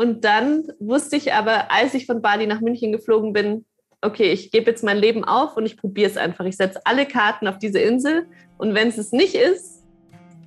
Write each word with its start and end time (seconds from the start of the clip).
Und 0.00 0.24
dann 0.24 0.66
wusste 0.78 1.16
ich 1.16 1.34
aber, 1.34 1.70
als 1.70 1.92
ich 1.92 2.06
von 2.06 2.22
Bali 2.22 2.46
nach 2.46 2.62
München 2.62 2.90
geflogen 2.90 3.34
bin, 3.34 3.66
okay, 4.00 4.32
ich 4.32 4.50
gebe 4.50 4.70
jetzt 4.70 4.82
mein 4.82 4.96
Leben 4.96 5.24
auf 5.24 5.58
und 5.58 5.66
ich 5.66 5.76
probiere 5.76 6.08
es 6.08 6.16
einfach. 6.16 6.46
Ich 6.46 6.56
setze 6.56 6.80
alle 6.84 7.04
Karten 7.04 7.46
auf 7.46 7.58
diese 7.58 7.80
Insel 7.80 8.26
und 8.56 8.74
wenn 8.74 8.88
es 8.88 8.96
es 8.96 9.12
nicht 9.12 9.34
ist, 9.34 9.84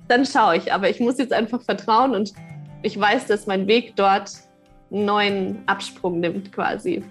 dann 0.08 0.26
schaue 0.26 0.56
ich. 0.56 0.72
Aber 0.72 0.90
ich 0.90 0.98
muss 0.98 1.18
jetzt 1.18 1.32
einfach 1.32 1.62
vertrauen 1.62 2.16
und 2.16 2.32
ich 2.82 2.98
weiß, 2.98 3.28
dass 3.28 3.46
mein 3.46 3.68
Weg 3.68 3.94
dort 3.94 4.32
einen 4.90 5.04
neuen 5.04 5.62
Absprung 5.66 6.18
nimmt 6.18 6.50
quasi. 6.50 7.04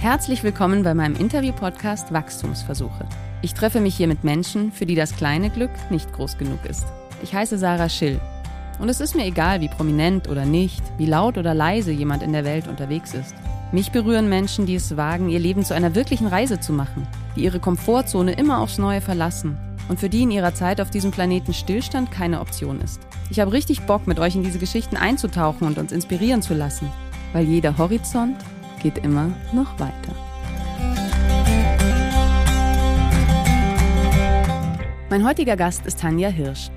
Herzlich 0.00 0.42
willkommen 0.42 0.82
bei 0.82 0.94
meinem 0.94 1.16
Interview-Podcast 1.16 2.10
Wachstumsversuche. 2.10 3.06
Ich 3.44 3.54
treffe 3.54 3.80
mich 3.80 3.96
hier 3.96 4.06
mit 4.06 4.22
Menschen, 4.22 4.70
für 4.70 4.86
die 4.86 4.94
das 4.94 5.16
kleine 5.16 5.50
Glück 5.50 5.70
nicht 5.90 6.12
groß 6.12 6.38
genug 6.38 6.64
ist. 6.64 6.86
Ich 7.24 7.34
heiße 7.34 7.58
Sarah 7.58 7.88
Schill. 7.88 8.20
Und 8.78 8.88
es 8.88 9.00
ist 9.00 9.16
mir 9.16 9.26
egal, 9.26 9.60
wie 9.60 9.68
prominent 9.68 10.28
oder 10.28 10.44
nicht, 10.44 10.80
wie 10.96 11.06
laut 11.06 11.36
oder 11.36 11.52
leise 11.52 11.90
jemand 11.90 12.22
in 12.22 12.32
der 12.32 12.44
Welt 12.44 12.68
unterwegs 12.68 13.14
ist. 13.14 13.34
Mich 13.72 13.90
berühren 13.90 14.28
Menschen, 14.28 14.64
die 14.64 14.76
es 14.76 14.96
wagen, 14.96 15.28
ihr 15.28 15.40
Leben 15.40 15.64
zu 15.64 15.74
einer 15.74 15.96
wirklichen 15.96 16.28
Reise 16.28 16.60
zu 16.60 16.72
machen, 16.72 17.06
die 17.34 17.42
ihre 17.42 17.58
Komfortzone 17.58 18.32
immer 18.32 18.60
aufs 18.60 18.78
Neue 18.78 19.00
verlassen 19.00 19.58
und 19.88 19.98
für 19.98 20.08
die 20.08 20.22
in 20.22 20.30
ihrer 20.30 20.54
Zeit 20.54 20.80
auf 20.80 20.90
diesem 20.90 21.10
Planeten 21.10 21.52
Stillstand 21.52 22.12
keine 22.12 22.40
Option 22.40 22.80
ist. 22.80 23.00
Ich 23.30 23.40
habe 23.40 23.52
richtig 23.52 23.82
Bock, 23.82 24.06
mit 24.06 24.20
euch 24.20 24.36
in 24.36 24.44
diese 24.44 24.58
Geschichten 24.58 24.96
einzutauchen 24.96 25.66
und 25.66 25.78
uns 25.78 25.90
inspirieren 25.90 26.42
zu 26.42 26.54
lassen, 26.54 26.88
weil 27.32 27.44
jeder 27.44 27.76
Horizont 27.76 28.36
geht 28.82 28.98
immer 28.98 29.30
noch 29.52 29.80
weiter. 29.80 30.31
Mein 35.12 35.26
heutiger 35.26 35.58
Gast 35.58 35.84
ist 35.84 36.00
Tanja 36.00 36.30
Hirsch. 36.30 36.70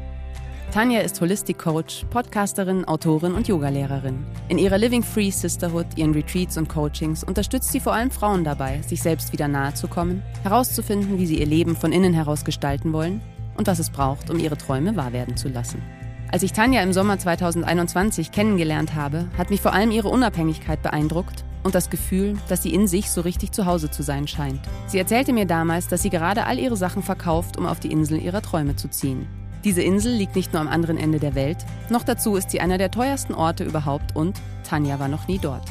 Tanja 0.69 0.99
ist 0.99 1.21
Holistic 1.21 1.57
Coach, 1.57 2.05
Podcasterin, 2.09 2.83
Autorin 2.83 3.33
und 3.33 3.47
Yogalehrerin. 3.47 4.25
In 4.49 4.57
ihrer 4.57 4.77
Living 4.77 5.03
Free 5.03 5.29
Sisterhood, 5.29 5.85
ihren 5.95 6.11
Retreats 6.11 6.57
und 6.57 6.67
Coachings 6.67 7.23
unterstützt 7.23 7.71
sie 7.71 7.79
vor 7.79 7.93
allem 7.93 8.11
Frauen 8.11 8.43
dabei, 8.43 8.81
sich 8.81 9.01
selbst 9.01 9.31
wieder 9.31 9.47
nahe 9.47 9.73
zu 9.73 9.87
kommen, 9.87 10.21
herauszufinden, 10.43 11.17
wie 11.17 11.25
sie 11.27 11.39
ihr 11.39 11.45
Leben 11.45 11.77
von 11.77 11.93
innen 11.93 12.13
heraus 12.13 12.43
gestalten 12.43 12.91
wollen 12.91 13.21
und 13.55 13.67
was 13.67 13.79
es 13.79 13.89
braucht, 13.89 14.29
um 14.29 14.37
ihre 14.37 14.57
Träume 14.57 14.97
wahr 14.97 15.13
werden 15.13 15.37
zu 15.37 15.47
lassen. 15.47 15.81
Als 16.29 16.43
ich 16.43 16.51
Tanja 16.51 16.83
im 16.83 16.91
Sommer 16.91 17.17
2021 17.17 18.33
kennengelernt 18.33 18.95
habe, 18.95 19.29
hat 19.37 19.49
mich 19.49 19.61
vor 19.61 19.71
allem 19.71 19.91
ihre 19.91 20.09
Unabhängigkeit 20.09 20.81
beeindruckt 20.81 21.44
und 21.65 21.75
das 21.75 21.89
Gefühl, 21.89 22.37
dass 22.47 22.61
sie 22.61 22.73
in 22.73 22.87
sich 22.87 23.09
so 23.09 23.21
richtig 23.21 23.51
zu 23.51 23.65
Hause 23.65 23.89
zu 23.89 24.03
sein 24.03 24.27
scheint. 24.27 24.61
Sie 24.87 24.99
erzählte 24.99 25.33
mir 25.33 25.45
damals, 25.45 25.87
dass 25.87 26.03
sie 26.03 26.11
gerade 26.11 26.45
all 26.45 26.59
ihre 26.59 26.77
Sachen 26.77 27.01
verkauft, 27.01 27.57
um 27.57 27.65
auf 27.65 27.79
die 27.79 27.91
Insel 27.91 28.21
ihrer 28.21 28.43
Träume 28.43 28.75
zu 28.75 28.87
ziehen. 28.87 29.27
Diese 29.63 29.81
Insel 29.81 30.13
liegt 30.13 30.35
nicht 30.35 30.53
nur 30.53 30.61
am 30.61 30.67
anderen 30.67 30.95
Ende 30.95 31.19
der 31.19 31.33
Welt, 31.33 31.57
noch 31.89 32.03
dazu 32.03 32.35
ist 32.35 32.51
sie 32.51 32.61
einer 32.61 32.77
der 32.77 32.91
teuersten 32.91 33.33
Orte 33.33 33.63
überhaupt 33.63 34.15
und 34.15 34.39
Tanja 34.63 34.99
war 34.99 35.07
noch 35.07 35.27
nie 35.27 35.39
dort. 35.39 35.65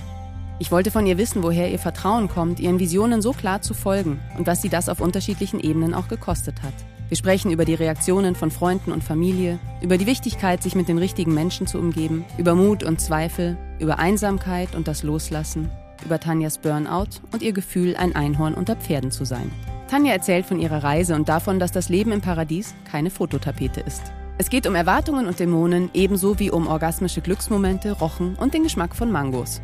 Ich 0.59 0.73
wollte 0.73 0.91
von 0.91 1.07
ihr 1.07 1.17
wissen, 1.17 1.45
woher 1.45 1.71
ihr 1.71 1.79
Vertrauen 1.79 2.29
kommt, 2.29 2.59
ihren 2.59 2.81
Visionen 2.81 3.23
so 3.23 3.33
klar 3.33 3.63
zu 3.63 3.73
folgen 3.73 4.19
und 4.37 4.49
was 4.49 4.63
sie 4.63 4.69
das 4.69 4.89
auf 4.89 5.01
unterschiedlichen 5.01 5.61
Ebenen 5.61 5.95
auch 5.95 6.09
gekostet 6.09 6.63
hat. 6.63 6.75
Wir 7.09 7.17
sprechen 7.17 7.53
über 7.53 7.65
die 7.65 7.75
Reaktionen 7.75 8.35
von 8.35 8.51
Freunden 8.51 8.91
und 8.91 9.05
Familie, 9.05 9.61
über 9.81 9.97
die 9.97 10.07
Wichtigkeit, 10.07 10.61
sich 10.61 10.75
mit 10.75 10.89
den 10.89 10.99
richtigen 10.99 11.35
Menschen 11.35 11.69
zu 11.69 11.79
umgeben, 11.79 12.25
über 12.37 12.57
Mut 12.57 12.83
und 12.83 13.01
Zweifel, 13.01 13.57
über 13.79 14.01
Einsamkeit 14.01 14.75
und 14.75 14.89
das 14.89 15.05
Loslassen, 15.05 15.71
über 16.05 16.21
Tanjas 16.21 16.59
Burnout 16.59 17.21
und 17.33 17.43
ihr 17.43 17.53
Gefühl, 17.53 17.97
ein 17.97 18.15
Einhorn 18.15 18.55
unter 18.55 18.77
Pferden 18.77 19.11
zu 19.11 19.25
sein. 19.25 19.51
Tanja 19.89 20.13
erzählt 20.13 20.47
von 20.47 20.59
ihrer 20.59 20.83
Reise 20.83 21.15
und 21.15 21.29
davon, 21.29 21.59
dass 21.59 21.73
das 21.73 21.89
Leben 21.89 22.13
im 22.13 22.21
Paradies 22.21 22.75
keine 22.85 23.11
Fototapete 23.11 23.81
ist. 23.81 24.03
Es 24.37 24.51
geht 24.51 24.67
um 24.67 24.75
Erwartungen 24.75 25.27
und 25.27 25.39
Dämonen 25.39 25.91
ebenso 25.95 26.39
wie 26.39 26.51
um 26.51 26.67
orgasmische 26.67 27.21
Glücksmomente, 27.21 27.93
Rochen 27.93 28.35
und 28.35 28.55
den 28.55 28.65
Geschmack 28.65 28.97
von 28.97 29.13
Mangos. 29.13 29.61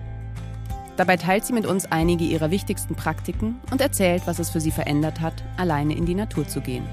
Dabei 0.96 1.16
teilt 1.16 1.44
sie 1.44 1.52
mit 1.52 1.66
uns 1.66 1.86
einige 1.90 2.24
ihrer 2.24 2.50
wichtigsten 2.50 2.94
Praktiken 2.94 3.58
und 3.70 3.80
erzählt, 3.80 4.22
was 4.26 4.38
es 4.38 4.50
für 4.50 4.60
sie 4.60 4.70
verändert 4.70 5.20
hat, 5.20 5.42
alleine 5.56 5.96
in 5.96 6.06
die 6.06 6.14
Natur 6.14 6.46
zu 6.46 6.60
gehen. 6.60 6.84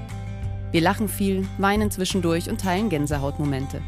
Wir 0.72 0.80
lachen 0.80 1.08
viel, 1.08 1.46
weinen 1.58 1.90
zwischendurch 1.90 2.50
und 2.50 2.60
teilen 2.60 2.88
Gänsehautmomente. 2.88 3.80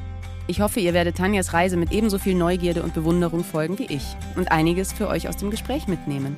Ich 0.51 0.61
hoffe, 0.61 0.81
ihr 0.81 0.95
werdet 0.95 1.17
Tanjas 1.17 1.53
Reise 1.53 1.77
mit 1.77 1.93
ebenso 1.93 2.19
viel 2.19 2.35
Neugierde 2.35 2.83
und 2.83 2.93
Bewunderung 2.93 3.45
folgen 3.45 3.79
wie 3.79 3.85
ich 3.85 4.03
und 4.35 4.51
einiges 4.51 4.93
für 4.93 5.07
euch 5.07 5.29
aus 5.29 5.37
dem 5.37 5.49
Gespräch 5.49 5.87
mitnehmen. 5.87 6.37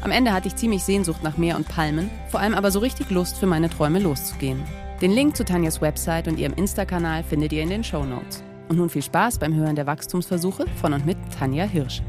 Am 0.00 0.10
Ende 0.10 0.32
hatte 0.32 0.48
ich 0.48 0.56
ziemlich 0.56 0.82
Sehnsucht 0.82 1.22
nach 1.22 1.36
Meer 1.36 1.56
und 1.56 1.68
Palmen, 1.68 2.08
vor 2.30 2.40
allem 2.40 2.54
aber 2.54 2.70
so 2.70 2.78
richtig 2.78 3.10
Lust 3.10 3.36
für 3.36 3.44
meine 3.44 3.68
Träume 3.68 3.98
loszugehen. 3.98 4.62
Den 5.02 5.10
Link 5.10 5.36
zu 5.36 5.44
Tanjas 5.44 5.82
Website 5.82 6.26
und 6.26 6.38
ihrem 6.38 6.54
Insta-Kanal 6.54 7.22
findet 7.22 7.52
ihr 7.52 7.62
in 7.62 7.68
den 7.68 7.84
Show 7.84 8.02
Notes. 8.02 8.42
Und 8.70 8.78
nun 8.78 8.88
viel 8.88 9.02
Spaß 9.02 9.38
beim 9.38 9.54
Hören 9.54 9.76
der 9.76 9.86
Wachstumsversuche 9.86 10.64
von 10.80 10.94
und 10.94 11.04
mit 11.04 11.18
Tanja 11.38 11.66
Hirsch. 11.66 12.00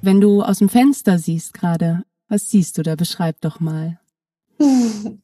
Wenn 0.00 0.22
du 0.22 0.40
aus 0.40 0.60
dem 0.60 0.70
Fenster 0.70 1.18
siehst 1.18 1.52
gerade, 1.52 2.04
was 2.30 2.48
siehst 2.48 2.78
du 2.78 2.82
da? 2.82 2.96
Beschreib 2.96 3.42
doch 3.42 3.60
mal. 3.60 3.98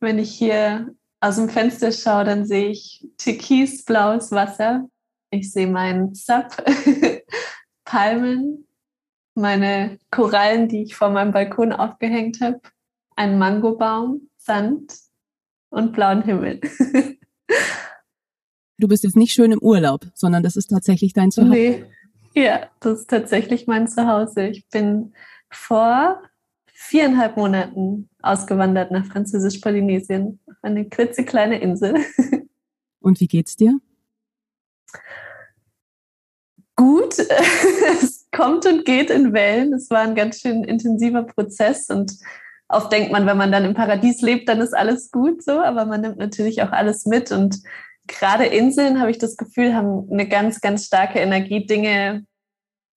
Wenn 0.00 0.18
ich 0.18 0.30
hier 0.30 0.94
aus 1.20 1.36
dem 1.36 1.48
Fenster 1.48 1.92
schaue, 1.92 2.24
dann 2.24 2.46
sehe 2.46 2.70
ich 2.70 3.06
türkisblaues 3.18 4.30
Wasser. 4.32 4.88
Ich 5.30 5.52
sehe 5.52 5.66
meinen 5.66 6.14
Zap, 6.14 6.64
Palmen, 7.84 8.66
meine 9.34 9.98
Korallen, 10.10 10.68
die 10.68 10.82
ich 10.82 10.96
vor 10.96 11.10
meinem 11.10 11.32
Balkon 11.32 11.72
aufgehängt 11.72 12.40
habe, 12.40 12.60
einen 13.16 13.38
Mangobaum, 13.38 14.30
Sand 14.36 14.94
und 15.70 15.92
blauen 15.92 16.22
Himmel. 16.22 16.60
du 18.78 18.88
bist 18.88 19.04
jetzt 19.04 19.16
nicht 19.16 19.32
schön 19.32 19.52
im 19.52 19.58
Urlaub, 19.60 20.06
sondern 20.14 20.42
das 20.42 20.56
ist 20.56 20.68
tatsächlich 20.68 21.12
dein 21.12 21.30
Zuhause. 21.30 21.50
Nee. 21.50 21.84
Ja, 22.34 22.68
das 22.80 23.00
ist 23.00 23.10
tatsächlich 23.10 23.66
mein 23.66 23.88
Zuhause. 23.88 24.46
Ich 24.46 24.68
bin 24.68 25.12
vor 25.50 26.22
viereinhalb 26.72 27.36
Monaten 27.36 28.08
ausgewandert 28.22 28.90
nach 28.90 29.06
Französisch-Polynesien, 29.06 30.40
auf 30.46 30.56
eine 30.62 30.88
klitzekleine 30.88 31.60
Insel. 31.60 31.96
Und 33.00 33.20
wie 33.20 33.28
geht's 33.28 33.56
dir? 33.56 33.78
Gut, 36.76 37.18
es 38.00 38.26
kommt 38.30 38.66
und 38.66 38.84
geht 38.84 39.10
in 39.10 39.32
Wellen. 39.32 39.72
Es 39.72 39.90
war 39.90 40.00
ein 40.00 40.14
ganz 40.14 40.40
schön 40.40 40.62
intensiver 40.62 41.24
Prozess 41.24 41.90
und 41.90 42.12
oft 42.68 42.92
denkt 42.92 43.10
man, 43.10 43.26
wenn 43.26 43.36
man 43.36 43.50
dann 43.50 43.64
im 43.64 43.74
Paradies 43.74 44.20
lebt, 44.20 44.48
dann 44.48 44.60
ist 44.60 44.74
alles 44.74 45.10
gut 45.10 45.42
so, 45.42 45.60
aber 45.60 45.86
man 45.86 46.02
nimmt 46.02 46.18
natürlich 46.18 46.62
auch 46.62 46.70
alles 46.70 47.06
mit 47.06 47.32
und 47.32 47.60
gerade 48.06 48.46
Inseln, 48.46 49.00
habe 49.00 49.10
ich 49.10 49.18
das 49.18 49.36
Gefühl, 49.36 49.74
haben 49.74 50.08
eine 50.10 50.28
ganz, 50.28 50.60
ganz 50.60 50.84
starke 50.86 51.18
Energie, 51.18 51.66
Dinge, 51.66 52.24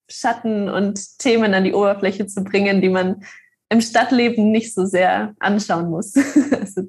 Schatten 0.09 0.69
und 0.69 1.17
Themen 1.19 1.53
an 1.53 1.63
die 1.63 1.73
Oberfläche 1.73 2.27
zu 2.27 2.43
bringen, 2.43 2.81
die 2.81 2.89
man 2.89 3.23
im 3.71 3.79
Stadtleben 3.79 4.51
nicht 4.51 4.73
so 4.73 4.85
sehr 4.85 5.33
anschauen 5.39 5.89
muss. 5.89 6.13
Also 6.51 6.83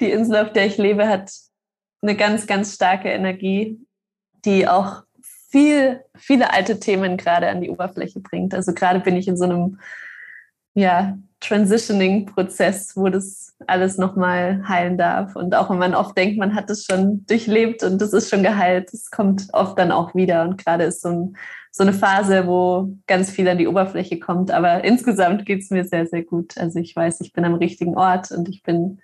die 0.00 0.10
Insel, 0.10 0.36
auf 0.36 0.52
der 0.52 0.66
ich 0.66 0.76
lebe, 0.76 1.08
hat 1.08 1.32
eine 2.02 2.14
ganz, 2.14 2.46
ganz 2.46 2.74
starke 2.74 3.08
Energie, 3.08 3.80
die 4.44 4.68
auch 4.68 5.04
viel, 5.50 6.02
viele 6.16 6.52
alte 6.52 6.78
Themen 6.78 7.16
gerade 7.16 7.48
an 7.48 7.60
die 7.60 7.70
Oberfläche 7.70 8.20
bringt. 8.20 8.52
Also 8.52 8.74
gerade 8.74 9.00
bin 9.00 9.16
ich 9.16 9.28
in 9.28 9.36
so 9.36 9.44
einem 9.44 9.78
ja, 10.74 11.16
Transitioning-Prozess, 11.46 12.96
wo 12.96 13.08
das 13.08 13.54
alles 13.66 13.98
nochmal 13.98 14.66
heilen 14.66 14.96
darf. 14.98 15.36
Und 15.36 15.54
auch 15.54 15.70
wenn 15.70 15.78
man 15.78 15.94
oft 15.94 16.16
denkt, 16.16 16.38
man 16.38 16.54
hat 16.54 16.70
es 16.70 16.84
schon 16.84 17.24
durchlebt 17.26 17.82
und 17.82 18.00
das 18.00 18.12
ist 18.12 18.30
schon 18.30 18.42
geheilt, 18.42 18.92
es 18.92 19.10
kommt 19.10 19.48
oft 19.52 19.78
dann 19.78 19.92
auch 19.92 20.14
wieder. 20.14 20.42
Und 20.42 20.62
gerade 20.62 20.84
ist 20.84 21.02
so, 21.02 21.08
ein, 21.08 21.36
so 21.70 21.82
eine 21.82 21.92
Phase, 21.92 22.46
wo 22.46 22.96
ganz 23.06 23.30
viel 23.30 23.48
an 23.48 23.58
die 23.58 23.68
Oberfläche 23.68 24.18
kommt. 24.18 24.50
Aber 24.50 24.84
insgesamt 24.84 25.46
geht 25.46 25.62
es 25.62 25.70
mir 25.70 25.84
sehr, 25.84 26.06
sehr 26.06 26.22
gut. 26.22 26.56
Also 26.58 26.78
ich 26.78 26.94
weiß, 26.94 27.20
ich 27.20 27.32
bin 27.32 27.44
am 27.44 27.54
richtigen 27.54 27.96
Ort 27.96 28.30
und 28.30 28.48
ich 28.48 28.62
bin 28.62 29.00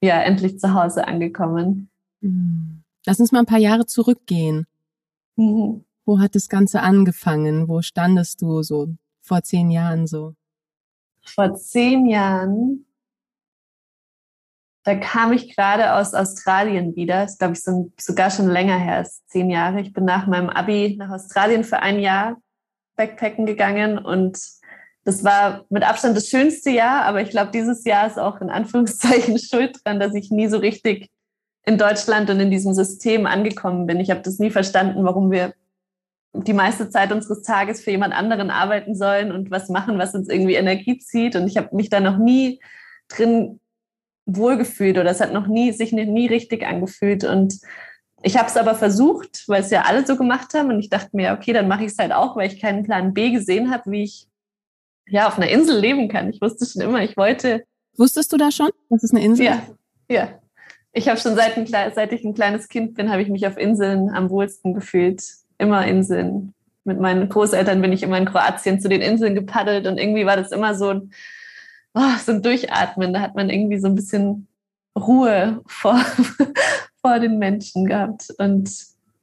ja 0.00 0.20
endlich 0.20 0.58
zu 0.58 0.74
Hause 0.74 1.06
angekommen. 1.06 1.90
Hm. 2.22 2.82
Lass 3.06 3.20
uns 3.20 3.32
mal 3.32 3.40
ein 3.40 3.46
paar 3.46 3.58
Jahre 3.58 3.86
zurückgehen. 3.86 4.66
Mhm. 5.36 5.84
Wo 6.04 6.20
hat 6.20 6.34
das 6.34 6.48
Ganze 6.48 6.82
angefangen? 6.82 7.68
Wo 7.68 7.82
standest 7.82 8.42
du 8.42 8.62
so 8.62 8.88
vor 9.20 9.42
zehn 9.42 9.70
Jahren 9.70 10.06
so? 10.06 10.34
Vor 11.28 11.54
zehn 11.54 12.06
Jahren, 12.06 12.86
da 14.84 14.94
kam 14.94 15.32
ich 15.32 15.54
gerade 15.54 15.94
aus 15.94 16.14
Australien 16.14 16.96
wieder. 16.96 17.22
Das 17.22 17.38
glaube 17.38 17.54
ich, 17.54 17.62
so, 17.62 17.92
sogar 18.00 18.30
schon 18.30 18.48
länger 18.48 18.78
her, 18.78 19.02
ist 19.02 19.28
zehn 19.28 19.50
Jahre. 19.50 19.80
Ich 19.80 19.92
bin 19.92 20.04
nach 20.04 20.26
meinem 20.26 20.48
Abi 20.48 20.96
nach 20.98 21.10
Australien 21.10 21.64
für 21.64 21.80
ein 21.80 22.00
Jahr 22.00 22.36
Backpacken 22.96 23.46
gegangen 23.46 23.98
und 23.98 24.38
das 25.04 25.24
war 25.24 25.64
mit 25.70 25.84
Abstand 25.84 26.16
das 26.16 26.28
schönste 26.28 26.68
Jahr, 26.68 27.04
aber 27.04 27.22
ich 27.22 27.30
glaube, 27.30 27.50
dieses 27.50 27.84
Jahr 27.84 28.06
ist 28.06 28.18
auch 28.18 28.42
in 28.42 28.50
Anführungszeichen 28.50 29.38
schuld 29.38 29.78
dran, 29.82 30.00
dass 30.00 30.14
ich 30.14 30.30
nie 30.30 30.48
so 30.48 30.58
richtig 30.58 31.08
in 31.64 31.78
Deutschland 31.78 32.28
und 32.28 32.40
in 32.40 32.50
diesem 32.50 32.74
System 32.74 33.26
angekommen 33.26 33.86
bin. 33.86 34.00
Ich 34.00 34.10
habe 34.10 34.20
das 34.20 34.38
nie 34.38 34.50
verstanden, 34.50 35.04
warum 35.04 35.30
wir 35.30 35.54
die 36.44 36.52
meiste 36.52 36.90
Zeit 36.90 37.12
unseres 37.12 37.42
Tages 37.42 37.82
für 37.82 37.90
jemand 37.90 38.14
anderen 38.14 38.50
arbeiten 38.50 38.94
sollen 38.94 39.32
und 39.32 39.50
was 39.50 39.68
machen, 39.68 39.98
was 39.98 40.14
uns 40.14 40.28
irgendwie 40.28 40.54
Energie 40.54 40.98
zieht. 40.98 41.36
Und 41.36 41.46
ich 41.46 41.56
habe 41.56 41.74
mich 41.74 41.90
da 41.90 42.00
noch 42.00 42.18
nie 42.18 42.60
drin 43.08 43.60
wohlgefühlt 44.26 44.98
oder 44.98 45.10
es 45.10 45.20
hat 45.20 45.32
noch 45.32 45.46
nie 45.46 45.72
sich 45.72 45.92
nie 45.92 46.26
richtig 46.26 46.66
angefühlt. 46.66 47.24
Und 47.24 47.58
ich 48.22 48.36
habe 48.36 48.48
es 48.48 48.56
aber 48.56 48.74
versucht, 48.74 49.44
weil 49.48 49.62
es 49.62 49.70
ja 49.70 49.82
alle 49.82 50.06
so 50.06 50.16
gemacht 50.16 50.54
haben. 50.54 50.70
Und 50.70 50.80
ich 50.80 50.90
dachte 50.90 51.10
mir, 51.12 51.32
okay, 51.32 51.52
dann 51.52 51.68
mache 51.68 51.84
ich 51.84 51.92
es 51.92 51.98
halt 51.98 52.12
auch, 52.12 52.36
weil 52.36 52.52
ich 52.52 52.60
keinen 52.60 52.84
Plan 52.84 53.14
B 53.14 53.30
gesehen 53.30 53.70
habe, 53.70 53.90
wie 53.90 54.04
ich 54.04 54.28
ja 55.08 55.28
auf 55.28 55.38
einer 55.38 55.48
Insel 55.48 55.80
leben 55.80 56.08
kann. 56.08 56.30
Ich 56.30 56.40
wusste 56.40 56.66
schon 56.66 56.82
immer, 56.82 57.02
ich 57.02 57.16
wollte. 57.16 57.64
Wusstest 57.96 58.32
du 58.32 58.36
da 58.36 58.50
schon, 58.50 58.68
dass 58.90 59.02
es 59.02 59.12
eine 59.12 59.24
Insel 59.24 59.46
ja, 59.46 59.62
Ja, 60.08 60.38
ich 60.92 61.08
habe 61.08 61.18
schon 61.18 61.34
seit, 61.34 61.56
ein, 61.56 61.66
seit 61.66 62.12
ich 62.12 62.24
ein 62.24 62.34
kleines 62.34 62.68
Kind 62.68 62.94
bin, 62.94 63.10
habe 63.10 63.22
ich 63.22 63.28
mich 63.28 63.46
auf 63.46 63.56
Inseln 63.56 64.10
am 64.10 64.30
wohlsten 64.30 64.74
gefühlt. 64.74 65.22
Immer 65.58 65.86
Inseln. 65.86 66.54
Mit 66.84 67.00
meinen 67.00 67.28
Großeltern 67.28 67.82
bin 67.82 67.92
ich 67.92 68.02
immer 68.02 68.16
in 68.16 68.24
Kroatien 68.24 68.80
zu 68.80 68.88
den 68.88 69.02
Inseln 69.02 69.34
gepaddelt 69.34 69.86
und 69.86 69.98
irgendwie 69.98 70.24
war 70.24 70.36
das 70.36 70.52
immer 70.52 70.74
so 70.74 70.90
ein, 70.90 71.12
oh, 71.94 72.16
so 72.24 72.32
ein 72.32 72.42
Durchatmen. 72.42 73.12
Da 73.12 73.20
hat 73.20 73.34
man 73.34 73.50
irgendwie 73.50 73.78
so 73.78 73.88
ein 73.88 73.94
bisschen 73.94 74.48
Ruhe 74.96 75.60
vor, 75.66 76.00
vor 77.02 77.18
den 77.18 77.38
Menschen 77.38 77.86
gehabt. 77.86 78.28
Und 78.38 78.70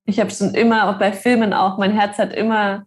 ich 0.06 0.20
habe 0.20 0.30
schon 0.32 0.54
immer, 0.54 0.90
auch 0.90 1.00
bei 1.00 1.12
Filmen 1.12 1.54
auch, 1.54 1.78
mein 1.78 1.92
Herz 1.92 2.18
hat 2.18 2.34
immer 2.34 2.86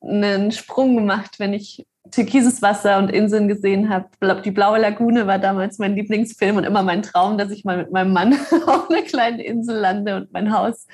einen 0.00 0.52
Sprung 0.52 0.96
gemacht, 0.96 1.38
wenn 1.38 1.52
ich 1.52 1.86
türkises 2.10 2.62
Wasser 2.62 2.98
und 2.98 3.10
Inseln 3.10 3.48
gesehen 3.48 3.88
habe. 3.88 4.08
Die 4.44 4.50
Blaue 4.50 4.78
Lagune 4.78 5.26
war 5.26 5.38
damals 5.38 5.78
mein 5.78 5.94
Lieblingsfilm 5.94 6.56
und 6.56 6.64
immer 6.64 6.82
mein 6.82 7.02
Traum, 7.02 7.38
dass 7.38 7.50
ich 7.50 7.64
mal 7.64 7.76
mit 7.76 7.92
meinem 7.92 8.12
Mann 8.12 8.32
auf 8.66 8.90
einer 8.90 9.02
kleinen 9.02 9.38
Insel 9.38 9.76
lande 9.76 10.16
und 10.16 10.32
mein 10.32 10.52
Haus 10.52 10.86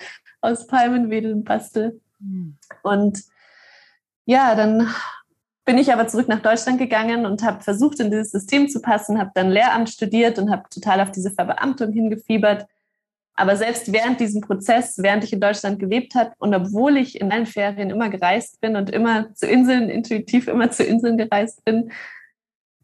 aus 0.46 0.66
Palmenwedeln 0.66 1.44
bastel. 1.44 2.00
Mhm. 2.18 2.56
Und 2.82 3.22
ja, 4.24 4.54
dann 4.54 4.88
bin 5.64 5.78
ich 5.78 5.92
aber 5.92 6.06
zurück 6.08 6.28
nach 6.28 6.42
Deutschland 6.42 6.78
gegangen 6.78 7.26
und 7.26 7.42
habe 7.42 7.62
versucht, 7.62 8.00
in 8.00 8.10
dieses 8.10 8.30
System 8.30 8.68
zu 8.68 8.80
passen, 8.80 9.18
habe 9.18 9.32
dann 9.34 9.50
Lehramt 9.50 9.90
studiert 9.90 10.38
und 10.38 10.50
habe 10.50 10.68
total 10.70 11.00
auf 11.00 11.10
diese 11.10 11.30
Verbeamtung 11.30 11.92
hingefiebert 11.92 12.66
aber 13.36 13.56
selbst 13.56 13.92
während 13.92 14.18
diesem 14.18 14.40
Prozess, 14.40 14.96
während 14.98 15.22
ich 15.22 15.32
in 15.32 15.40
Deutschland 15.40 15.78
gelebt 15.78 16.14
habe 16.14 16.32
und 16.38 16.54
obwohl 16.54 16.96
ich 16.96 17.20
in 17.20 17.30
allen 17.30 17.46
Ferien 17.46 17.90
immer 17.90 18.08
gereist 18.08 18.60
bin 18.62 18.76
und 18.76 18.90
immer 18.90 19.32
zu 19.34 19.46
Inseln, 19.46 19.90
intuitiv 19.90 20.48
immer 20.48 20.70
zu 20.70 20.82
Inseln 20.82 21.18
gereist 21.18 21.62
bin, 21.64 21.92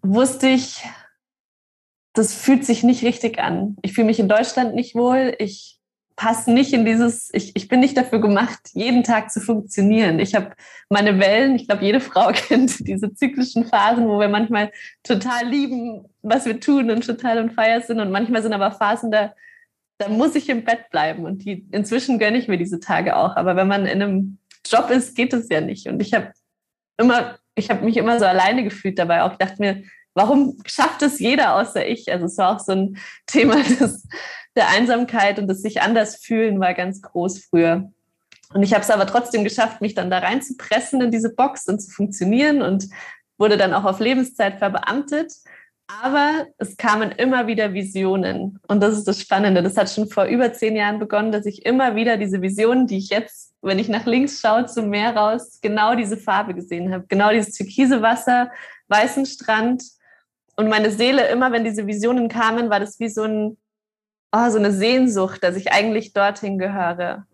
wusste 0.03 0.49
ich, 0.49 0.85
das 2.13 2.35
fühlt 2.35 2.67
sich 2.67 2.83
nicht 2.83 3.03
richtig 3.03 3.39
an. 3.39 3.77
Ich 3.81 3.95
fühle 3.95 4.07
mich 4.07 4.21
in 4.21 4.29
Deutschland 4.29 4.75
nicht 4.75 4.95
wohl. 4.95 5.35
Ich 5.39 5.79
passe 6.17 6.53
nicht 6.53 6.73
in 6.73 6.85
dieses, 6.85 7.31
ich, 7.33 7.57
ich 7.57 7.69
bin 7.69 7.81
nicht 7.81 7.97
dafür 7.97 8.21
gemacht, 8.21 8.61
jeden 8.73 9.03
Tag 9.03 9.31
zu 9.31 9.41
funktionieren. 9.41 10.19
Ich 10.19 10.35
habe 10.35 10.53
meine 10.89 11.19
Wellen, 11.19 11.57
ich 11.57 11.67
glaube, 11.67 11.85
jede 11.85 12.01
Frau 12.01 12.29
kennt 12.33 12.87
diese 12.87 13.15
zyklischen 13.15 13.65
Phasen, 13.65 14.09
wo 14.09 14.21
wir 14.21 14.29
manchmal 14.29 14.71
total 15.03 15.47
lieben, 15.49 16.05
was 16.23 16.47
wir 16.47 16.61
tun 16.61 16.91
und 16.91 17.07
total 17.07 17.39
on 17.39 17.51
fire 17.51 17.83
sind. 17.83 18.01
Und 18.01 18.11
manchmal 18.11 18.43
sind 18.43 18.53
aber 18.53 18.73
Phasen, 18.73 19.11
da 19.11 19.33
da 20.03 20.09
muss 20.09 20.35
ich 20.35 20.49
im 20.49 20.65
Bett 20.65 20.91
bleiben. 20.91 21.25
Und 21.25 21.45
die, 21.45 21.67
inzwischen 21.71 22.19
gönne 22.19 22.39
ich 22.39 22.49
mir 22.49 22.59
diese 22.59 22.81
Tage 22.81 23.17
auch. 23.17 23.37
Aber 23.37 23.57
wenn 23.57 23.69
man 23.69 23.87
in 23.87 24.03
einem 24.03 24.39
Job 24.67 24.91
ist, 24.91 25.15
geht 25.15 25.33
es 25.33 25.49
ja 25.49 25.61
nicht. 25.61 25.87
Und 25.87 26.01
ich 26.01 26.13
habe 26.13 26.33
immer, 26.99 27.39
ich 27.55 27.71
habe 27.71 27.85
mich 27.85 27.97
immer 27.97 28.19
so 28.19 28.25
alleine 28.25 28.65
gefühlt 28.65 28.99
dabei. 28.99 29.23
Auch 29.23 29.33
ich 29.33 29.39
dachte 29.39 29.61
mir, 29.61 29.85
warum 30.15 30.59
schafft 30.67 31.03
es 31.03 31.21
jeder 31.21 31.55
außer 31.55 31.87
ich? 31.87 32.11
Also 32.11 32.27
es 32.27 32.37
war 32.39 32.57
auch 32.57 32.61
so 32.61 32.73
ein 32.73 32.99
Thema 33.27 33.57
des, 33.81 34.07
der 34.57 34.69
Einsamkeit 34.69 35.39
und 35.39 35.49
das 35.49 35.63
sich 35.63 35.83
anders 35.83 36.17
fühlen 36.17 36.61
war 36.61 36.75
ganz 36.75 37.03
groß 37.03 37.45
früher. 37.45 37.91
Und 38.53 38.63
ich 38.63 38.75
habe 38.75 38.83
es 38.83 38.91
aber 38.91 39.07
trotzdem 39.07 39.45
geschafft, 39.45 39.81
mich 39.81 39.95
dann 39.95 40.11
da 40.11 40.19
reinzupressen 40.19 41.01
in 41.01 41.11
diese 41.11 41.35
Box 41.35 41.69
und 41.69 41.81
zu 41.81 41.91
funktionieren 41.91 42.63
und 42.63 42.89
wurde 43.39 43.57
dann 43.57 43.75
auch 43.75 43.85
auf 43.85 43.99
Lebenszeit 43.99 44.59
verbeamtet. 44.59 45.33
Aber 46.01 46.47
es 46.59 46.77
kamen 46.77 47.11
immer 47.13 47.47
wieder 47.47 47.75
Visionen. 47.75 48.59
Und 48.67 48.83
das 48.83 48.97
ist 48.97 49.09
das 49.09 49.21
Spannende. 49.21 49.63
Das 49.63 49.77
hat 49.77 49.91
schon 49.91 50.09
vor 50.09 50.25
über 50.25 50.53
zehn 50.53 50.77
Jahren 50.77 50.99
begonnen, 50.99 51.33
dass 51.33 51.45
ich 51.45 51.67
immer 51.67 51.97
wieder 51.97 52.17
diese 52.17 52.41
Visionen, 52.41 52.87
die 52.87 52.99
ich 52.99 53.11
jetzt, 53.11 53.55
wenn 53.63 53.79
ich 53.79 53.89
nach 53.89 54.07
links 54.07 54.41
schaue, 54.41 54.67
zum 54.67 54.89
Meer 54.89 55.17
raus, 55.17 55.59
genau 55.61 55.95
diese 55.95 56.17
Farbe 56.17 56.55
gesehen 56.55 56.93
habe. 56.93 57.05
Genau 57.09 57.31
dieses 57.31 57.55
türkise 57.55 58.01
Wasser, 58.01 58.51
weißen 58.89 59.27
Strand. 59.27 59.83
Und 60.57 60.69
meine 60.69 60.91
Seele, 60.91 61.27
immer 61.29 61.53
wenn 61.53 61.65
diese 61.65 61.87
Visionen 61.87 62.29
kamen, 62.29 62.71
war 62.71 62.81
das 62.81 63.01
wie 63.01 63.09
so, 63.09 63.25
ein, 63.25 63.57
oh, 64.33 64.51
so 64.51 64.59
eine 64.59 64.73
Sehnsucht, 64.73 65.45
dass 65.45 65.57
ich 65.57 65.73
eigentlich 65.73 66.13
dorthin 66.13 66.59
gehöre. 66.59 67.27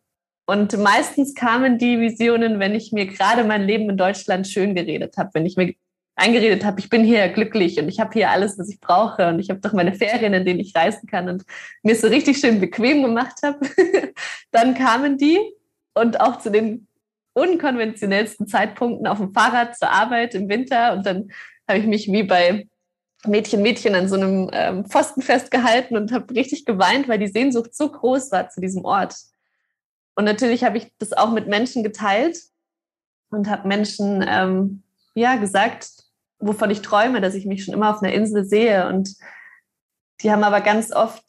Und 0.47 0.77
meistens 0.79 1.35
kamen 1.35 1.79
die 1.79 2.01
Visionen, 2.01 2.59
wenn 2.59 2.75
ich 2.75 2.93
mir 2.93 3.07
gerade 3.07 3.45
mein 3.45 3.65
Leben 3.65 3.89
in 3.91 3.97
Deutschland 3.97 4.49
schön 4.49 4.75
geredet 4.75 5.17
habe, 5.17 5.31
wenn 5.35 5.47
ich 5.47 5.57
mir 5.57 5.75
eingeredet 6.17 6.65
habe, 6.65 6.81
ich 6.81 6.89
bin 6.89 7.05
hier 7.05 7.29
glücklich 7.29 7.79
und 7.79 7.89
ich 7.89 8.01
habe 8.01 8.13
hier 8.13 8.31
alles, 8.31 8.59
was 8.59 8.69
ich 8.69 8.81
brauche 8.81 9.29
und 9.29 9.39
ich 9.39 9.51
habe 9.51 9.61
doch 9.61 9.73
meine 9.73 9.95
Ferien, 9.95 10.35
in 10.35 10.45
denen 10.45 10.59
ich 10.59 10.75
reisen 10.75 11.07
kann 11.07 11.29
und 11.29 11.45
mir 11.83 11.93
es 11.93 12.01
so 12.01 12.09
richtig 12.09 12.39
schön 12.39 12.61
bequem 12.61 13.03
gemacht 13.03 13.37
habe, 13.43 13.61
dann 14.51 14.75
kamen 14.75 15.17
die 15.17 15.39
und 15.95 16.21
auch 16.21 16.39
zu 16.39 16.51
den 16.51 16.89
unkonventionellsten 17.35 18.49
Zeitpunkten 18.49 19.07
auf 19.07 19.19
dem 19.19 19.33
Fahrrad 19.33 19.77
zur 19.77 19.91
Arbeit 19.91 20.35
im 20.35 20.49
Winter 20.49 20.93
und 20.95 21.07
dann 21.07 21.31
habe 21.69 21.79
ich 21.79 21.87
mich 21.87 22.11
wie 22.11 22.25
bei 22.25 22.67
Mädchen, 23.27 23.63
Mädchen 23.63 23.95
an 23.95 24.09
so 24.09 24.15
einem 24.15 24.51
ähm, 24.53 24.85
Pfosten 24.85 25.23
festgehalten 25.23 25.97
und 25.97 26.13
habe 26.13 26.33
richtig 26.35 26.65
geweint, 26.65 27.09
weil 27.09 27.19
die 27.19 27.29
Sehnsucht 27.29 27.75
so 27.75 27.91
groß 27.91 28.31
war 28.31 28.49
zu 28.49 28.61
diesem 28.61 28.85
Ort. 28.85 29.15
Und 30.15 30.25
natürlich 30.25 30.65
habe 30.65 30.79
ich 30.79 30.93
das 30.99 31.13
auch 31.13 31.31
mit 31.31 31.49
Menschen 31.49 31.83
geteilt 31.83 32.39
und 33.31 33.49
habe 33.49 33.67
Menschen 33.67 34.25
ähm, 34.27 34.83
ja 35.15 35.37
gesagt, 35.37 35.91
wovon 36.39 36.71
ich 36.71 36.83
träume, 36.83 37.21
dass 37.21 37.35
ich 37.35 37.47
mich 37.47 37.65
schon 37.65 37.75
immer 37.75 37.91
auf 37.95 38.03
einer 38.03 38.13
Insel 38.13 38.45
sehe. 38.45 38.87
Und 38.89 39.15
die 40.21 40.31
haben 40.31 40.45
aber 40.45 40.61
ganz 40.61 40.93
oft 40.93 41.25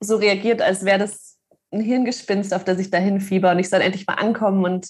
so 0.00 0.16
reagiert, 0.16 0.62
als 0.62 0.84
wäre 0.84 0.98
das 0.98 1.38
ein 1.72 1.80
Hirngespinst, 1.80 2.54
auf 2.54 2.64
das 2.64 2.78
ich 2.78 2.90
dahin 2.90 3.20
fieber 3.20 3.50
und 3.50 3.58
ich 3.58 3.68
soll 3.68 3.80
endlich 3.80 4.06
mal 4.06 4.14
ankommen 4.14 4.64
und 4.64 4.88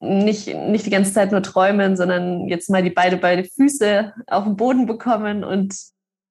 nicht, 0.00 0.54
nicht 0.54 0.86
die 0.86 0.90
ganze 0.90 1.12
Zeit 1.12 1.32
nur 1.32 1.42
träumen, 1.42 1.96
sondern 1.96 2.46
jetzt 2.48 2.70
mal 2.70 2.82
die 2.82 2.90
beide, 2.90 3.16
beide 3.16 3.44
Füße 3.44 4.12
auf 4.26 4.44
den 4.44 4.56
Boden 4.56 4.86
bekommen 4.86 5.44
und 5.44 5.74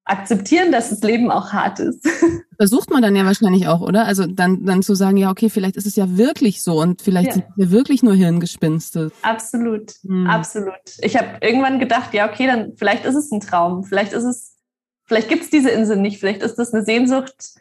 akzeptieren, 0.06 0.72
dass 0.72 0.90
das 0.90 1.02
Leben 1.02 1.30
auch 1.30 1.52
hart 1.52 1.80
ist. 1.80 2.08
Versucht 2.58 2.90
man 2.90 3.02
dann 3.02 3.16
ja 3.16 3.26
wahrscheinlich 3.26 3.68
auch, 3.68 3.82
oder? 3.82 4.06
Also 4.06 4.26
dann, 4.26 4.66
dann 4.66 4.82
zu 4.82 4.96
sagen, 4.96 5.18
ja, 5.18 5.30
okay, 5.30 5.50
vielleicht 5.50 5.76
ist 5.76 5.86
es 5.86 5.96
ja 5.98 6.18
wirklich 6.18 6.64
so 6.64 6.80
und 6.82 7.02
vielleicht 7.02 7.28
ja. 7.28 7.34
sind 7.34 7.46
wir 7.56 7.72
wirklich 7.72 8.04
nur 8.04 8.16
Hirngespinste. 8.16 9.12
Absolut, 9.22 9.92
hm. 10.04 10.28
absolut. 10.28 10.74
Ich 11.02 11.18
habe 11.18 11.38
irgendwann 11.42 11.80
gedacht, 11.80 12.14
ja, 12.14 12.30
okay, 12.30 12.48
dann 12.48 12.74
vielleicht 12.78 13.06
ist 13.06 13.16
es 13.16 13.32
ein 13.32 13.42
Traum, 13.42 13.84
vielleicht 13.84 14.14
ist 14.14 14.24
es, 14.24 14.56
vielleicht 15.04 15.28
gibt 15.28 15.44
es 15.44 15.50
diese 15.50 15.70
Insel 15.70 15.98
nicht, 15.98 16.20
vielleicht 16.20 16.42
ist 16.42 16.56
das 16.56 16.74
eine 16.74 16.84
Sehnsucht 16.84 17.60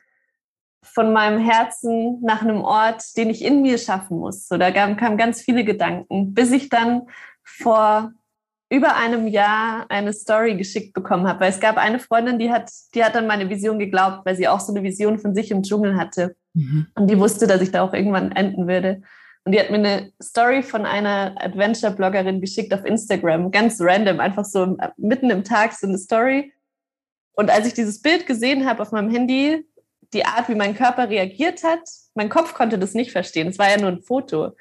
von 0.87 1.13
meinem 1.13 1.39
Herzen 1.39 2.21
nach 2.23 2.43
einem 2.43 2.63
Ort, 2.63 3.03
den 3.17 3.31
ich 3.31 3.45
in 3.45 3.63
mir 3.63 3.79
schaffen 3.79 4.19
muss. 4.19 4.49
So, 4.49 4.57
da 4.57 4.71
kamen 4.71 5.19
ganz 5.19 5.41
viele 5.41 5.65
Gedanken, 5.65 6.35
bis 6.35 6.53
ich 6.53 6.69
dann 6.69 7.03
vor 7.45 8.13
über 8.69 8.97
einem 8.97 9.29
Jahr 9.29 9.87
eine 9.89 10.13
Story 10.13 10.57
geschickt 10.57 10.93
bekommen 10.93 11.29
habe, 11.29 11.41
weil 11.41 11.51
es 11.51 11.61
gab 11.61 11.77
eine 11.77 12.01
Freundin, 12.01 12.39
die 12.39 12.51
hat, 12.51 12.71
die 12.95 13.05
hat 13.05 13.17
an 13.17 13.27
meine 13.27 13.49
Vision 13.49 13.79
geglaubt, 13.79 14.27
weil 14.27 14.35
sie 14.35 14.49
auch 14.49 14.61
so 14.61 14.73
eine 14.73 14.83
Vision 14.83 15.19
von 15.19 15.35
sich 15.35 15.51
im 15.51 15.63
Dschungel 15.63 15.97
hatte. 15.97 16.35
Mhm. 16.55 16.87
Und 16.95 17.09
die 17.09 17.19
wusste, 17.19 17.47
dass 17.47 17.61
ich 17.61 17.71
da 17.71 17.83
auch 17.83 17.93
irgendwann 17.93 18.33
enden 18.33 18.67
würde. 18.67 19.03
Und 19.45 19.53
die 19.53 19.61
hat 19.61 19.71
mir 19.71 19.77
eine 19.77 20.13
Story 20.21 20.65
von 20.65 20.85
einer 20.85 21.37
Adventure-Bloggerin 21.39 22.41
geschickt 22.41 22.75
auf 22.75 22.85
Instagram, 22.85 23.53
ganz 23.53 23.81
random, 23.81 24.19
einfach 24.19 24.45
so 24.45 24.77
mitten 24.97 25.31
im 25.31 25.45
Tag 25.45 25.73
so 25.73 25.87
eine 25.87 25.99
Story. 25.99 26.53
Und 27.35 27.51
als 27.51 27.69
ich 27.69 27.75
dieses 27.75 28.03
Bild 28.03 28.27
gesehen 28.27 28.67
habe 28.67 28.83
auf 28.83 28.91
meinem 28.91 29.11
Handy, 29.11 29.65
die 30.17 30.25
Art, 30.25 30.49
wie 30.49 30.55
mein 30.55 30.75
Körper 30.75 31.11
reagiert 31.11 31.63
hat, 31.63 31.81
mein 32.15 32.31
Kopf 32.31 32.55
konnte 32.55 32.79
das 32.79 32.95
nicht 32.95 33.13
verstehen. 33.13 33.49
Es 33.49 33.59
war 33.59 33.71
ja 33.71 33.77
nur 33.77 33.91
ein 33.91 34.01
Foto. 34.03 34.57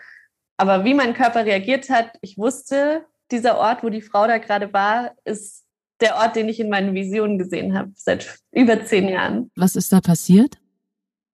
Aber 0.57 0.83
wie 0.83 0.93
mein 0.93 1.13
Körper 1.13 1.45
reagiert 1.45 1.89
hat, 1.89 2.11
ich 2.21 2.37
wusste, 2.37 3.05
dieser 3.31 3.57
Ort, 3.57 3.81
wo 3.81 3.89
die 3.89 4.01
Frau 4.01 4.27
da 4.27 4.37
gerade 4.37 4.73
war, 4.73 5.15
ist 5.23 5.63
der 6.01 6.17
Ort, 6.17 6.35
den 6.35 6.49
ich 6.49 6.59
in 6.59 6.69
meinen 6.69 6.93
Visionen 6.93 7.37
gesehen 7.37 7.77
habe, 7.77 7.91
seit 7.95 8.37
über 8.51 8.85
zehn 8.85 9.07
Jahren. 9.07 9.49
Was 9.55 9.77
ist 9.77 9.93
da 9.93 10.01
passiert? 10.01 10.57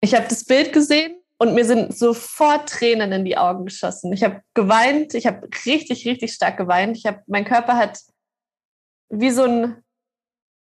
Ich 0.01 0.13
habe 0.13 0.27
das 0.29 0.45
Bild 0.45 0.71
gesehen 0.71 1.15
und 1.39 1.55
mir 1.55 1.65
sind 1.65 1.97
sofort 1.97 2.69
Tränen 2.69 3.11
in 3.11 3.25
die 3.25 3.37
Augen 3.37 3.65
geschossen. 3.65 4.13
Ich 4.13 4.23
habe 4.23 4.41
geweint, 4.53 5.15
ich 5.15 5.25
habe 5.25 5.47
richtig, 5.65 6.05
richtig 6.07 6.31
stark 6.33 6.57
geweint. 6.57 6.95
Ich 6.95 7.07
habe, 7.07 7.21
mein 7.25 7.45
Körper 7.45 7.75
hat 7.75 7.99
wie 9.09 9.31
so 9.31 9.43
ein 9.43 9.80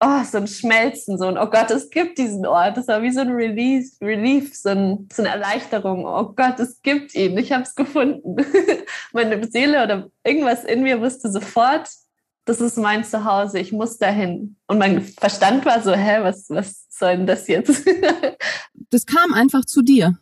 oh, 0.02 0.24
so 0.24 0.38
ein 0.38 0.48
Schmelzen, 0.48 1.18
so 1.18 1.26
ein, 1.26 1.38
oh 1.38 1.48
Gott, 1.48 1.72
es 1.72 1.90
gibt 1.90 2.18
diesen 2.18 2.46
Ort. 2.46 2.78
Das 2.78 2.88
war 2.88 3.02
wie 3.02 3.12
so 3.12 3.22
ein 3.22 3.32
Release, 3.32 3.98
Relief, 4.02 4.56
so, 4.56 4.70
ein, 4.70 5.10
so 5.12 5.22
eine 5.22 5.32
Erleichterung. 5.32 6.06
Oh 6.06 6.34
Gott, 6.36 6.60
es 6.60 6.82
gibt 6.82 7.16
ihn, 7.16 7.38
ich 7.38 7.52
habe 7.52 7.64
es 7.64 7.76
gefunden. 7.76 8.38
Meine 9.14 9.46
Seele 9.50 9.84
oder 9.84 10.10
irgendwas 10.24 10.64
in 10.64 10.84
mir 10.84 11.02
wusste 11.02 11.32
sofort, 11.32 11.90
das 12.46 12.62
ist 12.62 12.78
mein 12.78 13.04
Zuhause, 13.04 13.60
ich 13.60 13.72
muss 13.72 14.00
dahin. 14.00 14.56
Und 14.66 14.80
mein 14.80 15.02
Verstand 15.04 15.66
war 15.66 15.84
so, 15.84 15.94
hä, 15.94 16.20
was, 16.22 16.50
was 16.50 16.86
soll 16.90 17.18
denn 17.18 17.28
das 17.28 17.48
jetzt? 17.48 17.88
das 18.90 19.06
kam 19.06 19.34
einfach 19.34 19.66
zu 19.66 19.84
dir. 19.84 20.18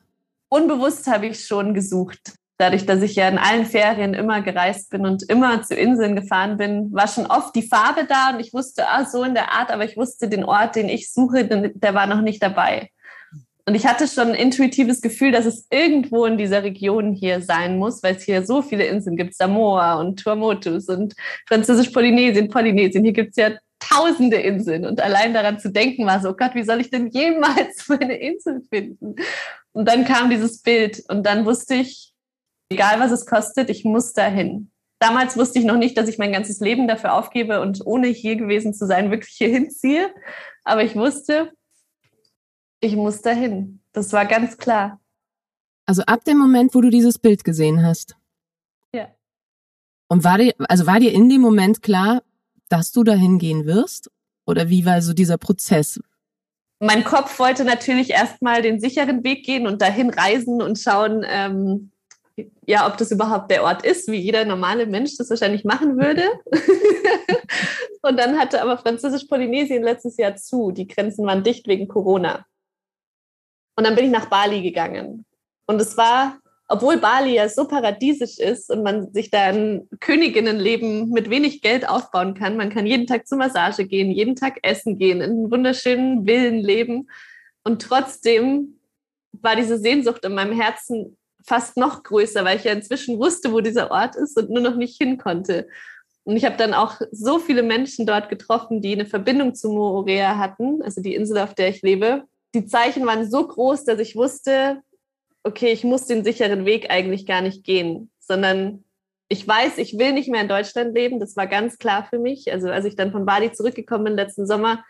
Unbewusst 0.50 1.08
habe 1.08 1.28
ich 1.28 1.46
schon 1.46 1.74
gesucht. 1.74 2.34
Dadurch, 2.58 2.86
dass 2.86 3.02
ich 3.02 3.16
ja 3.16 3.28
in 3.28 3.38
allen 3.38 3.66
Ferien 3.66 4.14
immer 4.14 4.42
gereist 4.42 4.90
bin 4.90 5.06
und 5.06 5.24
immer 5.30 5.62
zu 5.64 5.76
Inseln 5.76 6.16
gefahren 6.16 6.58
bin, 6.58 6.92
war 6.92 7.08
schon 7.08 7.28
oft 7.28 7.56
die 7.56 7.68
Farbe 7.68 8.06
da 8.08 8.32
und 8.32 8.40
ich 8.40 8.54
wusste, 8.54 8.88
ah, 8.88 9.06
so 9.06 9.24
in 9.24 9.34
der 9.34 9.52
Art, 9.52 9.72
aber 9.72 9.86
ich 9.86 9.98
wusste, 9.98 10.28
den 10.28 10.44
Ort, 10.44 10.76
den 10.76 10.90
ich 10.90 11.12
suche, 11.12 11.46
der 11.46 11.94
war 11.94 12.08
noch 12.08 12.22
nicht 12.22 12.42
dabei. 12.42 12.90
Und 13.68 13.76
ich 13.76 13.86
hatte 13.86 14.08
schon 14.08 14.30
ein 14.30 14.34
intuitives 14.34 15.02
Gefühl, 15.02 15.34
dass 15.34 15.46
es 15.46 15.68
irgendwo 15.70 16.26
in 16.26 16.38
dieser 16.38 16.64
Region 16.64 17.12
hier 17.12 17.42
sein 17.42 17.78
muss, 17.78 18.02
weil 18.02 18.16
es 18.16 18.24
hier 18.24 18.46
so 18.46 18.62
viele 18.62 18.86
Inseln 18.86 19.18
gibt, 19.18 19.36
Samoa 19.36 19.96
und 20.00 20.24
Tuamotus 20.24 20.88
und 20.88 21.16
Französisch-Polynesien, 21.48 22.48
Polynesien. 22.48 23.04
Hier 23.04 23.12
gibt 23.12 23.32
es 23.32 23.36
ja 23.36 23.52
tausende 23.80 24.38
Inseln. 24.38 24.86
Und 24.86 25.02
allein 25.02 25.34
daran 25.34 25.60
zu 25.60 25.70
denken 25.70 26.06
war 26.06 26.22
so, 26.22 26.30
oh 26.30 26.34
Gott, 26.34 26.56
wie 26.56 26.64
soll 26.64 26.80
ich 26.80 26.90
denn 26.92 27.08
jemals 27.08 27.88
meine 27.90 28.18
Insel 28.18 28.62
finden? 28.70 29.16
Und 29.74 29.88
dann 29.88 30.06
kam 30.06 30.30
dieses 30.30 30.62
Bild 30.62 31.04
und 31.10 31.26
dann 31.26 31.46
wusste 31.46 31.76
ich, 31.76 32.14
egal 32.70 33.00
was 33.00 33.12
es 33.12 33.26
kostet, 33.26 33.70
ich 33.70 33.84
muss 33.86 34.14
dahin. 34.14 34.72
Damals 35.00 35.38
wusste 35.38 35.60
ich 35.60 35.66
noch 35.66 35.78
nicht, 35.78 35.98
dass 35.98 36.10
ich 36.10 36.18
mein 36.18 36.32
ganzes 36.32 36.60
Leben 36.60 36.88
dafür 36.88 37.14
aufgebe 37.14 37.62
und 37.62 37.86
ohne 37.86 38.08
hier 38.08 38.36
gewesen 38.36 38.74
zu 38.74 38.88
sein, 38.88 39.12
wirklich 39.12 39.36
hier 39.36 39.50
hinziehe. 39.50 40.14
Aber 40.64 40.84
ich 40.84 40.96
wusste, 40.96 41.52
ich 42.80 42.96
muss 42.96 43.22
dahin. 43.22 43.82
Das 43.94 44.12
war 44.14 44.26
ganz 44.26 44.58
klar. 44.58 45.00
Also 45.86 46.02
ab 46.04 46.24
dem 46.26 46.38
Moment, 46.38 46.74
wo 46.76 46.82
du 46.82 46.90
dieses 46.90 47.20
Bild 47.20 47.44
gesehen 47.44 47.86
hast. 47.86 48.16
Ja. 48.94 49.08
Und 50.08 50.24
war 50.24 50.38
dir, 50.38 50.54
also 50.68 50.88
war 50.88 51.00
dir 51.00 51.14
in 51.14 51.30
dem 51.30 51.42
Moment 51.42 51.82
klar, 51.82 52.24
dass 52.70 52.92
du 52.92 53.04
dahin 53.04 53.38
gehen 53.40 53.66
wirst? 53.66 54.12
Oder 54.46 54.70
wie 54.70 54.86
war 54.86 55.02
so 55.02 55.14
dieser 55.14 55.38
Prozess? 55.38 56.00
Mein 56.80 57.04
Kopf 57.04 57.40
wollte 57.40 57.66
natürlich 57.66 58.12
erstmal 58.12 58.62
den 58.62 58.80
sicheren 58.80 59.24
Weg 59.24 59.46
gehen 59.46 59.68
und 59.68 59.82
dahin 59.82 60.10
reisen 60.10 60.62
und 60.62 60.78
schauen, 60.78 61.26
ähm, 61.28 61.92
ja, 62.65 62.88
ob 62.88 62.98
das 62.98 63.12
überhaupt 63.12 63.50
der 63.50 63.63
Ort 63.63 63.86
ist, 63.86 64.12
wie 64.12 64.17
jeder 64.17 64.46
normale 64.46 64.86
Mensch 64.86 65.17
das 65.17 65.29
wahrscheinlich 65.29 65.63
machen 65.63 65.98
würde. 65.98 66.24
und 68.01 68.17
dann 68.17 68.38
hatte 68.38 68.62
aber 68.62 68.77
Französisch-Polynesien 68.77 69.84
letztes 69.84 70.17
Jahr 70.17 70.36
zu. 70.36 70.72
Die 70.72 70.88
Grenzen 70.88 71.25
waren 71.25 71.44
dicht 71.44 71.67
wegen 71.67 71.88
Corona. 71.88 72.46
Und 73.75 73.86
dann 73.86 73.96
bin 73.96 74.06
ich 74.06 74.12
nach 74.12 74.27
Bali 74.27 74.62
gegangen. 74.62 75.25
Und 75.65 75.82
es 75.82 75.98
war, 75.98 76.39
obwohl 76.67 76.98
Bali 76.98 77.36
ja 77.36 77.50
so 77.50 77.67
paradiesisch 77.67 78.38
ist 78.38 78.70
und 78.70 78.84
man 78.84 79.12
sich 79.13 79.32
da 79.32 79.46
ein 79.46 79.88
Königinnenleben 80.00 81.10
mit 81.10 81.29
wenig 81.29 81.62
Geld 81.62 81.88
aufbauen 81.88 82.34
kann, 82.34 82.58
man 82.58 82.70
kann 82.70 82.86
jeden 82.86 83.08
Tag 83.08 83.27
zur 83.27 83.38
Massage 83.38 83.86
gehen, 83.86 84.12
jeden 84.12 84.36
Tag 84.36 84.60
essen 84.63 84.98
gehen, 84.98 85.22
in 85.22 85.50
wunderschönen 85.51 86.25
Villen 86.25 86.60
leben. 86.60 87.10
Und 87.63 87.82
trotzdem 87.82 88.79
war 89.32 89.56
diese 89.56 89.77
Sehnsucht 89.77 90.25
in 90.25 90.34
meinem 90.34 90.60
Herzen 90.60 91.17
fast 91.48 91.77
noch 91.77 92.04
größer, 92.04 92.44
weil 92.44 92.58
ich 92.58 92.66
ja 92.66 92.74
inzwischen 92.74 93.18
wusste, 93.20 93.54
wo 93.54 93.62
dieser 93.62 93.89
Ort 93.89 94.16
ist 94.16 94.38
und 94.38 94.50
nur 94.50 94.62
noch 94.62 94.75
nicht 94.75 94.98
hin 94.98 95.18
konnte. 95.18 95.68
Und 96.25 96.36
ich 96.36 96.44
habe 96.44 96.58
dann 96.58 96.74
auch 96.74 97.00
so 97.12 97.39
viele 97.39 97.63
Menschen 97.63 98.06
dort 98.06 98.27
getroffen, 98.27 98.82
die 98.82 98.92
eine 98.92 99.06
Verbindung 99.06 99.56
zu 99.56 99.70
Moorea 99.70 100.38
hatten, 100.38 100.82
also 100.82 101.01
die 101.01 101.16
Insel, 101.16 101.38
auf 101.38 101.56
der 101.56 101.70
ich 101.70 101.82
lebe, 101.82 102.24
die 102.54 102.66
Zeichen 102.66 103.06
waren 103.06 103.30
so 103.30 103.48
groß, 103.48 103.86
dass 103.86 104.00
ich 104.00 104.18
wusste, 104.18 104.82
okay, 105.44 105.72
ich 105.72 105.86
muss 105.86 106.06
den 106.06 106.25
sicheren 106.25 106.66
Weg 106.66 106.92
eigentlich 106.92 107.25
gar 107.25 107.42
nicht 107.42 107.63
gehen, 107.63 108.12
sondern 108.20 108.84
ich 109.30 109.48
weiß, 109.48 109.77
ich 109.77 109.98
will 109.98 110.12
nicht 110.12 110.30
mehr 110.30 110.42
in 110.42 110.48
Deutschland 110.50 110.94
leben. 110.94 111.20
Das 111.20 111.36
war 111.36 111.48
ganz 111.48 111.77
klar 111.77 112.06
für 112.10 112.20
mich. 112.20 112.51
Also 112.51 112.70
als 112.70 112.86
ich 112.86 112.96
dann 112.96 113.12
von 113.12 113.25
Bali 113.25 113.51
zurückgekommen 113.51 114.06
bin 114.06 114.16
letzten 114.16 114.48
Sommer, 114.48 114.84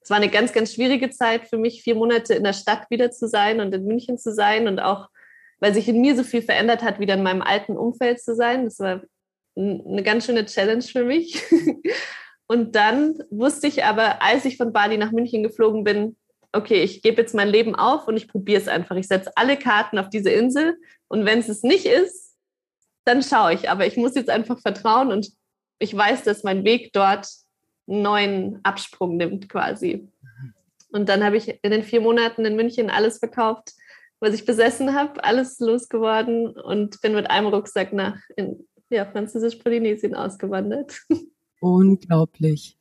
es 0.00 0.10
war 0.10 0.16
eine 0.16 0.30
ganz, 0.30 0.52
ganz 0.54 0.72
schwierige 0.72 1.10
Zeit 1.10 1.48
für 1.48 1.58
mich, 1.58 1.82
vier 1.82 1.94
Monate 1.94 2.34
in 2.34 2.44
der 2.44 2.54
Stadt 2.54 2.88
wieder 2.90 3.10
zu 3.10 3.28
sein 3.28 3.60
und 3.60 3.74
in 3.74 3.84
München 3.84 4.16
zu 4.16 4.32
sein 4.32 4.68
und 4.68 4.80
auch, 4.80 5.08
weil 5.60 5.74
sich 5.74 5.88
in 5.88 6.00
mir 6.00 6.16
so 6.16 6.24
viel 6.24 6.42
verändert 6.42 6.82
hat, 6.82 7.00
wieder 7.00 7.14
in 7.14 7.22
meinem 7.22 7.42
alten 7.42 7.76
Umfeld 7.76 8.22
zu 8.22 8.34
sein. 8.34 8.64
Das 8.64 8.78
war 8.78 9.02
eine 9.56 10.02
ganz 10.02 10.26
schöne 10.26 10.46
Challenge 10.46 10.82
für 10.82 11.04
mich. 11.04 11.42
Und 12.46 12.74
dann 12.76 13.22
wusste 13.30 13.66
ich 13.66 13.84
aber, 13.84 14.22
als 14.22 14.44
ich 14.44 14.56
von 14.56 14.72
Bali 14.72 14.96
nach 14.96 15.12
München 15.12 15.42
geflogen 15.42 15.84
bin, 15.84 16.16
okay, 16.52 16.82
ich 16.82 17.02
gebe 17.02 17.20
jetzt 17.20 17.34
mein 17.34 17.48
Leben 17.48 17.74
auf 17.74 18.08
und 18.08 18.16
ich 18.16 18.26
probiere 18.26 18.58
es 18.58 18.68
einfach. 18.68 18.96
Ich 18.96 19.06
setze 19.06 19.30
alle 19.36 19.58
Karten 19.58 19.98
auf 19.98 20.08
diese 20.08 20.30
Insel 20.30 20.78
und 21.08 21.26
wenn 21.26 21.40
es 21.40 21.48
es 21.50 21.62
nicht 21.62 21.84
ist, 21.84 22.34
dann 23.04 23.22
schaue 23.22 23.52
ich. 23.52 23.68
Aber 23.68 23.86
ich 23.86 23.98
muss 23.98 24.14
jetzt 24.14 24.30
einfach 24.30 24.58
vertrauen 24.60 25.12
und 25.12 25.28
ich 25.78 25.94
weiß, 25.94 26.22
dass 26.24 26.44
mein 26.44 26.64
Weg 26.64 26.94
dort 26.94 27.28
einen 27.86 28.02
neuen 28.02 28.60
Absprung 28.62 29.18
nimmt 29.18 29.50
quasi. 29.50 30.08
Und 30.90 31.10
dann 31.10 31.22
habe 31.22 31.36
ich 31.36 31.58
in 31.62 31.70
den 31.70 31.82
vier 31.82 32.00
Monaten 32.00 32.46
in 32.46 32.56
München 32.56 32.88
alles 32.88 33.18
verkauft, 33.18 33.72
was 34.20 34.34
ich 34.34 34.44
besessen 34.44 34.94
habe, 34.94 35.22
alles 35.22 35.58
losgeworden 35.60 36.48
und 36.48 37.00
bin 37.00 37.14
mit 37.14 37.30
einem 37.30 37.48
Rucksack 37.48 37.92
nach 37.92 38.18
in, 38.36 38.66
ja, 38.90 39.06
Französisch-Polynesien 39.06 40.14
ausgewandert. 40.14 41.00
Unglaublich. 41.60 42.78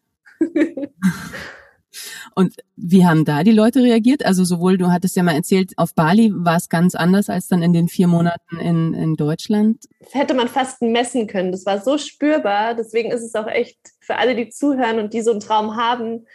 Und 2.35 2.55
wie 2.75 3.05
haben 3.05 3.25
da 3.25 3.43
die 3.43 3.51
Leute 3.51 3.81
reagiert? 3.81 4.23
Also 4.25 4.43
sowohl, 4.43 4.77
du 4.77 4.91
hattest 4.91 5.15
ja 5.15 5.23
mal 5.23 5.33
erzählt, 5.33 5.73
auf 5.77 5.95
Bali 5.95 6.31
war 6.33 6.57
es 6.57 6.69
ganz 6.69 6.93
anders 6.93 7.29
als 7.29 7.47
dann 7.47 7.63
in 7.63 7.73
den 7.73 7.87
vier 7.87 8.07
Monaten 8.07 8.59
in, 8.59 8.93
in 8.93 9.15
Deutschland. 9.15 9.85
Das 9.99 10.13
hätte 10.13 10.35
man 10.35 10.47
fast 10.47 10.81
messen 10.81 11.25
können. 11.25 11.51
Das 11.51 11.65
war 11.65 11.81
so 11.81 11.97
spürbar. 11.97 12.75
Deswegen 12.75 13.11
ist 13.11 13.23
es 13.23 13.33
auch 13.33 13.47
echt 13.47 13.79
für 13.99 14.17
alle, 14.17 14.35
die 14.35 14.49
zuhören 14.49 14.99
und 14.99 15.13
die 15.13 15.21
so 15.21 15.31
einen 15.31 15.39
Traum 15.39 15.75
haben, 15.75 16.27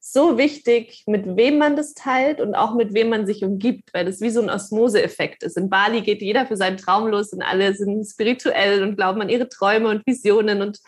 so 0.00 0.38
wichtig, 0.38 1.04
mit 1.06 1.36
wem 1.36 1.58
man 1.58 1.76
das 1.76 1.92
teilt 1.92 2.40
und 2.40 2.54
auch 2.54 2.74
mit 2.74 2.94
wem 2.94 3.10
man 3.10 3.26
sich 3.26 3.44
umgibt, 3.44 3.92
weil 3.92 4.06
das 4.06 4.20
wie 4.20 4.30
so 4.30 4.40
ein 4.40 4.50
Osmose-Effekt 4.50 5.42
ist. 5.42 5.58
In 5.58 5.68
Bali 5.68 6.00
geht 6.00 6.22
jeder 6.22 6.46
für 6.46 6.56
seinen 6.56 6.78
Traum 6.78 7.08
los 7.08 7.32
und 7.32 7.42
alle 7.42 7.74
sind 7.74 8.04
spirituell 8.06 8.82
und 8.82 8.96
glauben 8.96 9.20
an 9.20 9.28
ihre 9.28 9.48
Träume 9.48 9.88
und 9.88 10.06
Visionen 10.06 10.62
und 10.62 10.80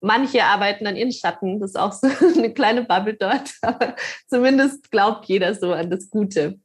Manche 0.00 0.44
arbeiten 0.44 0.86
an 0.86 0.94
ihren 0.94 1.10
Schatten, 1.10 1.58
das 1.58 1.70
ist 1.70 1.76
auch 1.76 1.92
so 1.92 2.06
eine 2.38 2.52
kleine 2.52 2.84
Bubble 2.84 3.14
dort, 3.14 3.54
aber 3.62 3.96
zumindest 4.28 4.90
glaubt 4.90 5.24
jeder 5.26 5.54
so 5.54 5.72
an 5.72 5.90
das 5.90 6.10
Gute 6.10 6.60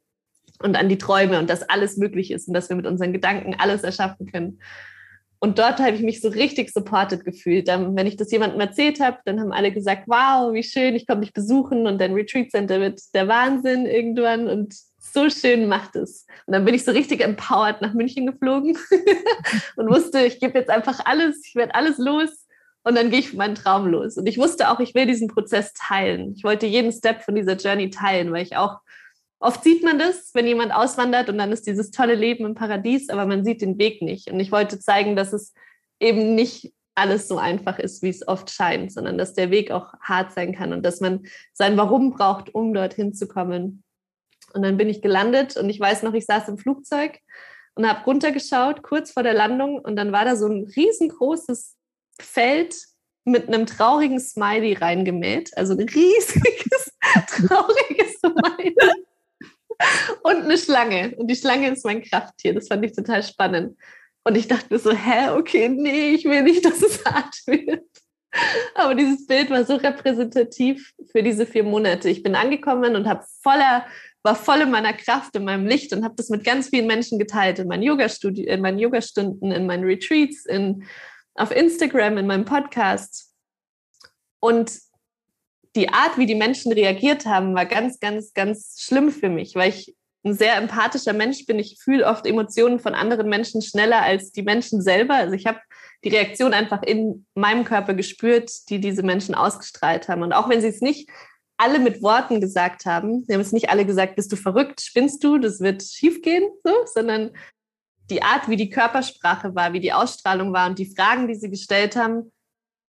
und 0.62 0.76
an 0.76 0.88
die 0.88 0.98
Träume 0.98 1.38
und 1.38 1.48
dass 1.48 1.62
alles 1.68 1.96
möglich 1.96 2.30
ist 2.30 2.46
und 2.46 2.54
dass 2.54 2.68
wir 2.68 2.76
mit 2.76 2.86
unseren 2.86 3.12
Gedanken 3.12 3.56
alles 3.58 3.82
erschaffen 3.82 4.30
können. 4.30 4.60
Und 5.42 5.58
dort 5.58 5.80
habe 5.80 5.96
ich 5.96 6.02
mich 6.02 6.20
so 6.20 6.28
richtig 6.28 6.72
supported 6.72 7.24
gefühlt. 7.24 7.66
Dann, 7.66 7.96
wenn 7.96 8.06
ich 8.06 8.16
das 8.16 8.30
jemandem 8.30 8.60
erzählt 8.60 9.00
habe, 9.00 9.18
dann 9.24 9.40
haben 9.40 9.50
alle 9.50 9.72
gesagt, 9.72 10.04
wow, 10.06 10.52
wie 10.52 10.62
schön, 10.62 10.94
ich 10.94 11.04
komme 11.04 11.22
dich 11.22 11.32
besuchen 11.32 11.88
und 11.88 12.00
dein 12.00 12.14
Retreat 12.14 12.52
Center 12.52 12.78
wird 12.78 13.00
der 13.12 13.26
Wahnsinn 13.26 13.86
irgendwann 13.86 14.46
und 14.46 14.72
so 15.00 15.28
schön 15.30 15.66
macht 15.66 15.96
es. 15.96 16.28
Und 16.46 16.52
dann 16.52 16.64
bin 16.64 16.76
ich 16.76 16.84
so 16.84 16.92
richtig 16.92 17.22
empowered 17.22 17.82
nach 17.82 17.92
München 17.92 18.24
geflogen 18.24 18.78
und 19.76 19.90
wusste, 19.90 20.20
ich 20.24 20.38
gebe 20.38 20.56
jetzt 20.56 20.70
einfach 20.70 21.00
alles, 21.06 21.44
ich 21.44 21.56
werde 21.56 21.74
alles 21.74 21.98
los 21.98 22.46
und 22.84 22.96
dann 22.96 23.10
gehe 23.10 23.18
ich 23.18 23.34
meinen 23.34 23.56
Traum 23.56 23.88
los. 23.88 24.16
Und 24.16 24.26
ich 24.26 24.38
wusste 24.38 24.70
auch, 24.70 24.78
ich 24.78 24.94
will 24.94 25.06
diesen 25.06 25.26
Prozess 25.26 25.72
teilen. 25.74 26.34
Ich 26.36 26.44
wollte 26.44 26.66
jeden 26.66 26.92
Step 26.92 27.22
von 27.22 27.34
dieser 27.34 27.56
Journey 27.56 27.90
teilen, 27.90 28.30
weil 28.30 28.44
ich 28.44 28.56
auch, 28.56 28.78
oft 29.42 29.64
sieht 29.64 29.82
man 29.82 29.98
das, 29.98 30.30
wenn 30.34 30.46
jemand 30.46 30.72
auswandert 30.72 31.28
und 31.28 31.36
dann 31.38 31.52
ist 31.52 31.66
dieses 31.66 31.90
tolle 31.90 32.14
Leben 32.14 32.44
im 32.46 32.54
Paradies, 32.54 33.08
aber 33.08 33.26
man 33.26 33.44
sieht 33.44 33.60
den 33.60 33.78
Weg 33.78 34.00
nicht. 34.00 34.30
Und 34.30 34.40
ich 34.40 34.52
wollte 34.52 34.78
zeigen, 34.78 35.16
dass 35.16 35.32
es 35.32 35.52
eben 36.00 36.34
nicht 36.34 36.72
alles 36.94 37.28
so 37.28 37.38
einfach 37.38 37.78
ist, 37.78 38.02
wie 38.02 38.08
es 38.08 38.26
oft 38.26 38.50
scheint, 38.50 38.92
sondern 38.92 39.18
dass 39.18 39.34
der 39.34 39.50
Weg 39.50 39.70
auch 39.70 39.94
hart 40.00 40.32
sein 40.32 40.54
kann 40.54 40.72
und 40.72 40.82
dass 40.82 41.00
man 41.00 41.26
sein 41.52 41.76
Warum 41.76 42.12
braucht, 42.12 42.54
um 42.54 42.72
dorthin 42.72 43.14
zu 43.14 43.26
kommen. 43.26 43.82
Und 44.52 44.62
dann 44.62 44.76
bin 44.76 44.88
ich 44.88 45.02
gelandet 45.02 45.56
und 45.56 45.70
ich 45.70 45.80
weiß 45.80 46.02
noch, 46.02 46.14
ich 46.14 46.26
saß 46.26 46.48
im 46.48 46.58
Flugzeug 46.58 47.18
und 47.74 47.88
habe 47.88 48.04
runtergeschaut, 48.04 48.82
kurz 48.82 49.10
vor 49.12 49.22
der 49.22 49.34
Landung, 49.34 49.78
und 49.78 49.96
dann 49.96 50.12
war 50.12 50.24
da 50.24 50.36
so 50.36 50.46
ein 50.46 50.70
riesengroßes 50.76 51.74
Feld 52.20 52.76
mit 53.24 53.48
einem 53.48 53.66
traurigen 53.66 54.20
Smiley 54.20 54.74
reingemäht. 54.74 55.56
Also 55.56 55.72
ein 55.72 55.88
riesiges, 55.88 56.92
trauriges 57.28 58.18
Smiley. 58.20 58.74
Und 60.22 60.44
eine 60.44 60.58
Schlange. 60.58 61.14
Und 61.16 61.28
die 61.28 61.36
Schlange 61.36 61.70
ist 61.70 61.84
mein 61.84 62.02
Krafttier. 62.02 62.54
Das 62.54 62.68
fand 62.68 62.84
ich 62.84 62.92
total 62.92 63.22
spannend. 63.22 63.76
Und 64.24 64.36
ich 64.36 64.48
dachte 64.48 64.66
mir 64.70 64.78
so, 64.78 64.92
hä, 64.92 65.30
okay, 65.30 65.68
nee, 65.68 66.10
ich 66.10 66.24
will 66.24 66.42
nicht, 66.42 66.64
dass 66.64 66.82
es 66.82 67.04
hart 67.04 67.34
wird. 67.46 67.84
Aber 68.74 68.94
dieses 68.94 69.26
Bild 69.26 69.50
war 69.50 69.64
so 69.64 69.74
repräsentativ 69.74 70.92
für 71.10 71.22
diese 71.22 71.44
vier 71.44 71.64
Monate. 71.64 72.08
Ich 72.08 72.22
bin 72.22 72.34
angekommen 72.34 72.96
und 72.96 73.06
habe 73.06 73.24
voller, 73.42 73.84
war 74.22 74.34
voll 74.34 74.62
in 74.62 74.70
meiner 74.70 74.94
Kraft, 74.94 75.36
in 75.36 75.44
meinem 75.44 75.66
Licht 75.66 75.92
und 75.92 76.02
habe 76.02 76.14
das 76.16 76.30
mit 76.30 76.42
ganz 76.42 76.68
vielen 76.68 76.86
Menschen 76.86 77.18
geteilt, 77.18 77.58
in 77.58 77.68
meinen 77.68 77.82
Yoga-Stunden, 77.82 78.44
in 78.44 78.62
meinen 78.62 78.78
Yogastunden, 78.78 79.52
in 79.52 79.66
meinen 79.66 79.84
Retreats, 79.84 80.46
in 80.46 80.84
auf 81.34 81.50
Instagram, 81.50 82.18
in 82.18 82.26
meinem 82.26 82.44
Podcast. 82.44 83.34
Und 84.40 84.72
die 85.74 85.88
Art, 85.88 86.18
wie 86.18 86.26
die 86.26 86.34
Menschen 86.34 86.72
reagiert 86.72 87.26
haben, 87.26 87.54
war 87.54 87.66
ganz, 87.66 87.98
ganz, 87.98 88.34
ganz 88.34 88.76
schlimm 88.80 89.10
für 89.10 89.28
mich, 89.28 89.54
weil 89.54 89.70
ich 89.70 89.94
ein 90.24 90.34
sehr 90.34 90.56
empathischer 90.56 91.12
Mensch 91.12 91.46
bin. 91.46 91.58
Ich 91.58 91.78
fühle 91.82 92.06
oft 92.06 92.26
Emotionen 92.26 92.78
von 92.78 92.94
anderen 92.94 93.28
Menschen 93.28 93.62
schneller 93.62 94.02
als 94.02 94.32
die 94.32 94.42
Menschen 94.42 94.80
selber. 94.80 95.14
Also 95.14 95.34
ich 95.34 95.46
habe 95.46 95.58
die 96.04 96.10
Reaktion 96.10 96.52
einfach 96.52 96.82
in 96.82 97.26
meinem 97.34 97.64
Körper 97.64 97.94
gespürt, 97.94 98.50
die 98.68 98.80
diese 98.80 99.02
Menschen 99.02 99.34
ausgestrahlt 99.34 100.08
haben. 100.08 100.22
Und 100.22 100.32
auch 100.32 100.48
wenn 100.48 100.60
sie 100.60 100.68
es 100.68 100.80
nicht 100.80 101.08
alle 101.56 101.78
mit 101.78 102.02
Worten 102.02 102.40
gesagt 102.40 102.86
haben, 102.86 103.24
sie 103.24 103.34
haben 103.34 103.40
es 103.40 103.52
nicht 103.52 103.70
alle 103.70 103.86
gesagt, 103.86 104.16
bist 104.16 104.32
du 104.32 104.36
verrückt, 104.36 104.80
spinnst 104.80 105.22
du, 105.22 105.38
das 105.38 105.60
wird 105.60 105.82
schiefgehen, 105.82 106.50
so, 106.64 106.72
sondern 106.86 107.30
die 108.10 108.22
Art, 108.22 108.48
wie 108.48 108.56
die 108.56 108.70
Körpersprache 108.70 109.54
war, 109.54 109.72
wie 109.72 109.80
die 109.80 109.92
Ausstrahlung 109.92 110.52
war 110.52 110.68
und 110.68 110.78
die 110.78 110.92
Fragen, 110.92 111.28
die 111.28 111.34
sie 111.34 111.50
gestellt 111.50 111.94
haben, 111.96 112.32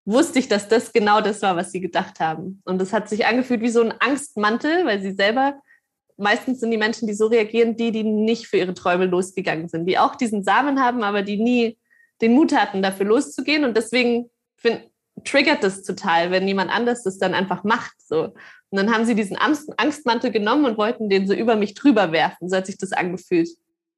wusste 0.06 0.40
ich, 0.40 0.48
dass 0.48 0.68
das 0.68 0.94
genau 0.94 1.22
das 1.22 1.42
war, 1.42 1.56
was 1.56 1.72
sie 1.72 1.82
gedacht 1.82 2.20
haben. 2.20 2.62
Und 2.66 2.82
es 2.82 2.94
hat 2.94 3.10
sich 3.10 3.26
angefühlt 3.26 3.62
wie 3.62 3.70
so 3.70 3.82
ein 3.82 3.94
Angstmantel, 4.00 4.86
weil 4.86 5.02
sie 5.02 5.12
selber, 5.12 5.56
meistens 6.18 6.60
sind 6.60 6.72
die 6.72 6.78
Menschen, 6.78 7.08
die 7.08 7.14
so 7.14 7.28
reagieren, 7.28 7.76
die, 7.76 7.92
die 7.92 8.04
nicht 8.04 8.48
für 8.48 8.58
ihre 8.58 8.74
Träume 8.74 9.06
losgegangen 9.06 9.68
sind, 9.68 9.86
die 9.86 10.00
auch 10.00 10.16
diesen 10.16 10.44
Samen 10.44 10.80
haben, 10.80 11.04
aber 11.04 11.22
die 11.22 11.38
nie 11.38 11.78
den 12.22 12.34
Mut 12.34 12.54
hatten, 12.54 12.82
dafür 12.82 13.06
loszugehen. 13.06 13.64
Und 13.64 13.78
deswegen 13.78 14.30
find, 14.58 14.82
triggert 15.24 15.64
das 15.64 15.84
total, 15.84 16.32
wenn 16.32 16.48
jemand 16.48 16.72
anders 16.72 17.04
das 17.04 17.18
dann 17.18 17.34
einfach 17.34 17.64
macht. 17.64 17.96
So. 18.00 18.26
Und 18.26 18.78
dann 18.78 18.94
haben 18.94 19.06
sie 19.06 19.16
diesen 19.16 19.38
Angstmantel 19.38 20.32
genommen 20.32 20.66
und 20.66 20.78
wollten 20.78 21.10
den 21.10 21.28
so 21.28 21.34
über 21.34 21.56
mich 21.56 21.74
drüber 21.74 22.12
werfen. 22.12 22.50
So 22.50 22.58
hat 22.58 22.66
sich 22.66 22.78
das 22.78 22.94
angefühlt. 22.94 23.50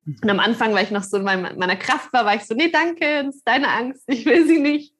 Und 0.06 0.30
am 0.30 0.40
Anfang, 0.40 0.74
weil 0.74 0.84
ich 0.84 0.92
noch 0.92 1.04
so 1.04 1.18
in 1.18 1.24
meiner 1.24 1.76
Kraft 1.76 2.12
war, 2.12 2.26
war 2.26 2.36
ich 2.36 2.44
so, 2.44 2.54
nee, 2.56 2.70
danke, 2.70 3.24
das 3.24 3.36
ist 3.36 3.48
deine 3.48 3.70
Angst, 3.70 4.04
ich 4.08 4.26
will 4.26 4.46
sie 4.46 4.60
nicht. 4.60 4.94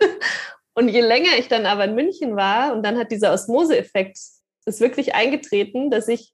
Und 0.74 0.88
je 0.88 1.00
länger 1.00 1.38
ich 1.38 1.48
dann 1.48 1.66
aber 1.66 1.84
in 1.84 1.94
München 1.94 2.36
war 2.36 2.72
und 2.72 2.84
dann 2.84 2.96
hat 2.96 3.10
dieser 3.10 3.32
Osmose-Effekt 3.32 4.16
ist 4.66 4.80
wirklich 4.80 5.14
eingetreten, 5.14 5.90
dass 5.90 6.08
ich 6.08 6.32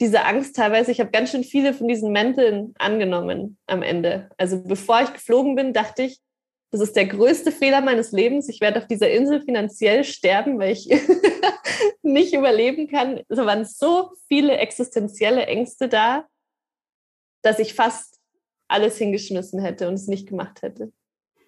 diese 0.00 0.24
Angst 0.24 0.54
teilweise, 0.54 0.92
ich 0.92 1.00
habe 1.00 1.10
ganz 1.10 1.30
schön 1.30 1.44
viele 1.44 1.74
von 1.74 1.88
diesen 1.88 2.12
Mänteln 2.12 2.72
angenommen 2.78 3.58
am 3.66 3.82
Ende. 3.82 4.30
Also 4.38 4.62
bevor 4.62 5.02
ich 5.02 5.12
geflogen 5.12 5.56
bin, 5.56 5.72
dachte 5.72 6.04
ich, 6.04 6.20
das 6.70 6.80
ist 6.80 6.96
der 6.96 7.06
größte 7.06 7.50
Fehler 7.50 7.80
meines 7.80 8.12
Lebens. 8.12 8.48
Ich 8.48 8.60
werde 8.60 8.78
auf 8.78 8.86
dieser 8.86 9.10
Insel 9.10 9.42
finanziell 9.42 10.04
sterben, 10.04 10.58
weil 10.58 10.72
ich 10.72 10.88
nicht 12.02 12.34
überleben 12.34 12.88
kann. 12.88 13.22
Es 13.28 13.38
waren 13.38 13.64
so 13.64 14.12
viele 14.28 14.56
existenzielle 14.58 15.46
Ängste 15.46 15.88
da, 15.88 16.26
dass 17.42 17.58
ich 17.58 17.74
fast 17.74 18.18
alles 18.68 18.98
hingeschmissen 18.98 19.60
hätte 19.60 19.88
und 19.88 19.94
es 19.94 20.06
nicht 20.06 20.28
gemacht 20.28 20.62
hätte. 20.62 20.92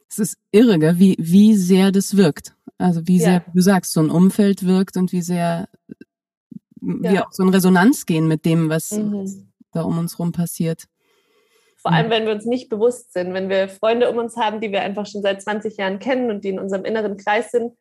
Es 0.08 0.18
ist 0.18 0.36
irre, 0.50 0.78
gell? 0.78 0.98
Wie, 0.98 1.16
wie 1.18 1.54
sehr 1.54 1.92
das 1.92 2.16
wirkt. 2.16 2.56
Also 2.78 3.06
wie 3.06 3.18
sehr, 3.18 3.32
ja. 3.32 3.44
du 3.54 3.60
sagst, 3.60 3.92
so 3.92 4.00
ein 4.00 4.10
Umfeld 4.10 4.66
wirkt 4.66 4.96
und 4.96 5.12
wie 5.12 5.22
sehr 5.22 5.68
ja. 6.80 7.12
wir 7.12 7.26
auch 7.26 7.32
so 7.32 7.42
in 7.42 7.50
Resonanz 7.50 8.06
gehen 8.06 8.26
mit 8.26 8.44
dem, 8.44 8.68
was 8.68 8.92
mhm. 8.92 9.52
da 9.72 9.82
um 9.82 9.98
uns 9.98 10.18
rum 10.18 10.32
passiert. 10.32 10.84
Vor 11.76 11.92
allem, 11.92 12.10
wenn 12.10 12.26
wir 12.26 12.34
uns 12.34 12.44
nicht 12.44 12.68
bewusst 12.68 13.12
sind, 13.12 13.32
wenn 13.32 13.48
wir 13.48 13.68
Freunde 13.68 14.10
um 14.10 14.18
uns 14.18 14.36
haben, 14.36 14.60
die 14.60 14.70
wir 14.70 14.82
einfach 14.82 15.06
schon 15.06 15.22
seit 15.22 15.40
20 15.40 15.78
Jahren 15.78 15.98
kennen 15.98 16.30
und 16.30 16.44
die 16.44 16.50
in 16.50 16.58
unserem 16.58 16.84
inneren 16.84 17.16
Kreis 17.16 17.50
sind, 17.50 17.72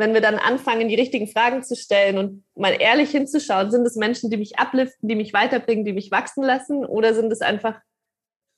wenn 0.00 0.14
wir 0.14 0.20
dann 0.20 0.36
anfangen, 0.36 0.88
die 0.88 0.96
richtigen 0.96 1.28
Fragen 1.28 1.62
zu 1.62 1.76
stellen 1.76 2.18
und 2.18 2.44
mal 2.56 2.76
ehrlich 2.80 3.10
hinzuschauen, 3.10 3.70
sind 3.70 3.86
es 3.86 3.94
Menschen, 3.94 4.30
die 4.30 4.36
mich 4.36 4.58
abliften, 4.58 5.08
die 5.08 5.14
mich 5.14 5.32
weiterbringen, 5.32 5.84
die 5.84 5.92
mich 5.92 6.10
wachsen 6.10 6.42
lassen, 6.42 6.84
oder 6.84 7.14
sind 7.14 7.30
es 7.32 7.40
einfach 7.40 7.80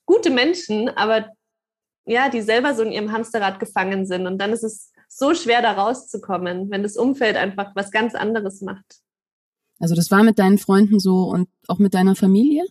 gute 0.07 0.31
Menschen, 0.31 0.89
aber 0.89 1.29
ja, 2.05 2.29
die 2.29 2.41
selber 2.41 2.75
so 2.75 2.83
in 2.83 2.93
ihrem 2.93 3.13
Hamsterrad 3.13 3.61
gefangen 3.61 4.07
sind. 4.07 4.27
Und 4.27 4.39
dann 4.39 4.53
ist 4.53 4.65
es 4.65 4.93
so 5.09 5.35
schwer, 5.35 5.63
da 5.63 5.73
rauszukommen, 5.73 6.71
wenn 6.71 6.83
das 6.83 6.97
Umfeld 6.97 7.37
einfach 7.37 7.73
was 7.75 7.91
ganz 7.91 8.15
anderes 8.15 8.63
macht. 8.63 9.01
Also 9.79 9.95
das 9.95 10.11
war 10.11 10.23
mit 10.23 10.39
deinen 10.39 10.59
Freunden 10.59 11.01
so 11.01 11.25
und 11.25 11.49
auch 11.69 11.79
mit 11.79 11.95
deiner 11.95 12.17
Familie? 12.17 12.65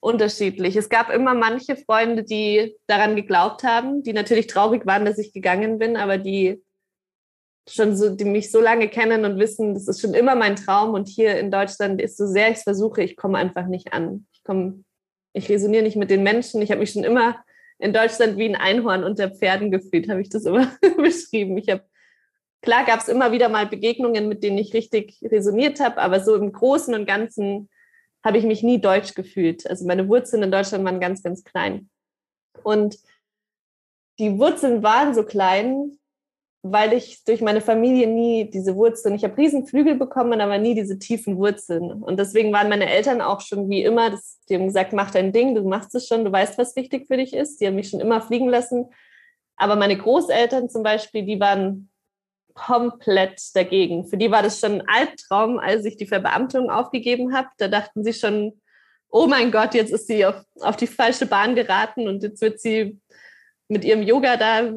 Unterschiedlich. 0.00 0.76
Es 0.76 0.88
gab 0.88 1.10
immer 1.10 1.34
manche 1.34 1.76
Freunde, 1.76 2.24
die 2.24 2.74
daran 2.86 3.16
geglaubt 3.16 3.64
haben, 3.64 4.02
die 4.02 4.12
natürlich 4.12 4.46
traurig 4.46 4.86
waren, 4.86 5.04
dass 5.04 5.18
ich 5.18 5.32
gegangen 5.32 5.78
bin, 5.78 5.96
aber 5.96 6.16
die 6.16 6.62
schon 7.72 7.96
so, 7.96 8.14
die 8.14 8.24
mich 8.24 8.50
so 8.50 8.60
lange 8.60 8.88
kennen 8.88 9.24
und 9.24 9.38
wissen, 9.38 9.74
das 9.74 9.88
ist 9.88 10.00
schon 10.00 10.14
immer 10.14 10.34
mein 10.34 10.56
Traum 10.56 10.94
und 10.94 11.08
hier 11.08 11.38
in 11.38 11.50
Deutschland 11.50 12.00
ist 12.00 12.16
so 12.16 12.26
sehr 12.26 12.50
ich 12.50 12.58
es 12.58 12.62
versuche, 12.62 13.02
ich 13.02 13.16
komme 13.16 13.38
einfach 13.38 13.66
nicht 13.66 13.92
an. 13.92 14.26
Ich 14.32 14.44
komme, 14.44 14.84
ich 15.32 15.48
resoniere 15.48 15.82
nicht 15.82 15.96
mit 15.96 16.10
den 16.10 16.22
Menschen. 16.22 16.62
Ich 16.62 16.70
habe 16.70 16.80
mich 16.80 16.92
schon 16.92 17.04
immer 17.04 17.36
in 17.78 17.92
Deutschland 17.92 18.36
wie 18.36 18.48
ein 18.48 18.56
Einhorn 18.56 19.04
unter 19.04 19.30
Pferden 19.30 19.70
gefühlt, 19.70 20.08
habe 20.08 20.20
ich 20.20 20.28
das 20.28 20.44
immer 20.44 20.70
beschrieben. 20.96 21.56
Ich 21.58 21.68
habe 21.68 21.84
klar 22.62 22.84
gab 22.84 23.00
es 23.00 23.08
immer 23.08 23.32
wieder 23.32 23.48
mal 23.48 23.66
Begegnungen, 23.66 24.28
mit 24.28 24.42
denen 24.42 24.58
ich 24.58 24.74
richtig 24.74 25.18
resoniert 25.22 25.80
habe, 25.80 25.98
aber 25.98 26.20
so 26.20 26.34
im 26.36 26.52
Großen 26.52 26.94
und 26.94 27.06
Ganzen 27.06 27.68
habe 28.22 28.38
ich 28.38 28.44
mich 28.44 28.62
nie 28.62 28.80
deutsch 28.80 29.14
gefühlt. 29.14 29.68
Also 29.68 29.86
meine 29.86 30.08
Wurzeln 30.08 30.42
in 30.42 30.50
Deutschland 30.50 30.84
waren 30.84 31.00
ganz, 31.00 31.22
ganz 31.22 31.42
klein. 31.42 31.88
Und 32.62 32.98
die 34.18 34.38
Wurzeln 34.38 34.82
waren 34.82 35.14
so 35.14 35.24
klein, 35.24 35.98
weil 36.62 36.92
ich 36.92 37.24
durch 37.24 37.40
meine 37.40 37.62
Familie 37.62 38.06
nie 38.06 38.50
diese 38.50 38.76
Wurzeln, 38.76 39.14
ich 39.14 39.24
habe 39.24 39.36
Riesenflügel 39.36 39.94
bekommen, 39.94 40.40
aber 40.40 40.58
nie 40.58 40.74
diese 40.74 40.98
tiefen 40.98 41.38
Wurzeln. 41.38 41.90
Und 41.90 42.18
deswegen 42.18 42.52
waren 42.52 42.68
meine 42.68 42.90
Eltern 42.90 43.22
auch 43.22 43.40
schon 43.40 43.70
wie 43.70 43.82
immer, 43.82 44.10
das, 44.10 44.38
die 44.48 44.56
haben 44.56 44.66
gesagt, 44.66 44.92
mach 44.92 45.10
dein 45.10 45.32
Ding, 45.32 45.54
du 45.54 45.62
machst 45.62 45.94
es 45.94 46.06
schon, 46.06 46.24
du 46.24 46.32
weißt, 46.32 46.58
was 46.58 46.76
wichtig 46.76 47.06
für 47.06 47.16
dich 47.16 47.32
ist. 47.32 47.60
Die 47.60 47.66
haben 47.66 47.76
mich 47.76 47.88
schon 47.88 48.00
immer 48.00 48.20
fliegen 48.20 48.48
lassen. 48.48 48.86
Aber 49.56 49.76
meine 49.76 49.96
Großeltern 49.96 50.68
zum 50.68 50.82
Beispiel, 50.82 51.24
die 51.24 51.40
waren 51.40 51.90
komplett 52.54 53.40
dagegen. 53.54 54.06
Für 54.06 54.18
die 54.18 54.30
war 54.30 54.42
das 54.42 54.60
schon 54.60 54.80
ein 54.80 54.88
Albtraum, 54.88 55.58
als 55.58 55.84
ich 55.86 55.96
die 55.96 56.06
Verbeamtung 56.06 56.70
aufgegeben 56.70 57.34
habe. 57.34 57.48
Da 57.56 57.68
dachten 57.68 58.04
sie 58.04 58.12
schon, 58.12 58.60
oh 59.08 59.26
mein 59.26 59.50
Gott, 59.50 59.72
jetzt 59.74 59.92
ist 59.92 60.08
sie 60.08 60.26
auf, 60.26 60.42
auf 60.60 60.76
die 60.76 60.86
falsche 60.86 61.26
Bahn 61.26 61.54
geraten 61.54 62.06
und 62.06 62.22
jetzt 62.22 62.42
wird 62.42 62.60
sie 62.60 63.00
mit 63.68 63.84
ihrem 63.84 64.02
Yoga 64.02 64.36
da 64.36 64.72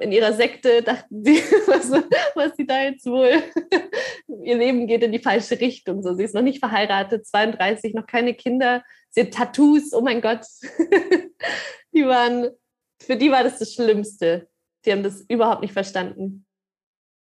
in 0.00 0.12
ihrer 0.12 0.32
Sekte 0.32 0.82
dachten 0.82 1.24
sie, 1.24 1.36
was, 1.66 1.90
was 2.34 2.56
sie 2.56 2.66
da 2.66 2.82
jetzt 2.82 3.06
wohl, 3.06 3.42
ihr 4.44 4.56
Leben 4.56 4.86
geht 4.86 5.02
in 5.02 5.12
die 5.12 5.18
falsche 5.18 5.60
Richtung. 5.60 6.02
So, 6.02 6.14
sie 6.14 6.24
ist 6.24 6.34
noch 6.34 6.42
nicht 6.42 6.58
verheiratet, 6.58 7.26
32, 7.26 7.94
noch 7.94 8.06
keine 8.06 8.34
Kinder, 8.34 8.82
sie 9.10 9.22
hat 9.22 9.32
Tattoos, 9.32 9.92
oh 9.92 10.00
mein 10.00 10.20
Gott. 10.20 10.44
Die 11.94 12.04
waren, 12.04 12.48
für 13.00 13.14
die 13.14 13.30
war 13.30 13.44
das 13.44 13.60
das 13.60 13.72
Schlimmste. 13.72 14.48
Die 14.84 14.90
haben 14.90 15.04
das 15.04 15.20
überhaupt 15.28 15.62
nicht 15.62 15.72
verstanden. 15.72 16.44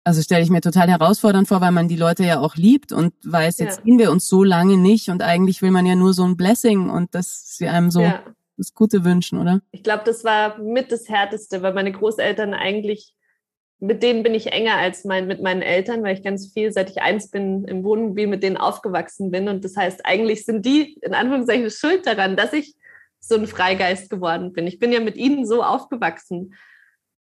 Also 0.03 0.23
stelle 0.23 0.41
ich 0.41 0.49
mir 0.49 0.61
total 0.61 0.89
herausfordernd 0.89 1.47
vor, 1.47 1.61
weil 1.61 1.71
man 1.71 1.87
die 1.87 1.95
Leute 1.95 2.23
ja 2.23 2.39
auch 2.39 2.55
liebt 2.55 2.91
und 2.91 3.13
weiß, 3.23 3.59
jetzt 3.59 3.77
ja. 3.77 3.83
sehen 3.83 3.99
wir 3.99 4.09
uns 4.09 4.27
so 4.27 4.43
lange 4.43 4.77
nicht 4.77 5.09
und 5.09 5.21
eigentlich 5.21 5.61
will 5.61 5.69
man 5.69 5.85
ja 5.85 5.93
nur 5.93 6.13
so 6.13 6.23
ein 6.23 6.37
Blessing 6.37 6.89
und 6.89 7.13
dass 7.13 7.55
sie 7.55 7.67
einem 7.67 7.91
so 7.91 8.01
ja 8.01 8.23
das 8.57 8.73
Gute 8.73 9.03
wünschen, 9.03 9.39
oder? 9.39 9.61
Ich 9.71 9.83
glaube, 9.83 10.03
das 10.05 10.23
war 10.23 10.57
mit 10.59 10.91
das 10.91 11.09
Härteste, 11.09 11.61
weil 11.61 11.73
meine 11.73 11.91
Großeltern 11.91 12.53
eigentlich, 12.53 13.13
mit 13.79 14.03
denen 14.03 14.23
bin 14.23 14.33
ich 14.33 14.51
enger 14.51 14.77
als 14.77 15.05
mein, 15.05 15.27
mit 15.27 15.41
meinen 15.41 15.61
Eltern, 15.61 16.03
weil 16.03 16.15
ich 16.15 16.23
ganz 16.23 16.53
viel, 16.53 16.71
seit 16.71 16.89
ich 16.89 17.01
eins 17.01 17.29
bin, 17.29 17.65
im 17.65 17.83
Wohnmobil 17.83 18.27
mit 18.27 18.43
denen 18.43 18.57
aufgewachsen 18.57 19.31
bin. 19.31 19.49
Und 19.49 19.65
das 19.65 19.75
heißt, 19.75 20.05
eigentlich 20.05 20.45
sind 20.45 20.65
die 20.65 20.93
in 21.01 21.13
Anführungszeichen 21.13 21.69
schuld 21.69 22.05
daran, 22.05 22.35
dass 22.35 22.53
ich 22.53 22.75
so 23.19 23.35
ein 23.35 23.47
Freigeist 23.47 24.09
geworden 24.09 24.53
bin. 24.53 24.67
Ich 24.67 24.79
bin 24.79 24.91
ja 24.91 24.99
mit 24.99 25.15
ihnen 25.15 25.45
so 25.45 25.63
aufgewachsen. 25.63 26.53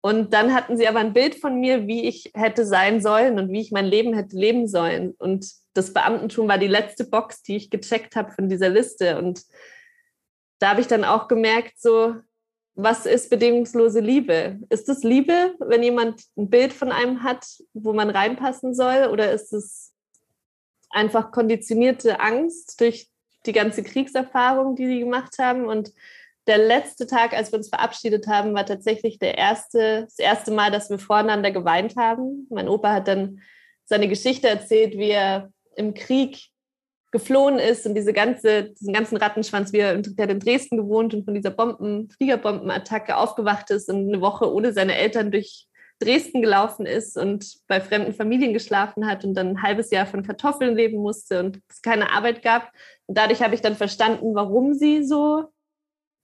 Und 0.01 0.33
dann 0.33 0.53
hatten 0.53 0.75
sie 0.75 0.87
aber 0.87 0.99
ein 0.99 1.13
Bild 1.13 1.35
von 1.35 1.59
mir, 1.59 1.87
wie 1.87 2.05
ich 2.07 2.31
hätte 2.33 2.65
sein 2.65 3.01
sollen 3.01 3.39
und 3.39 3.51
wie 3.51 3.61
ich 3.61 3.71
mein 3.71 3.85
Leben 3.85 4.13
hätte 4.13 4.35
leben 4.35 4.67
sollen. 4.67 5.13
Und 5.17 5.49
das 5.73 5.93
Beamtentum 5.93 6.47
war 6.49 6.57
die 6.57 6.67
letzte 6.67 7.05
Box, 7.05 7.41
die 7.41 7.55
ich 7.55 7.69
gecheckt 7.69 8.15
habe 8.15 8.31
von 8.31 8.49
dieser 8.49 8.69
Liste. 8.69 9.17
Und 9.17 9.43
da 10.59 10.69
habe 10.69 10.81
ich 10.81 10.87
dann 10.87 11.03
auch 11.03 11.27
gemerkt, 11.27 11.73
so, 11.79 12.15
was 12.75 13.05
ist 13.05 13.29
bedingungslose 13.29 13.99
Liebe? 13.99 14.59
Ist 14.69 14.89
es 14.89 15.03
Liebe, 15.03 15.55
wenn 15.59 15.83
jemand 15.83 16.23
ein 16.37 16.49
Bild 16.49 16.73
von 16.73 16.91
einem 16.91 17.23
hat, 17.23 17.45
wo 17.73 17.93
man 17.93 18.09
reinpassen 18.09 18.73
soll? 18.73 19.09
Oder 19.11 19.31
ist 19.31 19.53
es 19.53 19.93
einfach 20.89 21.31
konditionierte 21.31 22.19
Angst 22.19 22.79
durch 22.81 23.09
die 23.45 23.51
ganze 23.51 23.83
Kriegserfahrung, 23.83 24.75
die 24.75 24.87
sie 24.87 24.99
gemacht 24.99 25.37
haben? 25.37 25.65
Und 25.65 25.93
der 26.47 26.57
letzte 26.57 27.05
Tag, 27.07 27.33
als 27.33 27.51
wir 27.51 27.57
uns 27.57 27.69
verabschiedet 27.69 28.27
haben, 28.27 28.53
war 28.53 28.65
tatsächlich 28.65 29.19
der 29.19 29.37
erste, 29.37 30.03
das 30.03 30.19
erste 30.19 30.51
Mal, 30.51 30.71
dass 30.71 30.89
wir 30.89 30.99
voreinander 30.99 31.51
geweint 31.51 31.95
haben. 31.95 32.47
Mein 32.49 32.67
Opa 32.67 32.91
hat 32.91 33.07
dann 33.07 33.41
seine 33.85 34.07
Geschichte 34.07 34.49
erzählt, 34.49 34.97
wie 34.97 35.11
er 35.11 35.51
im 35.75 35.93
Krieg 35.93 36.49
geflohen 37.13 37.59
ist 37.59 37.85
und 37.85 37.93
diese 37.93 38.11
ganze, 38.11 38.71
diesen 38.71 38.91
ganzen 38.91 39.17
Rattenschwanz, 39.17 39.71
wie 39.71 39.77
er, 39.77 39.95
der 40.01 40.29
in 40.29 40.39
Dresden 40.39 40.77
gewohnt 40.77 41.13
und 41.13 41.23
von 41.23 41.35
dieser 41.35 41.51
Bomben, 41.51 42.09
Fliegerbombenattacke 42.09 43.15
aufgewacht 43.15 43.69
ist 43.69 43.87
und 43.87 44.09
eine 44.09 44.19
Woche 44.19 44.51
ohne 44.51 44.73
seine 44.73 44.95
Eltern 44.95 45.31
durch 45.31 45.67
Dresden 45.99 46.41
gelaufen 46.41 46.87
ist 46.87 47.15
und 47.15 47.59
bei 47.67 47.79
fremden 47.79 48.13
Familien 48.13 48.51
geschlafen 48.51 49.05
hat 49.05 49.23
und 49.23 49.35
dann 49.35 49.49
ein 49.49 49.61
halbes 49.61 49.91
Jahr 49.91 50.07
von 50.07 50.23
Kartoffeln 50.23 50.75
leben 50.75 50.97
musste 50.97 51.39
und 51.39 51.61
es 51.69 51.83
keine 51.83 52.11
Arbeit 52.11 52.41
gab. 52.41 52.71
Und 53.05 53.15
dadurch 53.15 53.43
habe 53.43 53.53
ich 53.53 53.61
dann 53.61 53.75
verstanden, 53.75 54.33
warum 54.33 54.73
sie 54.73 55.03
so 55.03 55.45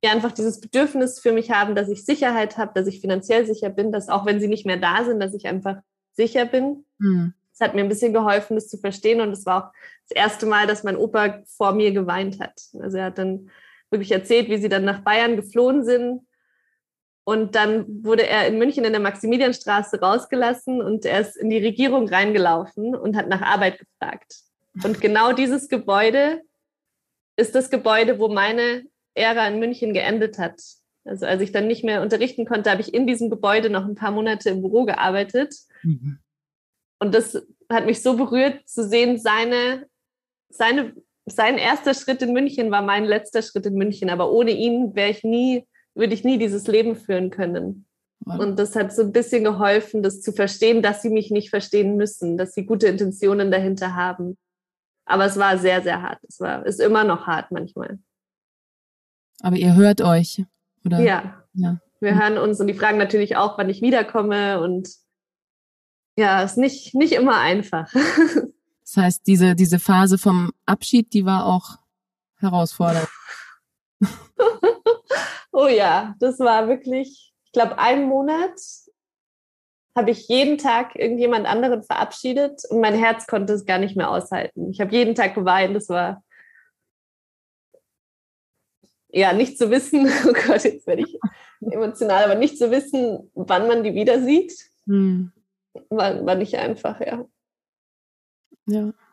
ja 0.04 0.12
einfach 0.12 0.32
dieses 0.32 0.60
Bedürfnis 0.60 1.20
für 1.20 1.34
mich 1.34 1.52
haben, 1.52 1.76
dass 1.76 1.88
ich 1.88 2.04
Sicherheit 2.04 2.58
habe, 2.58 2.72
dass 2.74 2.88
ich 2.88 3.00
finanziell 3.00 3.46
sicher 3.46 3.70
bin, 3.70 3.92
dass 3.92 4.10
auch 4.10 4.26
wenn 4.26 4.40
sie 4.40 4.48
nicht 4.48 4.66
mehr 4.66 4.78
da 4.78 5.06
sind, 5.06 5.20
dass 5.20 5.36
ich 5.36 5.46
einfach 5.48 5.78
sicher 6.14 6.46
bin. 6.46 6.86
Mhm. 6.98 7.34
Es 7.60 7.66
hat 7.68 7.76
mir 7.76 7.82
ein 7.82 7.90
bisschen 7.90 8.14
geholfen, 8.14 8.56
das 8.56 8.70
zu 8.70 8.78
verstehen. 8.78 9.20
Und 9.20 9.32
es 9.32 9.46
war 9.46 9.66
auch 9.66 9.72
das 10.08 10.16
erste 10.16 10.46
Mal, 10.46 10.66
dass 10.66 10.86
mein 10.86 10.96
Opa 10.96 11.44
vor 11.46 11.74
mir 11.74 11.92
geweint 11.92 12.40
hat. 12.40 12.62
Also 12.80 12.98
er 12.98 13.06
hat 13.06 13.18
dann 13.18 13.50
wirklich 13.92 14.12
erzählt, 14.12 14.48
wie 14.48 14.58
sie 14.58 14.70
dann 14.70 14.86
nach 14.86 15.02
Bayern 15.02 15.36
geflohen 15.36 15.84
sind. 15.84 16.22
Und 17.26 17.56
dann 17.56 17.86
wurde 18.04 18.26
er 18.26 18.48
in 18.48 18.58
München 18.58 18.86
in 18.86 18.94
der 18.94 19.02
Maximilianstraße 19.02 20.00
rausgelassen 20.00 20.82
und 20.82 21.06
er 21.06 21.20
ist 21.20 21.36
in 21.36 21.50
die 21.50 21.60
Regierung 21.60 22.08
reingelaufen 22.08 22.96
und 22.96 23.18
hat 23.18 23.28
nach 23.28 23.42
Arbeit 23.42 23.80
gefragt. 23.80 24.36
Und 24.84 25.02
genau 25.02 25.34
dieses 25.34 25.68
Gebäude 25.68 26.42
ist 27.36 27.56
das 27.56 27.70
Gebäude, 27.70 28.20
wo 28.20 28.30
meine 28.30 28.84
Ära 29.16 29.48
in 29.48 29.60
München 29.60 29.94
geendet 29.94 30.40
hat. 30.40 30.62
Also 31.04 31.26
als 31.26 31.42
ich 31.42 31.52
dann 31.52 31.68
nicht 31.68 31.84
mehr 31.84 32.02
unterrichten 32.02 32.46
konnte, 32.46 32.72
habe 32.72 32.82
ich 32.82 32.94
in 32.94 33.06
diesem 33.06 33.30
Gebäude 33.30 33.70
noch 33.70 33.86
ein 33.86 33.96
paar 33.96 34.12
Monate 34.12 34.50
im 34.50 34.62
Büro 34.62 34.86
gearbeitet. 34.86 35.54
Mhm. 35.84 36.20
Und 37.00 37.16
das 37.16 37.42
hat 37.70 37.86
mich 37.86 38.02
so 38.02 38.16
berührt 38.16 38.68
zu 38.68 38.88
sehen, 38.88 39.18
seine, 39.18 39.88
seine, 40.50 40.94
sein 41.26 41.58
erster 41.58 41.94
Schritt 41.94 42.22
in 42.22 42.34
München 42.34 42.72
war 42.72 42.82
mein 42.82 43.06
letzter 43.06 43.42
Schritt 43.42 43.66
in 43.66 43.76
München. 43.76 44.10
Aber 44.10 44.32
ohne 44.32 44.52
ihn 44.52 44.96
wäre 44.96 45.10
ich 45.10 45.24
nie, 45.24 45.66
würde 45.96 46.14
ich 46.14 46.24
nie 46.24 46.38
dieses 46.38 46.68
Leben 46.68 46.96
führen 46.96 47.30
können. 47.30 47.86
Und 48.26 48.60
das 48.60 48.76
hat 48.76 48.94
so 48.94 49.02
ein 49.02 49.12
bisschen 49.12 49.44
geholfen, 49.44 50.04
das 50.04 50.22
zu 50.22 50.32
verstehen, 50.34 50.82
dass 50.82 51.02
sie 51.02 51.10
mich 51.10 51.32
nicht 51.32 51.50
verstehen 51.50 51.96
müssen, 51.96 52.38
dass 52.38 52.54
sie 52.54 52.66
gute 52.66 52.88
Intentionen 52.88 53.50
dahinter 53.50 53.96
haben. 53.96 54.38
Aber 55.06 55.26
es 55.26 55.38
war 55.38 55.58
sehr, 55.58 55.82
sehr 55.82 56.02
hart. 56.02 56.20
Es 56.28 56.40
war, 56.40 56.66
ist 56.66 56.80
immer 56.80 57.04
noch 57.04 57.26
hart 57.26 57.52
manchmal. 57.52 57.98
Aber 59.42 59.56
ihr 59.56 59.76
hört 59.76 60.02
euch, 60.02 60.44
oder? 60.86 61.00
Ja. 61.00 61.44
ja. 61.54 61.80
Wir 62.02 62.20
hören 62.20 62.38
uns 62.38 62.60
und 62.60 62.68
die 62.68 62.74
fragen 62.74 62.98
natürlich 62.98 63.36
auch, 63.36 63.58
wann 63.58 63.70
ich 63.70 63.82
wiederkomme. 63.82 64.62
Und 64.62 64.90
ja, 66.20 66.44
ist 66.44 66.58
nicht, 66.58 66.94
nicht 66.94 67.14
immer 67.14 67.38
einfach. 67.40 67.92
Das 68.82 69.04
heißt, 69.04 69.28
diese, 69.28 69.54
diese 69.54 69.78
Phase 69.78 70.18
vom 70.18 70.52
Abschied, 70.66 71.14
die 71.14 71.24
war 71.24 71.46
auch 71.46 71.78
herausfordernd. 72.38 73.08
oh 75.52 75.68
ja, 75.68 76.16
das 76.20 76.40
war 76.40 76.68
wirklich, 76.68 77.32
ich 77.46 77.52
glaube, 77.52 77.78
einen 77.78 78.08
Monat 78.08 78.60
habe 79.96 80.10
ich 80.10 80.28
jeden 80.28 80.58
Tag 80.58 80.96
irgendjemand 80.96 81.46
anderen 81.46 81.84
verabschiedet 81.84 82.64
und 82.72 82.82
mein 82.82 82.96
Herz 82.96 83.28
konnte 83.28 83.54
es 83.54 83.68
gar 83.68 83.78
nicht 83.78 83.96
mehr 83.96 84.10
aushalten. 84.10 84.72
Ich 84.72 84.82
habe 84.82 84.92
jeden 84.92 85.14
Tag 85.14 85.36
geweint. 85.36 85.76
Das 85.76 85.88
war 85.90 86.24
ja 89.10 89.34
nicht 89.34 89.60
zu 89.60 89.70
wissen, 89.70 90.08
oh 90.28 90.34
Gott, 90.34 90.64
jetzt 90.64 90.88
werde 90.88 91.04
ich 91.04 91.20
emotional, 91.62 92.24
aber 92.24 92.34
nicht 92.34 92.58
zu 92.58 92.72
wissen, 92.72 93.30
wann 93.36 93.68
man 93.68 93.84
die 93.84 93.94
wieder 93.94 94.20
sieht, 94.24 94.52
hm. 94.88 95.32
War, 95.90 96.26
war 96.26 96.36
nicht 96.36 96.56
einfach, 96.56 97.00
ja. 97.02 97.26
Ja. 98.66 98.94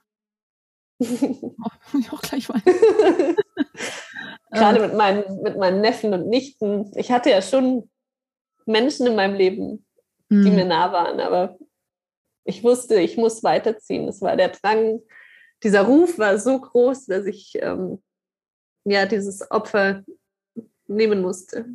ich 1.01 2.13
auch 2.13 2.23
gleich 2.23 2.49
weinen. 2.49 3.37
Gerade 4.51 4.81
mit 4.81 4.95
meinen, 4.95 5.43
mit 5.43 5.59
meinen 5.59 5.81
Neffen 5.81 6.15
und 6.15 6.29
Nichten. 6.29 6.91
Ich 6.97 7.11
hatte 7.11 7.31
ja 7.31 7.43
schon 7.43 7.91
Menschen 8.65 9.07
in 9.07 9.17
meinem 9.17 9.35
Leben, 9.35 9.87
die 10.31 10.49
hm. 10.49 10.55
mir 10.55 10.65
nah 10.65 10.93
waren. 10.93 11.21
Aber 11.21 11.59
ich 12.45 12.65
wusste, 12.65 13.01
ich 13.01 13.17
muss 13.17 13.43
weiterziehen. 13.43 14.09
Es 14.09 14.23
war 14.23 14.37
der 14.37 14.49
Drang, 14.49 15.01
dieser 15.63 15.83
Ruf 15.83 16.19
war 16.19 16.39
so 16.39 16.59
groß, 16.61 17.07
dass 17.07 17.27
ich 17.27 17.59
ähm, 17.61 18.03
ja 18.85 19.07
dieses 19.07 19.51
Opfer 19.51 20.05
nehmen 20.87 21.23
musste. 21.23 21.67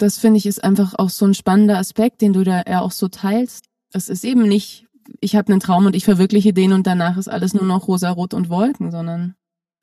Das 0.00 0.18
finde 0.18 0.38
ich 0.38 0.46
ist 0.46 0.64
einfach 0.64 0.94
auch 0.96 1.10
so 1.10 1.26
ein 1.26 1.34
spannender 1.34 1.76
Aspekt, 1.76 2.22
den 2.22 2.32
du 2.32 2.42
da 2.42 2.62
ja 2.66 2.80
auch 2.80 2.90
so 2.90 3.08
teilst. 3.08 3.66
Es 3.92 4.08
ist 4.08 4.24
eben 4.24 4.48
nicht, 4.48 4.86
ich 5.20 5.36
habe 5.36 5.52
einen 5.52 5.60
Traum 5.60 5.84
und 5.84 5.94
ich 5.94 6.06
verwirkliche 6.06 6.54
den 6.54 6.72
und 6.72 6.86
danach 6.86 7.18
ist 7.18 7.28
alles 7.28 7.52
nur 7.52 7.64
noch 7.64 7.86
rosa, 7.86 8.10
rot 8.10 8.32
und 8.32 8.48
Wolken, 8.48 8.90
sondern. 8.90 9.34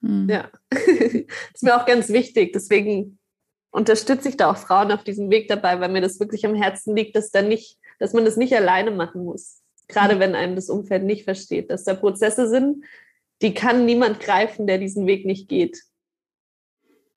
Hm. 0.01 0.27
Ja, 0.27 0.49
das 0.71 0.81
ist 1.53 1.63
mir 1.63 1.79
auch 1.79 1.85
ganz 1.85 2.09
wichtig. 2.09 2.51
Deswegen 2.51 3.19
unterstütze 3.69 4.29
ich 4.29 4.37
da 4.37 4.49
auch 4.49 4.57
Frauen 4.57 4.91
auf 4.91 5.03
diesem 5.03 5.29
Weg 5.29 5.49
dabei, 5.49 5.79
weil 5.79 5.91
mir 5.91 6.01
das 6.01 6.19
wirklich 6.19 6.47
am 6.47 6.55
Herzen 6.55 6.95
liegt, 6.95 7.15
dass 7.15 7.29
dann 7.29 7.47
nicht, 7.47 7.77
dass 7.99 8.13
man 8.13 8.25
das 8.25 8.37
nicht 8.37 8.55
alleine 8.55 8.89
machen 8.89 9.23
muss. 9.23 9.61
Gerade 9.87 10.15
mhm. 10.15 10.19
wenn 10.19 10.35
einem 10.35 10.55
das 10.55 10.71
Umfeld 10.71 11.03
nicht 11.03 11.25
versteht, 11.25 11.69
dass 11.69 11.83
da 11.83 11.93
Prozesse 11.93 12.49
sind, 12.49 12.83
die 13.43 13.53
kann 13.53 13.85
niemand 13.85 14.19
greifen, 14.19 14.65
der 14.65 14.79
diesen 14.79 15.05
Weg 15.05 15.27
nicht 15.27 15.47
geht. 15.47 15.83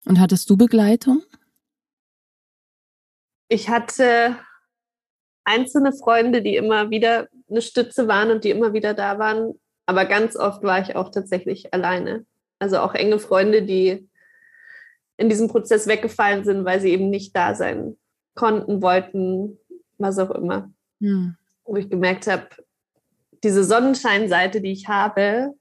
Und 0.05 0.21
hattest 0.21 0.51
du 0.51 0.59
Begleitung? 0.59 1.23
Ich 3.53 3.69
hatte 3.69 4.37
einzelne 5.45 5.93
Freunde, 5.93 6.41
die 6.41 6.55
immer 6.55 6.91
wieder 6.91 7.27
eine 7.51 7.61
Stütze 7.61 8.07
waren 8.07 8.31
und 8.31 8.45
die 8.45 8.51
immer 8.51 8.73
wieder 8.73 8.95
da 8.95 9.19
waren. 9.19 9.59
Aber 9.87 10.05
ganz 10.05 10.37
oft 10.37 10.63
war 10.63 10.81
ich 10.81 10.95
auch 10.95 11.11
tatsächlich 11.11 11.75
alleine. 11.75 12.25
Also 12.61 12.79
auch 12.79 12.95
enge 12.95 13.19
Freunde, 13.19 13.63
die 13.63 14.09
in 15.17 15.29
diesem 15.29 15.49
Prozess 15.49 15.89
weggefallen 15.89 16.45
sind, 16.45 16.65
weil 16.65 16.81
sie 16.81 16.91
eben 16.91 17.11
nicht 17.11 17.35
da 17.35 17.57
sein 17.57 17.97
konnten, 18.37 18.83
wollten, 18.83 19.59
was 19.99 20.21
auch 20.21 20.31
immer. 20.31 20.71
Hm. 21.01 21.37
Wo 21.65 21.75
ich 21.75 21.91
gemerkt 21.91 22.29
habe, 22.29 22.47
diese 23.43 23.65
Sonnenscheinseite, 23.65 24.61
die 24.61 24.71
ich 24.71 24.87
habe, 24.87 25.55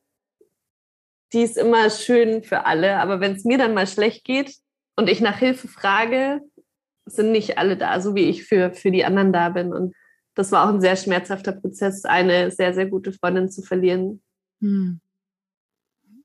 die 1.34 1.42
ist 1.42 1.58
immer 1.58 1.90
schön 1.90 2.44
für 2.44 2.68
alle. 2.68 2.98
Aber 2.98 3.20
wenn 3.20 3.34
es 3.34 3.46
mir 3.46 3.58
dann 3.58 3.74
mal 3.74 3.88
schlecht 3.88 4.26
geht 4.26 4.58
und 4.96 5.10
ich 5.10 5.22
nach 5.22 5.40
Hilfe 5.40 5.68
frage, 5.68 6.42
sind 7.16 7.32
nicht 7.32 7.58
alle 7.58 7.78
da, 7.78 8.00
so 8.02 8.16
wie 8.16 8.26
ich 8.26 8.44
für, 8.44 8.74
für 8.74 8.92
die 8.92 9.06
anderen 9.06 9.34
da 9.34 9.50
bin. 9.50 9.74
Und 9.74 9.96
das 10.36 10.52
war 10.52 10.66
auch 10.66 10.74
ein 10.74 10.82
sehr 10.82 10.96
schmerzhafter 10.96 11.52
Prozess, 11.52 12.06
eine 12.06 12.52
sehr, 12.52 12.74
sehr 12.74 12.88
gute 12.88 13.12
Freundin 13.12 13.50
zu 13.50 13.62
verlieren. 13.62 14.22
Hm. 14.62 15.00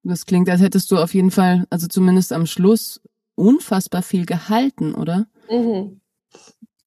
Das 0.03 0.27
klingt, 0.27 0.51
als 0.51 0.61
hättest 0.61 0.91
du 0.91 0.99
auf 0.99 1.15
jeden 1.15 1.31
Fall, 1.31 1.65
also 1.71 1.87
zumindest 1.87 2.33
am 2.33 2.47
Schluss, 2.47 3.01
unfassbar 3.37 4.03
viel 4.03 4.27
gehalten, 4.27 4.95
oder? 4.95 5.27
Mhm. 5.51 6.01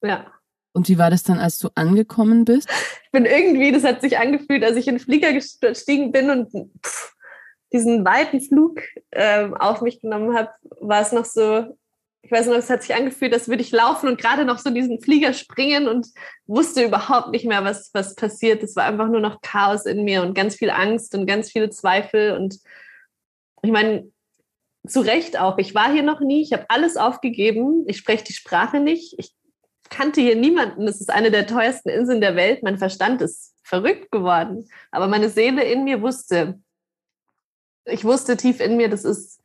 Ja. 0.01 0.31
Und 0.73 0.87
wie 0.89 0.99
war 0.99 1.09
das 1.09 1.23
dann, 1.23 1.39
als 1.39 1.57
du 1.59 1.69
angekommen 1.75 2.45
bist? 2.45 2.69
Ich 3.07 3.23
bin 3.23 3.25
irgendwie, 3.25 3.71
das 3.71 3.85
hat 3.85 4.01
sich 4.01 4.19
angefühlt, 4.19 4.63
als 4.63 4.75
ich 4.75 4.85
in 4.87 4.95
den 4.95 4.99
Flieger 4.99 5.31
gestiegen 5.31 6.11
bin 6.11 6.29
und 6.29 6.51
pff, 6.85 7.15
diesen 7.73 8.05
weiten 8.05 8.41
Flug 8.41 8.81
äh, 9.11 9.49
auf 9.57 9.81
mich 9.81 10.01
genommen 10.01 10.35
habe, 10.35 10.49
war 10.81 11.01
es 11.01 11.13
noch 11.13 11.25
so, 11.25 11.77
ich 12.21 12.31
weiß 12.31 12.47
noch, 12.47 12.55
es 12.55 12.69
hat 12.69 12.81
sich 12.81 12.93
angefühlt, 12.93 13.33
als 13.33 13.47
würde 13.47 13.61
ich 13.61 13.71
laufen 13.71 14.09
und 14.09 14.19
gerade 14.19 14.43
noch 14.43 14.57
so 14.57 14.69
diesen 14.69 14.99
Flieger 14.99 15.33
springen 15.33 15.87
und 15.87 16.07
wusste 16.45 16.83
überhaupt 16.83 17.29
nicht 17.29 17.45
mehr, 17.45 17.63
was, 17.63 17.91
was 17.93 18.15
passiert. 18.15 18.63
Es 18.63 18.75
war 18.75 18.83
einfach 18.83 19.07
nur 19.07 19.21
noch 19.21 19.41
Chaos 19.41 19.85
in 19.85 20.03
mir 20.03 20.21
und 20.21 20.33
ganz 20.33 20.55
viel 20.55 20.69
Angst 20.69 21.15
und 21.15 21.25
ganz 21.25 21.51
viele 21.51 21.69
Zweifel. 21.69 22.33
Und 22.33 22.59
ich 23.61 23.71
meine, 23.71 24.11
zu 24.87 25.01
Recht 25.01 25.39
auch. 25.39 25.57
Ich 25.57 25.75
war 25.75 25.91
hier 25.91 26.03
noch 26.03 26.19
nie, 26.19 26.41
ich 26.41 26.53
habe 26.53 26.65
alles 26.69 26.97
aufgegeben. 26.97 27.85
Ich 27.87 27.97
spreche 27.97 28.23
die 28.25 28.33
Sprache 28.33 28.79
nicht. 28.79 29.15
Ich 29.17 29.33
kannte 29.89 30.21
hier 30.21 30.35
niemanden. 30.35 30.85
Das 30.85 30.99
ist 30.99 31.09
eine 31.09 31.31
der 31.31 31.47
teuersten 31.47 31.89
Inseln 31.89 32.21
der 32.21 32.35
Welt. 32.35 32.63
Mein 32.63 32.77
Verstand 32.77 33.21
ist 33.21 33.53
verrückt 33.63 34.11
geworden. 34.11 34.67
Aber 34.91 35.07
meine 35.07 35.29
Seele 35.29 35.63
in 35.63 35.83
mir 35.83 36.01
wusste, 36.01 36.59
ich 37.85 38.03
wusste 38.03 38.37
tief 38.37 38.59
in 38.59 38.77
mir, 38.77 38.89
das 38.89 39.05
ist, 39.05 39.41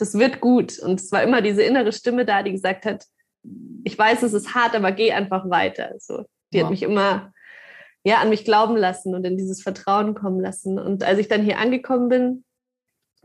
das 0.00 0.18
wird 0.18 0.40
gut. 0.40 0.78
Und 0.78 1.00
es 1.00 1.12
war 1.12 1.22
immer 1.22 1.42
diese 1.42 1.62
innere 1.62 1.92
Stimme 1.92 2.24
da, 2.24 2.42
die 2.42 2.52
gesagt 2.52 2.84
hat, 2.84 3.04
ich 3.84 3.98
weiß, 3.98 4.22
es 4.22 4.32
ist 4.32 4.54
hart, 4.54 4.74
aber 4.74 4.92
geh 4.92 5.12
einfach 5.12 5.48
weiter. 5.48 5.94
So, 5.98 6.24
die 6.52 6.58
wow. 6.58 6.64
hat 6.64 6.70
mich 6.70 6.82
immer 6.82 7.32
ja, 8.02 8.18
an 8.18 8.30
mich 8.30 8.44
glauben 8.44 8.76
lassen 8.76 9.14
und 9.14 9.24
in 9.24 9.36
dieses 9.36 9.62
Vertrauen 9.62 10.14
kommen 10.14 10.40
lassen. 10.40 10.78
Und 10.78 11.02
als 11.04 11.18
ich 11.18 11.28
dann 11.28 11.42
hier 11.42 11.58
angekommen 11.58 12.08
bin, 12.08 12.44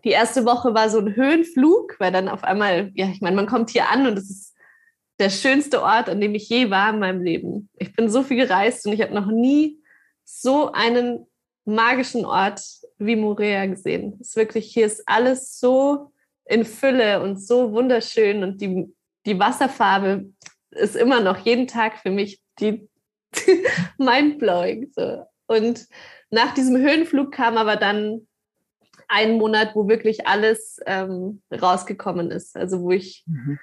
die 0.03 0.09
erste 0.11 0.45
Woche 0.45 0.73
war 0.73 0.89
so 0.89 0.99
ein 0.99 1.15
Höhenflug, 1.15 1.95
weil 1.99 2.11
dann 2.11 2.27
auf 2.27 2.43
einmal, 2.43 2.91
ja, 2.93 3.07
ich 3.07 3.21
meine, 3.21 3.35
man 3.35 3.47
kommt 3.47 3.69
hier 3.69 3.89
an 3.89 4.05
und 4.05 4.17
es 4.17 4.29
ist 4.29 4.55
der 5.19 5.29
schönste 5.29 5.81
Ort, 5.81 6.09
an 6.09 6.19
dem 6.19 6.35
ich 6.35 6.49
je 6.49 6.69
war 6.69 6.93
in 6.93 6.99
meinem 6.99 7.23
Leben. 7.23 7.69
Ich 7.77 7.93
bin 7.95 8.09
so 8.09 8.21
viel 8.21 8.37
gereist 8.37 8.85
und 8.85 8.93
ich 8.93 9.01
habe 9.01 9.13
noch 9.13 9.27
nie 9.27 9.81
so 10.25 10.71
einen 10.73 11.25
magischen 11.63 12.25
Ort 12.25 12.61
wie 12.97 13.15
Morea 13.15 13.65
gesehen. 13.65 14.17
Es 14.19 14.29
ist 14.29 14.35
wirklich, 14.35 14.71
hier 14.71 14.85
ist 14.85 15.03
alles 15.07 15.57
so 15.57 16.11
in 16.45 16.65
Fülle 16.65 17.21
und 17.21 17.41
so 17.41 17.71
wunderschön 17.71 18.43
und 18.43 18.61
die, 18.61 18.93
die 19.25 19.39
Wasserfarbe 19.39 20.25
ist 20.71 20.95
immer 20.95 21.21
noch 21.21 21.37
jeden 21.39 21.67
Tag 21.67 21.97
für 21.97 22.11
mich 22.11 22.39
die 22.59 22.87
mindblowing. 23.97 24.91
So. 24.95 25.25
Und 25.47 25.87
nach 26.29 26.53
diesem 26.53 26.77
Höhenflug 26.77 27.31
kam 27.31 27.57
aber 27.57 27.75
dann 27.75 28.27
ein 29.07 29.37
Monat, 29.37 29.75
wo 29.75 29.87
wirklich 29.87 30.27
alles 30.27 30.79
ähm, 30.85 31.41
rausgekommen 31.51 32.31
ist. 32.31 32.55
Also 32.55 32.81
wo 32.81 32.91
ich 32.91 33.23
mhm. 33.27 33.59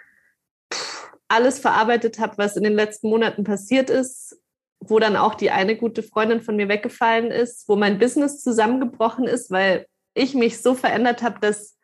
alles 1.28 1.58
verarbeitet 1.58 2.18
habe, 2.18 2.38
was 2.38 2.56
in 2.56 2.62
den 2.62 2.74
letzten 2.74 3.08
Monaten 3.08 3.44
passiert 3.44 3.90
ist, 3.90 4.38
wo 4.80 4.98
dann 4.98 5.16
auch 5.16 5.34
die 5.34 5.50
eine 5.50 5.76
gute 5.76 6.02
Freundin 6.02 6.40
von 6.40 6.56
mir 6.56 6.68
weggefallen 6.68 7.30
ist, 7.30 7.68
wo 7.68 7.76
mein 7.76 7.98
Business 7.98 8.40
zusammengebrochen 8.42 9.26
ist, 9.26 9.50
weil 9.50 9.86
ich 10.14 10.34
mich 10.34 10.60
so 10.60 10.74
verändert 10.74 11.22
habe, 11.22 11.40
dass 11.40 11.78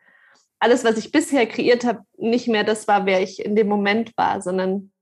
alles, 0.61 0.85
was 0.85 0.97
ich 0.97 1.13
bisher 1.13 1.47
kreiert 1.47 1.85
habe, 1.85 2.01
nicht 2.17 2.49
mehr 2.49 2.65
das 2.65 2.89
war, 2.89 3.07
wer 3.07 3.23
ich 3.23 3.45
in 3.45 3.55
dem 3.55 3.69
Moment 3.69 4.13
war, 4.17 4.43
sondern 4.43 4.93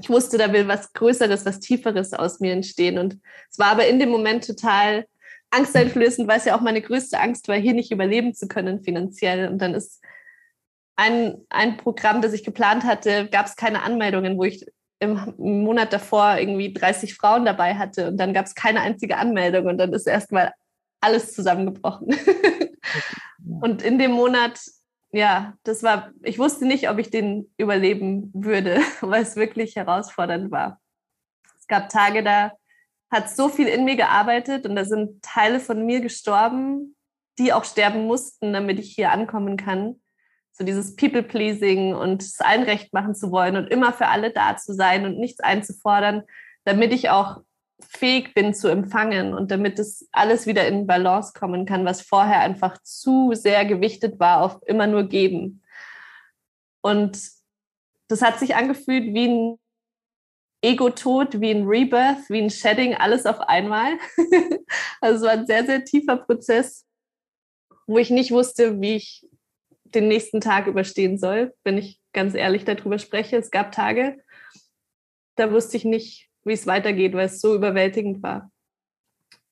ich 0.00 0.08
wusste, 0.08 0.38
da 0.38 0.52
will 0.52 0.68
was 0.68 0.92
Größeres, 0.92 1.44
was 1.44 1.60
Tieferes 1.60 2.12
aus 2.14 2.40
mir 2.40 2.52
entstehen. 2.52 2.98
Und 2.98 3.18
es 3.50 3.58
war 3.58 3.68
aber 3.68 3.86
in 3.86 3.98
dem 3.98 4.08
Moment 4.08 4.46
total 4.46 5.06
angsteinflößend, 5.50 6.28
weil 6.28 6.38
es 6.38 6.46
ja 6.46 6.56
auch 6.56 6.62
meine 6.62 6.80
größte 6.80 7.20
Angst 7.20 7.48
war, 7.48 7.56
hier 7.56 7.74
nicht 7.74 7.92
überleben 7.92 8.34
zu 8.34 8.48
können 8.48 8.82
finanziell. 8.82 9.48
Und 9.48 9.58
dann 9.58 9.74
ist 9.74 10.02
ein, 10.96 11.44
ein 11.50 11.76
Programm, 11.76 12.22
das 12.22 12.32
ich 12.32 12.44
geplant 12.44 12.84
hatte, 12.84 13.28
gab 13.28 13.46
es 13.46 13.56
keine 13.56 13.82
Anmeldungen, 13.82 14.38
wo 14.38 14.44
ich 14.44 14.64
im 14.98 15.34
Monat 15.36 15.92
davor 15.92 16.36
irgendwie 16.38 16.72
30 16.72 17.14
Frauen 17.16 17.44
dabei 17.44 17.74
hatte 17.74 18.08
und 18.08 18.18
dann 18.18 18.32
gab 18.32 18.46
es 18.46 18.54
keine 18.54 18.80
einzige 18.80 19.16
Anmeldung 19.16 19.66
und 19.66 19.78
dann 19.78 19.92
ist 19.92 20.06
erstmal 20.06 20.52
alles 21.00 21.34
zusammengebrochen. 21.34 22.14
und 23.60 23.82
in 23.82 23.98
dem 23.98 24.12
Monat 24.12 24.60
ja, 25.12 25.54
das 25.62 25.82
war, 25.82 26.10
ich 26.22 26.38
wusste 26.38 26.66
nicht, 26.66 26.88
ob 26.88 26.98
ich 26.98 27.10
den 27.10 27.52
überleben 27.58 28.30
würde, 28.34 28.80
weil 29.00 29.22
es 29.22 29.36
wirklich 29.36 29.76
herausfordernd 29.76 30.50
war. 30.50 30.80
Es 31.58 31.66
gab 31.66 31.90
Tage, 31.90 32.22
da 32.22 32.52
hat 33.10 33.28
so 33.28 33.48
viel 33.50 33.68
in 33.68 33.84
mir 33.84 33.96
gearbeitet 33.96 34.66
und 34.66 34.74
da 34.74 34.84
sind 34.84 35.22
Teile 35.22 35.60
von 35.60 35.84
mir 35.84 36.00
gestorben, 36.00 36.96
die 37.38 37.52
auch 37.52 37.64
sterben 37.64 38.06
mussten, 38.06 38.54
damit 38.54 38.78
ich 38.78 38.94
hier 38.94 39.12
ankommen 39.12 39.56
kann. 39.58 40.00
So 40.52 40.64
dieses 40.64 40.96
People-Pleasing 40.96 41.94
und 41.94 42.22
es 42.22 42.40
allen 42.40 42.62
recht 42.62 42.92
machen 42.92 43.14
zu 43.14 43.30
wollen 43.30 43.56
und 43.56 43.68
immer 43.68 43.92
für 43.92 44.08
alle 44.08 44.32
da 44.32 44.56
zu 44.56 44.74
sein 44.74 45.04
und 45.04 45.18
nichts 45.18 45.40
einzufordern, 45.40 46.22
damit 46.64 46.92
ich 46.92 47.10
auch 47.10 47.42
fähig 47.80 48.34
bin 48.34 48.54
zu 48.54 48.68
empfangen 48.68 49.34
und 49.34 49.50
damit 49.50 49.78
es 49.78 50.08
alles 50.12 50.46
wieder 50.46 50.66
in 50.66 50.86
Balance 50.86 51.32
kommen 51.38 51.66
kann, 51.66 51.84
was 51.84 52.02
vorher 52.02 52.40
einfach 52.40 52.78
zu 52.82 53.32
sehr 53.34 53.64
gewichtet 53.64 54.18
war 54.20 54.42
auf 54.42 54.60
immer 54.66 54.86
nur 54.86 55.04
geben. 55.04 55.62
Und 56.80 57.18
das 58.08 58.22
hat 58.22 58.38
sich 58.38 58.54
angefühlt 58.56 59.14
wie 59.14 59.28
ein 59.28 59.58
Ego-Tod, 60.62 61.40
wie 61.40 61.50
ein 61.50 61.66
Rebirth, 61.66 62.28
wie 62.28 62.40
ein 62.40 62.50
Shedding, 62.50 62.94
alles 62.94 63.26
auf 63.26 63.40
einmal. 63.40 63.98
also 65.00 65.16
es 65.16 65.22
war 65.22 65.30
ein 65.32 65.46
sehr, 65.46 65.66
sehr 65.66 65.84
tiefer 65.84 66.16
Prozess, 66.16 66.86
wo 67.86 67.98
ich 67.98 68.10
nicht 68.10 68.30
wusste, 68.30 68.80
wie 68.80 68.96
ich 68.96 69.26
den 69.84 70.08
nächsten 70.08 70.40
Tag 70.40 70.66
überstehen 70.66 71.18
soll, 71.18 71.54
wenn 71.64 71.78
ich 71.78 72.00
ganz 72.12 72.34
ehrlich 72.34 72.64
darüber 72.64 72.98
spreche. 72.98 73.36
Es 73.36 73.50
gab 73.50 73.72
Tage, 73.72 74.22
da 75.36 75.50
wusste 75.52 75.76
ich 75.76 75.84
nicht, 75.84 76.30
wie 76.44 76.52
es 76.52 76.66
weitergeht, 76.66 77.14
weil 77.14 77.26
es 77.26 77.40
so 77.40 77.54
überwältigend 77.54 78.22
war. 78.22 78.50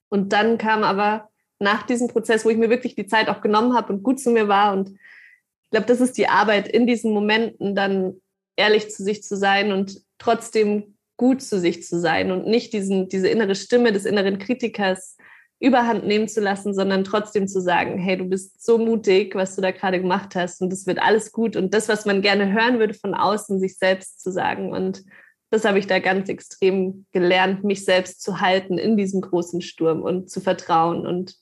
Und 0.09 0.33
dann 0.33 0.57
kam 0.57 0.83
aber 0.83 1.29
nach 1.59 1.83
diesem 1.83 2.07
Prozess, 2.07 2.43
wo 2.43 2.49
ich 2.49 2.57
mir 2.57 2.69
wirklich 2.69 2.95
die 2.95 3.07
Zeit 3.07 3.29
auch 3.29 3.41
genommen 3.41 3.75
habe 3.75 3.93
und 3.93 4.03
gut 4.03 4.19
zu 4.19 4.31
mir 4.31 4.47
war. 4.47 4.73
Und 4.73 4.89
ich 4.89 5.69
glaube, 5.69 5.85
das 5.85 6.01
ist 6.01 6.17
die 6.17 6.27
Arbeit 6.27 6.67
in 6.67 6.87
diesen 6.87 7.13
Momenten, 7.13 7.75
dann 7.75 8.19
ehrlich 8.55 8.89
zu 8.89 9.03
sich 9.03 9.23
zu 9.23 9.37
sein 9.37 9.71
und 9.71 10.01
trotzdem 10.17 10.97
gut 11.17 11.41
zu 11.41 11.59
sich 11.59 11.83
zu 11.83 11.99
sein 11.99 12.31
und 12.31 12.47
nicht 12.47 12.73
diesen, 12.73 13.07
diese 13.07 13.27
innere 13.27 13.55
Stimme 13.55 13.91
des 13.91 14.05
inneren 14.05 14.39
Kritikers 14.39 15.17
überhand 15.59 16.07
nehmen 16.07 16.27
zu 16.27 16.41
lassen, 16.41 16.73
sondern 16.73 17.03
trotzdem 17.03 17.47
zu 17.47 17.61
sagen, 17.61 17.99
hey, 17.99 18.17
du 18.17 18.25
bist 18.25 18.63
so 18.63 18.79
mutig, 18.79 19.35
was 19.35 19.55
du 19.55 19.61
da 19.61 19.69
gerade 19.69 20.01
gemacht 20.01 20.35
hast 20.35 20.61
und 20.61 20.73
es 20.73 20.87
wird 20.87 20.99
alles 20.99 21.31
gut 21.31 21.55
und 21.55 21.75
das, 21.75 21.87
was 21.87 22.05
man 22.05 22.23
gerne 22.23 22.51
hören 22.51 22.79
würde 22.79 22.95
von 22.95 23.13
außen, 23.13 23.59
sich 23.59 23.77
selbst 23.77 24.21
zu 24.21 24.31
sagen. 24.31 24.73
Und 24.73 25.03
das 25.51 25.65
habe 25.65 25.77
ich 25.77 25.85
da 25.85 25.99
ganz 25.99 26.29
extrem 26.29 27.05
gelernt, 27.11 27.63
mich 27.63 27.83
selbst 27.85 28.23
zu 28.23 28.39
halten 28.39 28.77
in 28.77 28.97
diesem 28.97 29.21
großen 29.21 29.61
Sturm 29.61 30.01
und 30.01 30.31
zu 30.31 30.39
vertrauen. 30.39 31.05
Und 31.05 31.35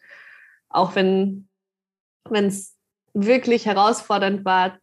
auch 0.67 0.95
wenn 0.95 1.47
es 2.31 2.75
wirklich 3.13 3.67
herausfordernd 3.67 4.43
war, 4.43 4.79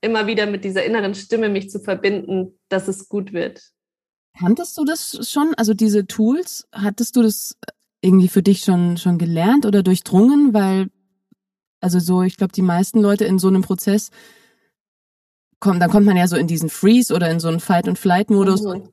immer 0.00 0.26
wieder 0.26 0.46
mit 0.46 0.64
dieser 0.64 0.82
inneren 0.84 1.14
Stimme 1.14 1.50
mich 1.50 1.70
zu 1.70 1.78
verbinden, 1.78 2.58
dass 2.70 2.88
es 2.88 3.08
gut 3.08 3.34
wird. 3.34 3.70
Kanntest 4.38 4.78
du 4.78 4.84
das 4.84 5.28
schon? 5.30 5.52
Also 5.56 5.74
diese 5.74 6.06
Tools, 6.06 6.66
hattest 6.72 7.16
du 7.16 7.22
das 7.22 7.58
irgendwie 8.00 8.28
für 8.28 8.42
dich 8.42 8.64
schon, 8.64 8.96
schon 8.96 9.18
gelernt 9.18 9.66
oder 9.66 9.82
durchdrungen? 9.82 10.54
Weil, 10.54 10.88
also 11.80 11.98
so, 11.98 12.22
ich 12.22 12.38
glaube, 12.38 12.52
die 12.52 12.62
meisten 12.62 13.00
Leute 13.02 13.26
in 13.26 13.38
so 13.38 13.48
einem 13.48 13.60
Prozess 13.60 14.10
kommt, 15.60 15.80
dann 15.80 15.90
kommt 15.90 16.06
man 16.06 16.16
ja 16.16 16.26
so 16.26 16.36
in 16.36 16.46
diesen 16.46 16.70
Freeze 16.70 17.14
oder 17.14 17.30
in 17.30 17.38
so 17.38 17.48
einen 17.48 17.60
Fight-and-Flight-Modus 17.60 18.62
mhm. 18.62 18.70
und 18.70 18.88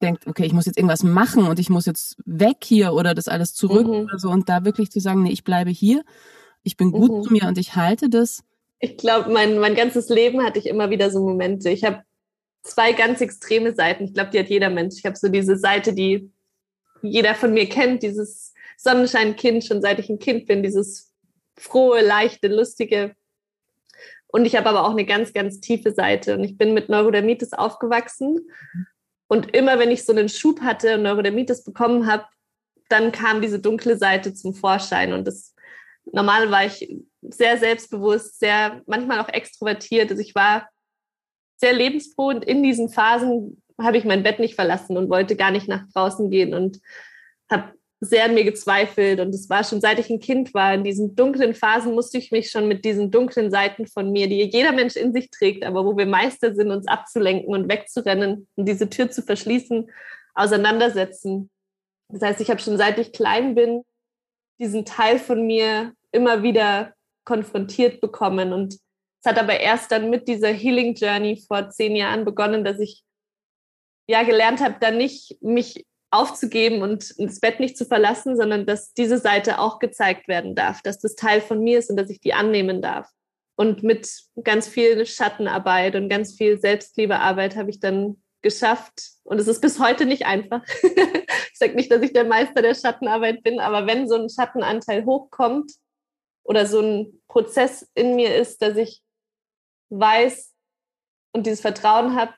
denkt, 0.00 0.26
okay, 0.26 0.46
ich 0.46 0.52
muss 0.52 0.66
jetzt 0.66 0.78
irgendwas 0.78 1.02
machen 1.02 1.46
und 1.46 1.58
ich 1.58 1.68
muss 1.68 1.86
jetzt 1.86 2.16
weg 2.24 2.58
hier 2.62 2.92
oder 2.92 3.14
das 3.14 3.28
alles 3.28 3.54
zurück 3.54 3.86
mhm. 3.86 4.04
oder 4.04 4.18
so 4.18 4.30
und 4.30 4.48
da 4.48 4.64
wirklich 4.64 4.90
zu 4.90 5.00
sagen, 5.00 5.24
nee, 5.24 5.32
ich 5.32 5.44
bleibe 5.44 5.70
hier, 5.70 6.02
ich 6.62 6.76
bin 6.76 6.92
gut 6.92 7.12
mhm. 7.12 7.22
zu 7.22 7.32
mir 7.32 7.48
und 7.48 7.58
ich 7.58 7.76
halte 7.76 8.08
das. 8.08 8.42
Ich 8.78 8.96
glaube, 8.96 9.30
mein, 9.30 9.58
mein 9.58 9.74
ganzes 9.74 10.08
Leben 10.08 10.42
hatte 10.42 10.58
ich 10.58 10.66
immer 10.66 10.90
wieder 10.90 11.10
so 11.10 11.20
Momente. 11.20 11.70
Ich 11.70 11.84
habe 11.84 12.02
zwei 12.62 12.92
ganz 12.92 13.20
extreme 13.20 13.74
Seiten. 13.74 14.04
Ich 14.04 14.14
glaube, 14.14 14.30
die 14.30 14.38
hat 14.38 14.48
jeder 14.48 14.70
Mensch. 14.70 14.96
Ich 14.98 15.04
habe 15.04 15.16
so 15.16 15.28
diese 15.28 15.56
Seite, 15.56 15.92
die 15.92 16.30
jeder 17.02 17.34
von 17.34 17.52
mir 17.52 17.68
kennt, 17.68 18.02
dieses 18.02 18.54
Sonnenschein-Kind, 18.78 19.64
schon 19.64 19.82
seit 19.82 19.98
ich 19.98 20.08
ein 20.08 20.18
Kind 20.18 20.46
bin, 20.46 20.62
dieses 20.62 21.12
frohe, 21.56 22.00
leichte, 22.00 22.48
lustige, 22.48 23.14
und 24.32 24.46
ich 24.46 24.56
habe 24.56 24.70
aber 24.70 24.84
auch 24.84 24.92
eine 24.92 25.04
ganz, 25.04 25.34
ganz 25.34 25.60
tiefe 25.60 25.92
Seite. 25.92 26.34
Und 26.34 26.42
ich 26.42 26.56
bin 26.56 26.72
mit 26.72 26.88
Neurodermitis 26.88 27.52
aufgewachsen. 27.52 28.40
Und 29.28 29.54
immer 29.54 29.78
wenn 29.78 29.90
ich 29.90 30.04
so 30.04 30.12
einen 30.12 30.30
Schub 30.30 30.62
hatte 30.62 30.94
und 30.94 31.02
Neurodermitis 31.02 31.64
bekommen 31.64 32.06
habe, 32.10 32.24
dann 32.88 33.12
kam 33.12 33.42
diese 33.42 33.60
dunkle 33.60 33.98
Seite 33.98 34.32
zum 34.32 34.54
Vorschein. 34.54 35.12
Und 35.12 35.26
das 35.26 35.54
normal 36.04 36.50
war 36.50 36.64
ich 36.64 36.96
sehr 37.20 37.58
selbstbewusst, 37.58 38.40
sehr 38.40 38.80
manchmal 38.86 39.20
auch 39.20 39.28
extrovertiert. 39.28 40.10
Also 40.10 40.22
ich 40.22 40.34
war 40.34 40.66
sehr 41.58 41.74
lebensfroh 41.74 42.28
und 42.28 42.44
in 42.44 42.62
diesen 42.62 42.88
Phasen 42.88 43.62
habe 43.78 43.98
ich 43.98 44.04
mein 44.04 44.22
Bett 44.22 44.38
nicht 44.38 44.54
verlassen 44.54 44.96
und 44.96 45.10
wollte 45.10 45.36
gar 45.36 45.50
nicht 45.50 45.68
nach 45.68 45.84
draußen 45.92 46.30
gehen 46.30 46.54
und 46.54 46.80
habe 47.50 47.74
sehr 48.04 48.24
an 48.24 48.34
mir 48.34 48.42
gezweifelt. 48.42 49.20
Und 49.20 49.32
es 49.32 49.48
war 49.48 49.62
schon, 49.62 49.80
seit 49.80 50.00
ich 50.00 50.10
ein 50.10 50.18
Kind 50.18 50.54
war, 50.54 50.74
in 50.74 50.82
diesen 50.82 51.14
dunklen 51.14 51.54
Phasen 51.54 51.94
musste 51.94 52.18
ich 52.18 52.32
mich 52.32 52.50
schon 52.50 52.66
mit 52.66 52.84
diesen 52.84 53.12
dunklen 53.12 53.50
Seiten 53.50 53.86
von 53.86 54.10
mir, 54.10 54.28
die 54.28 54.42
jeder 54.42 54.72
Mensch 54.72 54.96
in 54.96 55.12
sich 55.12 55.30
trägt, 55.30 55.64
aber 55.64 55.84
wo 55.84 55.96
wir 55.96 56.06
Meister 56.06 56.52
sind, 56.52 56.72
uns 56.72 56.88
abzulenken 56.88 57.54
und 57.54 57.70
wegzurennen 57.70 58.48
und 58.56 58.68
diese 58.68 58.90
Tür 58.90 59.10
zu 59.10 59.22
verschließen, 59.22 59.88
auseinandersetzen. 60.34 61.48
Das 62.08 62.22
heißt, 62.22 62.40
ich 62.40 62.50
habe 62.50 62.60
schon 62.60 62.76
seit 62.76 62.98
ich 62.98 63.12
klein 63.12 63.54
bin, 63.54 63.84
diesen 64.58 64.84
Teil 64.84 65.20
von 65.20 65.46
mir 65.46 65.92
immer 66.10 66.42
wieder 66.42 66.94
konfrontiert 67.24 68.00
bekommen. 68.00 68.52
Und 68.52 68.74
es 68.74 69.30
hat 69.30 69.38
aber 69.38 69.60
erst 69.60 69.92
dann 69.92 70.10
mit 70.10 70.26
dieser 70.26 70.48
Healing 70.48 70.94
Journey 70.94 71.40
vor 71.46 71.70
zehn 71.70 71.94
Jahren 71.94 72.24
begonnen, 72.24 72.64
dass 72.64 72.80
ich 72.80 73.04
ja 74.08 74.24
gelernt 74.24 74.60
habe, 74.60 74.74
da 74.80 74.90
nicht 74.90 75.40
mich 75.40 75.86
aufzugeben 76.12 76.82
und 76.82 77.14
das 77.18 77.40
Bett 77.40 77.58
nicht 77.58 77.76
zu 77.76 77.86
verlassen, 77.86 78.36
sondern 78.36 78.66
dass 78.66 78.92
diese 78.92 79.18
Seite 79.18 79.58
auch 79.58 79.78
gezeigt 79.78 80.28
werden 80.28 80.54
darf, 80.54 80.82
dass 80.82 80.98
das 80.98 81.14
Teil 81.14 81.40
von 81.40 81.60
mir 81.60 81.78
ist 81.78 81.90
und 81.90 81.96
dass 81.96 82.10
ich 82.10 82.20
die 82.20 82.34
annehmen 82.34 82.82
darf. 82.82 83.08
Und 83.56 83.82
mit 83.82 84.10
ganz 84.44 84.68
viel 84.68 85.06
Schattenarbeit 85.06 85.96
und 85.96 86.08
ganz 86.08 86.34
viel 86.34 86.60
Selbstliebearbeit 86.60 87.56
habe 87.56 87.70
ich 87.70 87.80
dann 87.80 88.22
geschafft. 88.42 89.12
Und 89.24 89.38
es 89.38 89.48
ist 89.48 89.60
bis 89.60 89.78
heute 89.78 90.04
nicht 90.04 90.26
einfach. 90.26 90.62
ich 90.82 91.58
sage 91.58 91.74
nicht, 91.74 91.90
dass 91.90 92.02
ich 92.02 92.12
der 92.12 92.24
Meister 92.24 92.60
der 92.60 92.74
Schattenarbeit 92.74 93.42
bin, 93.42 93.60
aber 93.60 93.86
wenn 93.86 94.08
so 94.08 94.16
ein 94.16 94.28
Schattenanteil 94.28 95.04
hochkommt 95.04 95.72
oder 96.44 96.66
so 96.66 96.80
ein 96.80 97.22
Prozess 97.28 97.88
in 97.94 98.16
mir 98.16 98.34
ist, 98.36 98.60
dass 98.62 98.76
ich 98.76 99.00
weiß 99.90 100.52
und 101.32 101.46
dieses 101.46 101.60
Vertrauen 101.60 102.16
habe, 102.16 102.34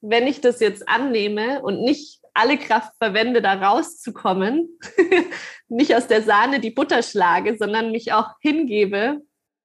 wenn 0.00 0.26
ich 0.26 0.40
das 0.40 0.60
jetzt 0.60 0.88
annehme 0.88 1.62
und 1.62 1.82
nicht 1.82 2.20
alle 2.38 2.56
Kraft 2.56 2.92
verwende, 2.98 3.42
da 3.42 3.54
rauszukommen, 3.54 4.78
nicht 5.68 5.94
aus 5.94 6.06
der 6.06 6.22
Sahne 6.22 6.60
die 6.60 6.70
Butter 6.70 7.02
schlage, 7.02 7.56
sondern 7.58 7.90
mich 7.90 8.12
auch 8.12 8.30
hingebe 8.40 9.20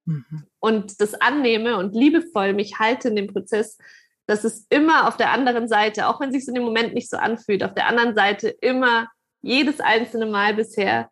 mhm. 0.05 0.47
und 0.59 0.99
das 0.99 1.13
annehme 1.13 1.77
und 1.77 1.95
liebevoll 1.95 2.53
mich 2.53 2.79
halte 2.79 3.09
in 3.09 3.15
dem 3.15 3.27
Prozess, 3.27 3.77
dass 4.25 4.43
es 4.43 4.65
immer 4.69 5.07
auf 5.07 5.17
der 5.17 5.31
anderen 5.31 5.67
Seite, 5.67 6.07
auch 6.07 6.19
wenn 6.19 6.29
es 6.29 6.35
sich 6.35 6.47
in 6.47 6.55
dem 6.55 6.63
Moment 6.63 6.93
nicht 6.93 7.09
so 7.09 7.17
anfühlt, 7.17 7.63
auf 7.63 7.75
der 7.75 7.87
anderen 7.87 8.15
Seite 8.15 8.49
immer 8.49 9.07
jedes 9.41 9.79
einzelne 9.79 10.25
Mal 10.25 10.55
bisher 10.55 11.09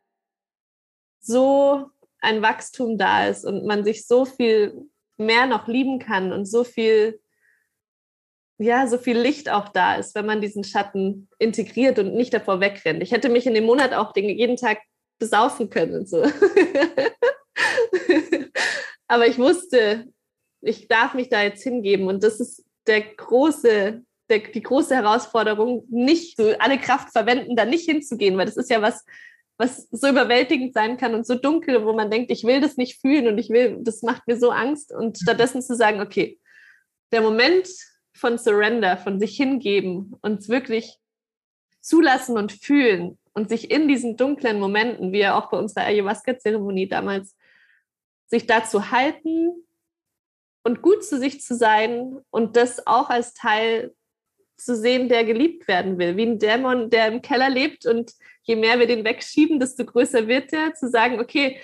so 1.19 1.91
ein 2.21 2.41
Wachstum 2.41 2.97
da 2.97 3.27
ist 3.27 3.45
und 3.45 3.65
man 3.65 3.83
sich 3.83 4.07
so 4.07 4.25
viel 4.25 4.89
mehr 5.17 5.45
noch 5.45 5.67
lieben 5.67 5.99
kann 5.99 6.33
und 6.33 6.45
so 6.45 6.63
viel 6.63 7.19
ja, 8.61 8.87
so 8.87 8.97
viel 8.97 9.17
Licht 9.17 9.49
auch 9.49 9.69
da 9.69 9.95
ist, 9.95 10.13
wenn 10.15 10.25
man 10.25 10.41
diesen 10.41 10.63
Schatten 10.63 11.27
integriert 11.39 11.99
und 11.99 12.13
nicht 12.13 12.33
davor 12.33 12.59
wegrennt. 12.59 13.01
Ich 13.01 13.11
hätte 13.11 13.29
mich 13.29 13.47
in 13.47 13.53
dem 13.53 13.65
Monat 13.65 13.93
auch 13.93 14.13
den, 14.13 14.29
jeden 14.29 14.57
Tag 14.57 14.79
besaufen 15.19 15.69
können. 15.69 16.05
So. 16.05 16.23
Aber 19.07 19.27
ich 19.27 19.37
wusste, 19.37 20.05
ich 20.61 20.87
darf 20.87 21.13
mich 21.13 21.29
da 21.29 21.41
jetzt 21.41 21.63
hingeben. 21.63 22.07
Und 22.07 22.23
das 22.23 22.39
ist 22.39 22.63
der 22.87 23.01
große, 23.01 24.03
der, 24.29 24.39
die 24.39 24.63
große 24.63 24.95
Herausforderung, 24.95 25.85
nicht 25.89 26.37
so 26.37 26.53
alle 26.59 26.77
Kraft 26.77 27.11
verwenden, 27.11 27.55
da 27.55 27.65
nicht 27.65 27.85
hinzugehen, 27.85 28.37
weil 28.37 28.45
das 28.45 28.57
ist 28.57 28.69
ja 28.69 28.81
was, 28.81 29.03
was 29.57 29.87
so 29.91 30.07
überwältigend 30.07 30.73
sein 30.73 30.97
kann 30.97 31.15
und 31.15 31.25
so 31.25 31.35
dunkel, 31.35 31.85
wo 31.85 31.93
man 31.93 32.11
denkt, 32.11 32.31
ich 32.31 32.43
will 32.43 32.61
das 32.61 32.77
nicht 32.77 33.01
fühlen 33.01 33.27
und 33.27 33.37
ich 33.37 33.49
will, 33.49 33.77
das 33.81 34.01
macht 34.01 34.27
mir 34.27 34.37
so 34.37 34.51
Angst. 34.51 34.93
Und 34.93 35.17
stattdessen 35.17 35.61
zu 35.61 35.75
sagen, 35.75 36.01
okay, 36.01 36.39
der 37.11 37.21
Moment, 37.21 37.67
von 38.21 38.37
Surrender, 38.37 38.97
von 38.97 39.19
sich 39.19 39.35
hingeben, 39.35 40.15
uns 40.21 40.47
wirklich 40.47 40.97
zulassen 41.81 42.37
und 42.37 42.51
fühlen 42.51 43.17
und 43.33 43.49
sich 43.49 43.71
in 43.71 43.87
diesen 43.87 44.15
dunklen 44.15 44.59
Momenten, 44.59 45.11
wie 45.11 45.27
auch 45.27 45.49
bei 45.49 45.57
unserer 45.57 45.85
Ayahuasca-Zeremonie 45.85 46.87
damals, 46.87 47.35
sich 48.27 48.45
dazu 48.45 48.91
halten 48.91 49.65
und 50.63 50.83
gut 50.83 51.03
zu 51.03 51.17
sich 51.17 51.41
zu 51.41 51.55
sein 51.55 52.19
und 52.29 52.55
das 52.55 52.85
auch 52.85 53.09
als 53.09 53.33
Teil 53.33 53.93
zu 54.55 54.75
sehen, 54.75 55.09
der 55.09 55.25
geliebt 55.25 55.67
werden 55.67 55.97
will, 55.97 56.15
wie 56.15 56.27
ein 56.27 56.37
Dämon, 56.37 56.91
der 56.91 57.07
im 57.07 57.23
Keller 57.23 57.49
lebt 57.49 57.87
und 57.87 58.13
je 58.43 58.55
mehr 58.55 58.77
wir 58.77 58.85
den 58.85 59.03
wegschieben, 59.03 59.59
desto 59.59 59.83
größer 59.83 60.27
wird 60.27 60.53
er, 60.53 60.75
zu 60.75 60.87
sagen, 60.87 61.19
okay, 61.19 61.59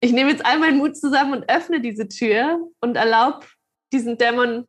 ich 0.00 0.12
nehme 0.12 0.30
jetzt 0.30 0.44
all 0.44 0.58
meinen 0.58 0.76
Mut 0.76 0.96
zusammen 0.96 1.32
und 1.32 1.48
öffne 1.48 1.80
diese 1.80 2.06
Tür 2.06 2.60
und 2.80 2.96
erlaube 2.96 3.46
diesen 3.92 4.18
Dämon 4.18 4.68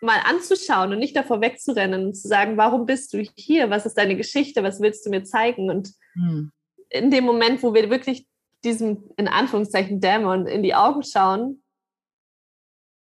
mal 0.00 0.20
anzuschauen 0.24 0.92
und 0.92 0.98
nicht 0.98 1.16
davor 1.16 1.40
wegzurennen 1.40 2.06
und 2.06 2.14
zu 2.14 2.28
sagen, 2.28 2.56
warum 2.56 2.86
bist 2.86 3.12
du 3.14 3.18
hier? 3.36 3.70
Was 3.70 3.86
ist 3.86 3.94
deine 3.94 4.16
Geschichte? 4.16 4.62
Was 4.62 4.80
willst 4.80 5.06
du 5.06 5.10
mir 5.10 5.24
zeigen? 5.24 5.70
Und 5.70 5.92
hm. 6.14 6.52
in 6.90 7.10
dem 7.10 7.24
Moment, 7.24 7.62
wo 7.62 7.74
wir 7.74 7.90
wirklich 7.90 8.26
diesem, 8.64 9.10
in 9.16 9.28
Anführungszeichen, 9.28 10.00
Dämon 10.00 10.46
in 10.46 10.62
die 10.62 10.74
Augen 10.74 11.02
schauen, 11.02 11.62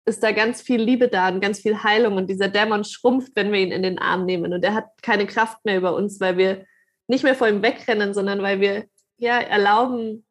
ist 0.06 0.22
da 0.22 0.32
ganz 0.34 0.62
viel 0.62 0.82
Liebe 0.82 1.08
da 1.08 1.30
und 1.30 1.40
ganz 1.40 1.60
viel 1.60 1.84
Heilung. 1.84 2.18
Und 2.18 2.30
dieser 2.30 2.50
Dämon 2.50 2.84
schrumpft, 2.84 3.36
wenn 3.36 3.52
wir 3.54 3.60
ihn 3.60 3.72
in 3.72 3.84
den 3.84 4.00
Arm 4.00 4.26
nehmen. 4.26 4.54
Und 4.54 4.64
er 4.64 4.74
hat 4.74 4.90
keine 5.02 5.26
Kraft 5.26 5.64
mehr 5.64 5.78
über 5.78 5.96
uns, 5.96 6.20
weil 6.20 6.38
wir 6.38 6.66
nicht 7.08 7.24
mehr 7.24 7.36
vor 7.36 7.48
ihm 7.48 7.62
wegrennen, 7.62 8.14
sondern 8.14 8.42
weil 8.42 8.60
wir 8.60 8.86
ja 9.18 9.40
erlauben, 9.40 10.26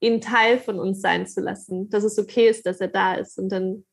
ihn 0.00 0.20
Teil 0.20 0.58
von 0.58 0.80
uns 0.80 1.00
sein 1.00 1.26
zu 1.26 1.40
lassen, 1.40 1.88
dass 1.90 2.04
es 2.04 2.18
okay 2.18 2.48
ist, 2.48 2.66
dass 2.66 2.80
er 2.80 2.88
da 2.88 3.14
ist. 3.14 3.38
Und 3.38 3.50
dann 3.50 3.84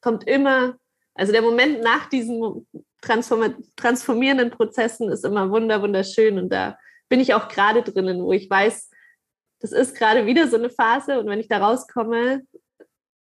kommt 0.00 0.26
immer, 0.26 0.76
also 1.14 1.32
der 1.32 1.42
Moment 1.42 1.82
nach 1.82 2.08
diesen 2.08 2.66
transformierenden 3.00 4.50
Prozessen 4.50 5.10
ist 5.10 5.24
immer 5.24 5.50
wunder, 5.50 5.82
wunderschön. 5.82 6.38
Und 6.38 6.50
da 6.50 6.78
bin 7.08 7.20
ich 7.20 7.34
auch 7.34 7.48
gerade 7.48 7.82
drinnen, 7.82 8.22
wo 8.22 8.32
ich 8.32 8.48
weiß, 8.48 8.90
das 9.60 9.72
ist 9.72 9.96
gerade 9.96 10.26
wieder 10.26 10.48
so 10.48 10.56
eine 10.56 10.70
Phase. 10.70 11.18
Und 11.18 11.26
wenn 11.26 11.40
ich 11.40 11.48
da 11.48 11.58
rauskomme, 11.58 12.42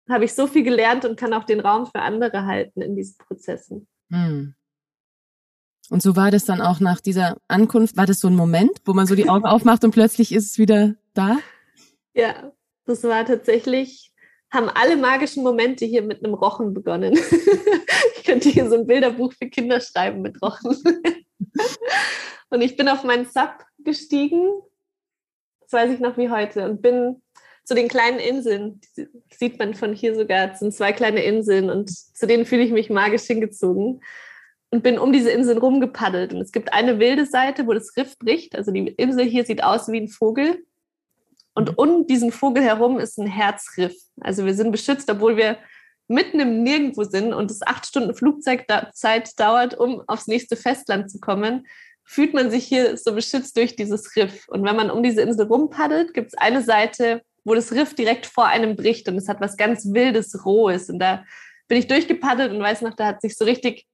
habe 0.08 0.24
ich 0.24 0.34
so 0.34 0.46
viel 0.46 0.62
gelernt 0.62 1.04
und 1.04 1.18
kann 1.18 1.34
auch 1.34 1.44
den 1.44 1.60
Raum 1.60 1.86
für 1.86 2.00
andere 2.00 2.46
halten 2.46 2.80
in 2.80 2.96
diesen 2.96 3.16
Prozessen. 3.18 3.86
Hm. 4.10 4.54
Und 5.90 6.02
so 6.02 6.16
war 6.16 6.30
das 6.30 6.44
dann 6.44 6.60
auch 6.60 6.80
nach 6.80 7.00
dieser 7.00 7.38
Ankunft. 7.48 7.96
War 7.96 8.06
das 8.06 8.20
so 8.20 8.28
ein 8.28 8.34
Moment, 8.34 8.72
wo 8.84 8.92
man 8.92 9.06
so 9.06 9.14
die 9.14 9.28
Augen 9.28 9.44
aufmacht 9.46 9.84
und 9.84 9.90
plötzlich 9.90 10.32
ist 10.32 10.50
es 10.50 10.58
wieder 10.58 10.94
da? 11.14 11.38
Ja, 12.14 12.52
das 12.84 13.02
war 13.04 13.24
tatsächlich, 13.24 14.12
haben 14.50 14.68
alle 14.70 14.96
magischen 14.96 15.42
Momente 15.42 15.84
hier 15.84 16.02
mit 16.02 16.24
einem 16.24 16.34
Rochen 16.34 16.72
begonnen. 16.72 17.14
ich 18.16 18.24
könnte 18.24 18.48
hier 18.48 18.68
so 18.68 18.76
ein 18.76 18.86
Bilderbuch 18.86 19.32
für 19.32 19.48
Kinder 19.48 19.80
schreiben 19.80 20.22
mit 20.22 20.40
Rochen. 20.42 20.76
und 22.50 22.60
ich 22.62 22.76
bin 22.76 22.88
auf 22.88 23.04
meinen 23.04 23.26
Sub 23.26 23.52
gestiegen, 23.78 24.60
das 25.60 25.72
weiß 25.72 25.90
ich 25.92 26.00
noch 26.00 26.16
wie 26.16 26.30
heute, 26.30 26.64
und 26.64 26.80
bin 26.80 27.22
zu 27.64 27.74
den 27.74 27.88
kleinen 27.88 28.18
Inseln, 28.18 28.80
die 28.96 29.08
sieht 29.30 29.58
man 29.58 29.74
von 29.74 29.92
hier 29.92 30.14
sogar, 30.14 30.46
das 30.46 30.60
sind 30.60 30.72
zwei 30.72 30.92
kleine 30.92 31.22
Inseln 31.22 31.68
und 31.68 31.90
zu 31.90 32.26
denen 32.26 32.46
fühle 32.46 32.62
ich 32.62 32.72
mich 32.72 32.88
magisch 32.88 33.24
hingezogen 33.24 34.00
und 34.70 34.82
bin 34.82 34.98
um 34.98 35.12
diese 35.12 35.30
Inseln 35.30 35.58
rumgepaddelt. 35.58 36.32
Und 36.32 36.40
es 36.40 36.52
gibt 36.52 36.72
eine 36.72 36.98
wilde 36.98 37.26
Seite, 37.26 37.66
wo 37.66 37.74
das 37.74 37.94
Riff 37.96 38.18
bricht. 38.18 38.56
Also 38.56 38.70
die 38.70 38.88
Insel 38.88 39.24
hier 39.24 39.44
sieht 39.44 39.62
aus 39.62 39.88
wie 39.88 40.00
ein 40.00 40.08
Vogel. 40.08 40.64
Und 41.58 41.70
mhm. 41.70 41.74
um 41.76 42.06
diesen 42.06 42.30
Vogel 42.30 42.62
herum 42.62 43.00
ist 43.00 43.18
ein 43.18 43.26
Herzriff. 43.26 43.96
Also 44.20 44.46
wir 44.46 44.54
sind 44.54 44.70
beschützt, 44.70 45.10
obwohl 45.10 45.36
wir 45.36 45.58
mitten 46.06 46.38
im 46.38 46.62
Nirgendwo 46.62 47.02
sind 47.02 47.34
und 47.34 47.50
es 47.50 47.66
acht 47.66 47.84
Stunden 47.84 48.14
Flugzeit 48.14 48.64
dauert, 49.36 49.76
um 49.76 50.00
aufs 50.06 50.28
nächste 50.28 50.54
Festland 50.54 51.10
zu 51.10 51.18
kommen, 51.18 51.66
fühlt 52.04 52.32
man 52.32 52.52
sich 52.52 52.64
hier 52.64 52.96
so 52.96 53.12
beschützt 53.12 53.56
durch 53.56 53.74
dieses 53.74 54.14
Riff. 54.14 54.46
Und 54.48 54.64
wenn 54.64 54.76
man 54.76 54.88
um 54.88 55.02
diese 55.02 55.20
Insel 55.22 55.46
rumpaddelt, 55.46 56.14
gibt 56.14 56.28
es 56.28 56.38
eine 56.38 56.62
Seite, 56.62 57.22
wo 57.42 57.56
das 57.56 57.72
Riff 57.72 57.92
direkt 57.92 58.26
vor 58.26 58.46
einem 58.46 58.76
bricht 58.76 59.08
und 59.08 59.16
es 59.16 59.28
hat 59.28 59.40
was 59.40 59.56
ganz 59.56 59.92
Wildes, 59.92 60.44
Rohes. 60.44 60.88
Und 60.88 61.00
da 61.00 61.24
bin 61.66 61.76
ich 61.76 61.88
durchgepaddelt 61.88 62.52
und 62.52 62.60
weiß 62.60 62.82
noch, 62.82 62.94
da 62.94 63.06
hat 63.06 63.20
sich 63.20 63.36
so 63.36 63.44
richtig, 63.44 63.84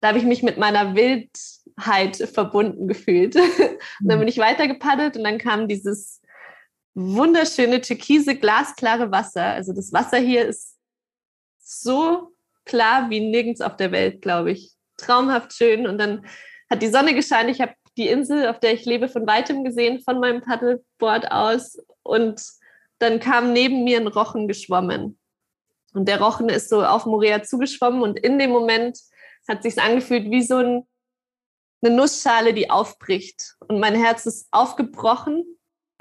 da 0.00 0.08
habe 0.08 0.18
ich 0.18 0.24
mich 0.24 0.42
mit 0.42 0.58
meiner 0.58 0.96
Wildheit 0.96 2.16
verbunden 2.16 2.88
gefühlt. 2.88 3.36
und 4.00 4.08
dann 4.08 4.18
bin 4.18 4.26
ich 4.26 4.38
weitergepaddelt 4.38 5.16
und 5.16 5.22
dann 5.22 5.38
kam 5.38 5.68
dieses 5.68 6.21
wunderschöne 6.94 7.80
türkise, 7.80 8.36
glasklare 8.36 9.10
Wasser. 9.10 9.44
Also 9.44 9.72
das 9.72 9.92
Wasser 9.92 10.18
hier 10.18 10.46
ist 10.46 10.78
so 11.58 12.32
klar 12.64 13.10
wie 13.10 13.20
nirgends 13.20 13.60
auf 13.60 13.76
der 13.76 13.92
Welt, 13.92 14.22
glaube 14.22 14.52
ich. 14.52 14.72
Traumhaft 14.98 15.52
schön. 15.52 15.86
Und 15.86 15.98
dann 15.98 16.26
hat 16.70 16.82
die 16.82 16.90
Sonne 16.90 17.14
gescheint. 17.14 17.50
Ich 17.50 17.60
habe 17.60 17.74
die 17.96 18.08
Insel, 18.08 18.48
auf 18.48 18.60
der 18.60 18.74
ich 18.74 18.84
lebe, 18.84 19.08
von 19.08 19.26
weitem 19.26 19.64
gesehen, 19.64 20.00
von 20.00 20.20
meinem 20.20 20.42
Paddleboard 20.42 21.30
aus. 21.30 21.78
Und 22.02 22.42
dann 22.98 23.20
kam 23.20 23.52
neben 23.52 23.84
mir 23.84 23.98
ein 23.98 24.06
Rochen 24.06 24.48
geschwommen. 24.48 25.18
Und 25.94 26.08
der 26.08 26.20
Rochen 26.20 26.48
ist 26.48 26.68
so 26.68 26.84
auf 26.84 27.04
Morea 27.04 27.42
zugeschwommen 27.42 28.02
und 28.02 28.18
in 28.18 28.38
dem 28.38 28.50
Moment 28.50 28.98
hat 29.48 29.62
sich 29.62 29.80
angefühlt 29.80 30.30
wie 30.30 30.42
so 30.42 30.56
ein, 30.56 30.86
eine 31.82 31.94
Nussschale, 31.94 32.54
die 32.54 32.70
aufbricht. 32.70 33.56
Und 33.68 33.78
mein 33.80 33.94
Herz 33.94 34.24
ist 34.24 34.48
aufgebrochen, 34.52 35.44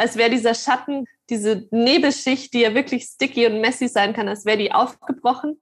als 0.01 0.15
wäre 0.15 0.31
dieser 0.31 0.55
Schatten, 0.55 1.05
diese 1.29 1.67
Nebelschicht, 1.69 2.55
die 2.55 2.61
ja 2.61 2.73
wirklich 2.73 3.03
sticky 3.03 3.45
und 3.45 3.61
messy 3.61 3.87
sein 3.87 4.13
kann, 4.13 4.27
als 4.27 4.45
wäre 4.45 4.57
die 4.57 4.71
aufgebrochen. 4.71 5.61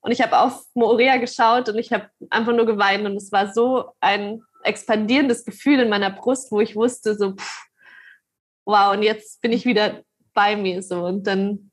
Und 0.00 0.10
ich 0.10 0.20
habe 0.20 0.40
auf 0.40 0.64
Morea 0.74 1.18
geschaut 1.18 1.68
und 1.68 1.78
ich 1.78 1.92
habe 1.92 2.10
einfach 2.28 2.52
nur 2.52 2.66
geweint. 2.66 3.06
Und 3.06 3.14
es 3.14 3.30
war 3.30 3.52
so 3.52 3.92
ein 4.00 4.42
expandierendes 4.64 5.44
Gefühl 5.44 5.78
in 5.78 5.90
meiner 5.90 6.10
Brust, 6.10 6.50
wo 6.50 6.58
ich 6.58 6.74
wusste, 6.74 7.14
so, 7.14 7.36
pff, 7.36 7.68
wow, 8.64 8.96
und 8.96 9.04
jetzt 9.04 9.40
bin 9.42 9.52
ich 9.52 9.64
wieder 9.64 10.02
bei 10.34 10.56
mir 10.56 10.82
so. 10.82 11.04
Und 11.04 11.28
dann 11.28 11.70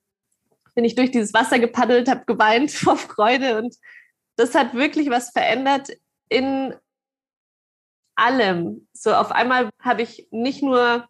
bin 0.76 0.86
ich 0.86 0.94
durch 0.94 1.10
dieses 1.10 1.34
Wasser 1.34 1.58
gepaddelt, 1.58 2.08
habe 2.08 2.26
geweint 2.26 2.70
vor 2.72 2.98
Freude 2.98 3.58
und 3.58 3.76
das 4.36 4.54
hat 4.54 4.76
wirklich 4.76 5.10
was 5.10 5.32
verändert 5.32 5.90
in 6.30 6.76
allem. 8.16 8.88
So 8.94 9.12
auf 9.16 9.32
einmal 9.32 9.72
habe 9.82 10.04
ich 10.04 10.28
nicht 10.30 10.62
nur 10.62 11.08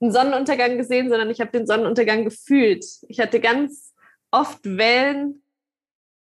einen 0.00 0.12
Sonnenuntergang 0.12 0.76
gesehen, 0.78 1.08
sondern 1.08 1.30
ich 1.30 1.40
habe 1.40 1.50
den 1.50 1.66
Sonnenuntergang 1.66 2.24
gefühlt. 2.24 2.84
Ich 3.08 3.20
hatte 3.20 3.40
ganz 3.40 3.94
oft 4.30 4.60
Wellen 4.64 5.42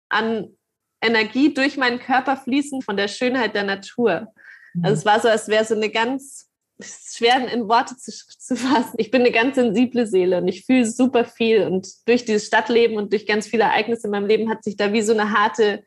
an 0.10 0.56
Energie 1.02 1.54
durch 1.54 1.78
meinen 1.78 2.00
Körper 2.00 2.38
fließen 2.38 2.82
von 2.82 2.98
der 2.98 3.08
Schönheit 3.08 3.56
der 3.56 3.64
Natur. 3.64 4.34
Also 4.82 4.94
es 4.96 5.06
war 5.06 5.20
so, 5.20 5.28
als 5.28 5.48
wäre 5.48 5.66
so 5.66 5.76
eine 5.76 5.90
ganz 5.90 6.50
schwer 6.82 7.48
in 7.52 7.68
Worte 7.68 7.96
zu, 7.98 8.12
zu 8.12 8.56
fassen. 8.56 8.96
Ich 8.98 9.12
bin 9.12 9.22
eine 9.22 9.32
ganz 9.32 9.56
sensible 9.56 10.08
Seele 10.08 10.38
und 10.38 10.48
ich 10.48 10.66
fühle 10.66 10.86
super 10.86 11.26
viel. 11.26 11.64
Und 11.64 11.88
durch 12.08 12.26
dieses 12.26 12.48
Stadtleben 12.48 12.98
und 12.98 13.12
durch 13.14 13.28
ganz 13.28 13.48
viele 13.48 13.64
Ereignisse 13.64 14.08
in 14.08 14.12
meinem 14.12 14.28
Leben 14.28 14.50
hat 14.50 14.64
sich 14.64 14.76
da 14.76 14.92
wie 14.94 15.02
so 15.02 15.14
eine 15.14 15.32
harte 15.32 15.84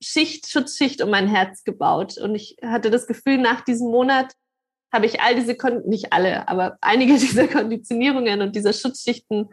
Schicht, 0.00 0.48
Schutzschicht 0.48 1.02
um 1.02 1.10
mein 1.10 1.28
Herz 1.28 1.64
gebaut. 1.64 2.18
Und 2.18 2.34
ich 2.34 2.56
hatte 2.62 2.90
das 2.90 3.06
Gefühl, 3.06 3.38
nach 3.38 3.60
diesem 3.62 3.88
Monat 3.88 4.34
habe 4.94 5.06
ich 5.06 5.20
all 5.20 5.34
diese, 5.34 5.56
Kon 5.56 5.82
nicht 5.86 6.12
alle, 6.12 6.48
aber 6.48 6.78
einige 6.80 7.14
dieser 7.18 7.48
Konditionierungen 7.48 8.40
und 8.40 8.56
dieser 8.56 8.72
Schutzschichten 8.72 9.50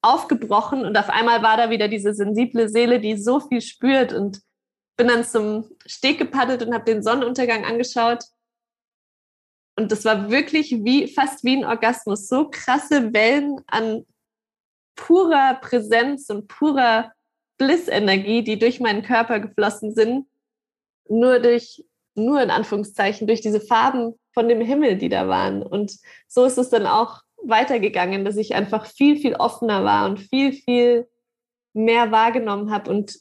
aufgebrochen. 0.00 0.86
Und 0.86 0.96
auf 0.96 1.10
einmal 1.10 1.42
war 1.42 1.56
da 1.56 1.70
wieder 1.70 1.88
diese 1.88 2.14
sensible 2.14 2.68
Seele, 2.68 3.00
die 3.00 3.16
so 3.18 3.40
viel 3.40 3.60
spürt. 3.60 4.12
Und 4.12 4.40
bin 4.96 5.08
dann 5.08 5.24
zum 5.24 5.68
Steg 5.84 6.18
gepaddelt 6.18 6.62
und 6.62 6.72
habe 6.72 6.84
den 6.84 7.02
Sonnenuntergang 7.02 7.64
angeschaut 7.64 8.24
und 9.76 9.90
das 9.90 10.04
war 10.04 10.30
wirklich 10.30 10.70
wie, 10.84 11.08
fast 11.08 11.44
wie 11.44 11.56
ein 11.56 11.64
Orgasmus. 11.64 12.28
So 12.28 12.48
krasse 12.48 13.12
Wellen 13.12 13.60
an 13.66 14.06
purer 14.94 15.54
Präsenz 15.54 16.30
und 16.30 16.46
purer 16.46 17.12
Blissenergie, 17.58 18.42
die 18.42 18.58
durch 18.58 18.80
meinen 18.80 19.02
Körper 19.02 19.40
geflossen 19.40 19.92
sind. 19.92 20.26
Nur 21.08 21.40
durch, 21.40 21.84
nur 22.14 22.40
in 22.40 22.50
Anführungszeichen, 22.50 23.26
durch 23.26 23.40
diese 23.40 23.60
Farben 23.60 24.14
von 24.34 24.48
dem 24.48 24.60
Himmel, 24.60 24.96
die 24.96 25.08
da 25.08 25.28
waren. 25.28 25.62
Und 25.62 25.96
so 26.28 26.44
ist 26.44 26.58
es 26.58 26.70
dann 26.70 26.86
auch 26.86 27.22
weitergegangen, 27.42 28.24
dass 28.24 28.36
ich 28.36 28.54
einfach 28.54 28.86
viel, 28.86 29.16
viel 29.16 29.34
offener 29.34 29.84
war 29.84 30.06
und 30.06 30.18
viel, 30.18 30.52
viel 30.52 31.08
mehr 31.72 32.10
wahrgenommen 32.10 32.70
habe 32.70 32.90
und 32.90 33.18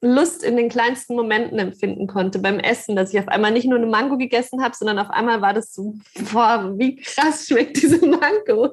Lust 0.00 0.44
in 0.44 0.56
den 0.56 0.68
kleinsten 0.68 1.16
Momenten 1.16 1.58
empfinden 1.58 2.06
konnte 2.06 2.38
beim 2.38 2.60
Essen, 2.60 2.94
dass 2.94 3.12
ich 3.12 3.18
auf 3.18 3.26
einmal 3.26 3.50
nicht 3.50 3.66
nur 3.66 3.78
eine 3.78 3.88
Mango 3.88 4.16
gegessen 4.16 4.62
habe, 4.62 4.76
sondern 4.76 5.00
auf 5.00 5.10
einmal 5.10 5.40
war 5.42 5.54
das 5.54 5.74
so, 5.74 5.94
boah, 6.32 6.72
wie 6.76 6.96
krass 6.96 7.46
schmeckt 7.46 7.82
diese 7.82 8.04
Mango. 8.06 8.72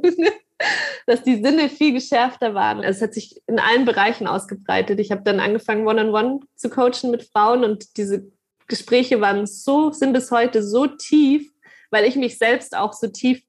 dass 1.06 1.24
die 1.24 1.42
Sinne 1.42 1.70
viel 1.70 1.94
geschärfter 1.94 2.54
waren. 2.54 2.84
Es 2.84 3.02
hat 3.02 3.14
sich 3.14 3.42
in 3.48 3.60
allen 3.60 3.86
Bereichen 3.86 4.28
ausgebreitet. 4.28 5.00
Ich 5.00 5.12
habe 5.12 5.22
dann 5.24 5.40
angefangen, 5.40 5.86
One-on-One 5.88 6.28
-on 6.28 6.40
-one 6.40 6.46
zu 6.56 6.70
coachen 6.70 7.12
mit 7.12 7.24
Frauen 7.24 7.64
und 7.64 7.98
diese 7.98 8.32
Gespräche 8.68 9.22
waren 9.22 9.46
so, 9.46 9.92
sind 9.92 10.14
bis 10.14 10.32
heute 10.32 10.64
so 10.64 10.88
tief, 10.88 11.52
weil 11.92 12.06
ich 12.06 12.16
mich 12.16 12.38
selbst 12.38 12.76
auch 12.76 12.94
so 12.94 13.08
tief 13.08 13.42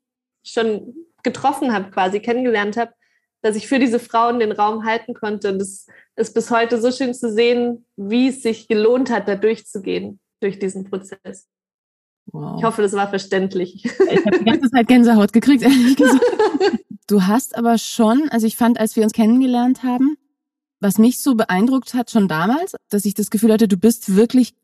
schon 0.45 0.95
getroffen 1.23 1.73
habe, 1.73 1.91
quasi 1.91 2.21
kennengelernt 2.21 2.77
habe, 2.77 2.93
dass 3.43 3.57
ich 3.57 3.69
für 3.69 3.79
diese 3.79 3.99
Frauen 3.99 4.39
den 4.39 4.53
Raum 4.53 4.85
halten 4.85 5.15
konnte. 5.15 5.53
Und 5.53 5.61
es 5.61 5.87
ist 6.17 6.35
bis 6.35 6.51
heute 6.51 6.81
so 6.81 6.91
schön 6.91 7.15
zu 7.15 7.33
sehen, 7.33 7.87
wie 7.97 8.29
es 8.29 8.43
sich 8.43 8.69
gelohnt 8.69 9.11
hat, 9.11 9.29
da 9.29 9.37
durchzugehen, 9.37 10.21
durch 10.41 10.59
diesen 10.59 10.85
Prozess. 10.85 11.49
Wow. 12.33 12.59
Ich 12.59 12.65
hoffe, 12.65 12.83
das 12.83 12.93
war 12.95 13.09
verständlich. 13.09 13.85
Ich 13.85 14.27
habe 14.27 14.39
die 14.39 14.45
ganze 14.45 14.71
Zeit 14.71 14.89
Gänsehaut 14.89 15.33
gekriegt, 15.33 15.63
ehrlich 15.65 15.97
gesagt. 15.97 16.25
Du 17.07 17.23
hast 17.23 17.57
aber 17.57 17.79
schon, 17.79 18.29
also 18.31 18.47
ich 18.47 18.57
fand, 18.57 18.81
als 18.81 18.97
wir 18.97 19.05
uns 19.05 19.13
kennengelernt 19.13 19.85
haben, 19.85 20.17
was 20.81 20.99
mich 20.99 21.21
so 21.21 21.35
beeindruckt 21.37 21.95
hat 21.95 22.11
schon 22.11 22.29
damals, 22.29 22.75
dass 22.91 23.05
ich 23.05 23.15
das 23.15 23.31
Gefühl 23.31 23.53
hatte, 23.53 23.69
du 23.69 23.77
bist 23.77 24.17
wirklich 24.17 24.55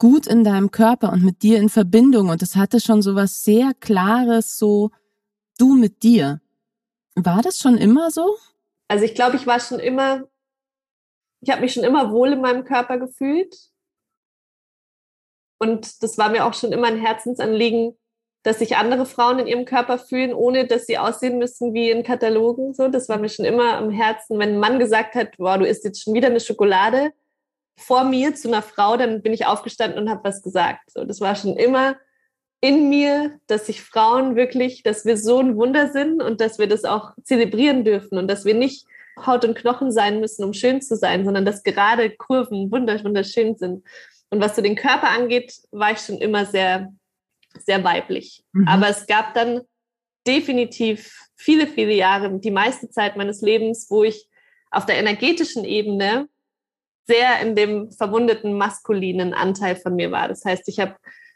gut 0.00 0.26
in 0.26 0.42
deinem 0.42 0.72
Körper 0.72 1.12
und 1.12 1.22
mit 1.22 1.42
dir 1.42 1.58
in 1.58 1.68
Verbindung 1.68 2.30
und 2.30 2.42
es 2.42 2.56
hatte 2.56 2.80
schon 2.80 3.02
so 3.02 3.14
was 3.14 3.44
sehr 3.44 3.72
Klares, 3.78 4.58
so 4.58 4.90
du 5.58 5.74
mit 5.74 6.02
dir. 6.02 6.40
War 7.14 7.42
das 7.42 7.58
schon 7.58 7.76
immer 7.76 8.10
so? 8.10 8.36
Also 8.88 9.04
ich 9.04 9.14
glaube, 9.14 9.36
ich 9.36 9.46
war 9.46 9.60
schon 9.60 9.78
immer, 9.78 10.24
ich 11.42 11.50
habe 11.50 11.60
mich 11.60 11.74
schon 11.74 11.84
immer 11.84 12.10
wohl 12.10 12.32
in 12.32 12.40
meinem 12.40 12.64
Körper 12.64 12.98
gefühlt. 12.98 13.54
Und 15.58 16.02
das 16.02 16.16
war 16.16 16.30
mir 16.30 16.46
auch 16.46 16.54
schon 16.54 16.72
immer 16.72 16.86
ein 16.86 16.98
Herzensanliegen, 16.98 17.94
dass 18.42 18.60
sich 18.60 18.76
andere 18.78 19.04
Frauen 19.04 19.38
in 19.38 19.46
ihrem 19.46 19.66
Körper 19.66 19.98
fühlen, 19.98 20.32
ohne 20.32 20.66
dass 20.66 20.86
sie 20.86 20.96
aussehen 20.96 21.36
müssen 21.36 21.74
wie 21.74 21.90
in 21.90 22.04
Katalogen. 22.04 22.72
So, 22.72 22.88
das 22.88 23.10
war 23.10 23.18
mir 23.18 23.28
schon 23.28 23.44
immer 23.44 23.76
am 23.76 23.90
Herzen. 23.90 24.38
Wenn 24.38 24.54
ein 24.54 24.58
Mann 24.58 24.78
gesagt 24.78 25.14
hat, 25.14 25.38
wow, 25.38 25.58
du 25.58 25.66
isst 25.66 25.84
jetzt 25.84 26.02
schon 26.02 26.14
wieder 26.14 26.28
eine 26.28 26.40
Schokolade 26.40 27.12
vor 27.76 28.04
mir 28.04 28.34
zu 28.34 28.48
einer 28.48 28.62
Frau, 28.62 28.96
dann 28.96 29.22
bin 29.22 29.32
ich 29.32 29.46
aufgestanden 29.46 29.98
und 29.98 30.10
habe 30.10 30.24
was 30.24 30.42
gesagt. 30.42 30.90
So, 30.90 31.04
das 31.04 31.20
war 31.20 31.34
schon 31.34 31.56
immer 31.56 31.96
in 32.60 32.90
mir, 32.90 33.38
dass 33.46 33.66
sich 33.66 33.82
Frauen 33.82 34.36
wirklich, 34.36 34.82
dass 34.82 35.04
wir 35.06 35.16
so 35.16 35.38
ein 35.38 35.56
Wunder 35.56 35.90
sind 35.90 36.22
und 36.22 36.40
dass 36.40 36.58
wir 36.58 36.66
das 36.66 36.84
auch 36.84 37.12
zelebrieren 37.22 37.84
dürfen 37.84 38.18
und 38.18 38.28
dass 38.28 38.44
wir 38.44 38.54
nicht 38.54 38.86
Haut 39.24 39.44
und 39.44 39.54
Knochen 39.54 39.92
sein 39.92 40.20
müssen, 40.20 40.44
um 40.44 40.52
schön 40.52 40.82
zu 40.82 40.96
sein, 40.96 41.24
sondern 41.24 41.44
dass 41.44 41.62
gerade 41.62 42.10
Kurven 42.10 42.70
wunderschön 42.70 43.56
sind. 43.56 43.84
Und 44.30 44.40
was 44.40 44.56
so 44.56 44.62
den 44.62 44.76
Körper 44.76 45.08
angeht, 45.08 45.54
war 45.70 45.92
ich 45.92 45.98
schon 45.98 46.18
immer 46.18 46.44
sehr 46.46 46.92
sehr 47.58 47.82
weiblich. 47.84 48.42
Mhm. 48.52 48.68
Aber 48.68 48.88
es 48.88 49.06
gab 49.06 49.34
dann 49.34 49.62
definitiv 50.26 51.26
viele, 51.36 51.66
viele 51.66 51.94
Jahre, 51.94 52.38
die 52.38 52.50
meiste 52.50 52.90
Zeit 52.90 53.16
meines 53.16 53.40
Lebens, 53.40 53.86
wo 53.90 54.04
ich 54.04 54.28
auf 54.70 54.86
der 54.86 54.98
energetischen 54.98 55.64
Ebene 55.64 56.28
sehr 57.10 57.40
in 57.40 57.56
dem 57.56 57.90
verwundeten 57.90 58.56
maskulinen 58.56 59.34
Anteil 59.34 59.74
von 59.74 59.96
mir 59.96 60.12
war. 60.12 60.28
Das 60.28 60.44
heißt, 60.44 60.68
ich 60.68 60.78
habe 60.78 60.94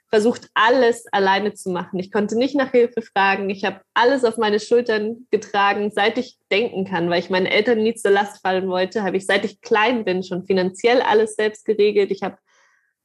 versucht, 0.09 0.49
alles 0.55 1.07
alleine 1.11 1.55
zu 1.55 1.71
machen. 1.71 1.99
Ich 1.99 2.13
konnte 2.13 2.39
nicht 2.39 2.55
nach 2.55 2.71
Hilfe 2.71 3.03
fragen. 3.03 3.51
Ich 3.51 3.65
habe 3.65 3.81
alles 3.95 4.23
auf 4.23 4.37
meine 4.37 4.61
Schultern 4.61 5.27
getragen, 5.33 5.91
seit 5.91 6.19
ich 6.19 6.39
denken 6.53 6.85
kann, 6.85 7.11
weil 7.11 7.19
ich 7.19 7.31
meinen 7.31 7.47
Eltern 7.47 7.83
nie 7.83 7.95
zur 7.95 8.13
Last 8.13 8.41
fallen 8.41 8.69
wollte, 8.69 9.03
habe 9.03 9.17
ich, 9.17 9.27
seit 9.27 9.45
ich 9.45 9.61
klein 9.61 10.05
bin, 10.05 10.23
schon 10.23 10.47
finanziell 10.47 11.03
alles 11.03 11.35
selbst 11.35 11.65
geregelt. 11.65 12.13
Ich 12.13 12.23
habe 12.23 12.39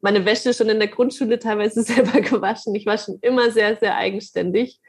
meine 0.01 0.23
Wäsche 0.23 0.53
schon 0.53 0.69
in 0.69 0.77
der 0.77 0.89
Grundschule 0.89 1.39
teilweise 1.39 1.81
selber 1.83 2.21
gewaschen. 2.21 2.75
Ich 2.75 2.85
war 2.85 2.99
schon 2.99 3.17
immer 3.21 3.49
sehr, 3.49 3.75
sehr 3.77 3.95
eigenständig 3.95 4.79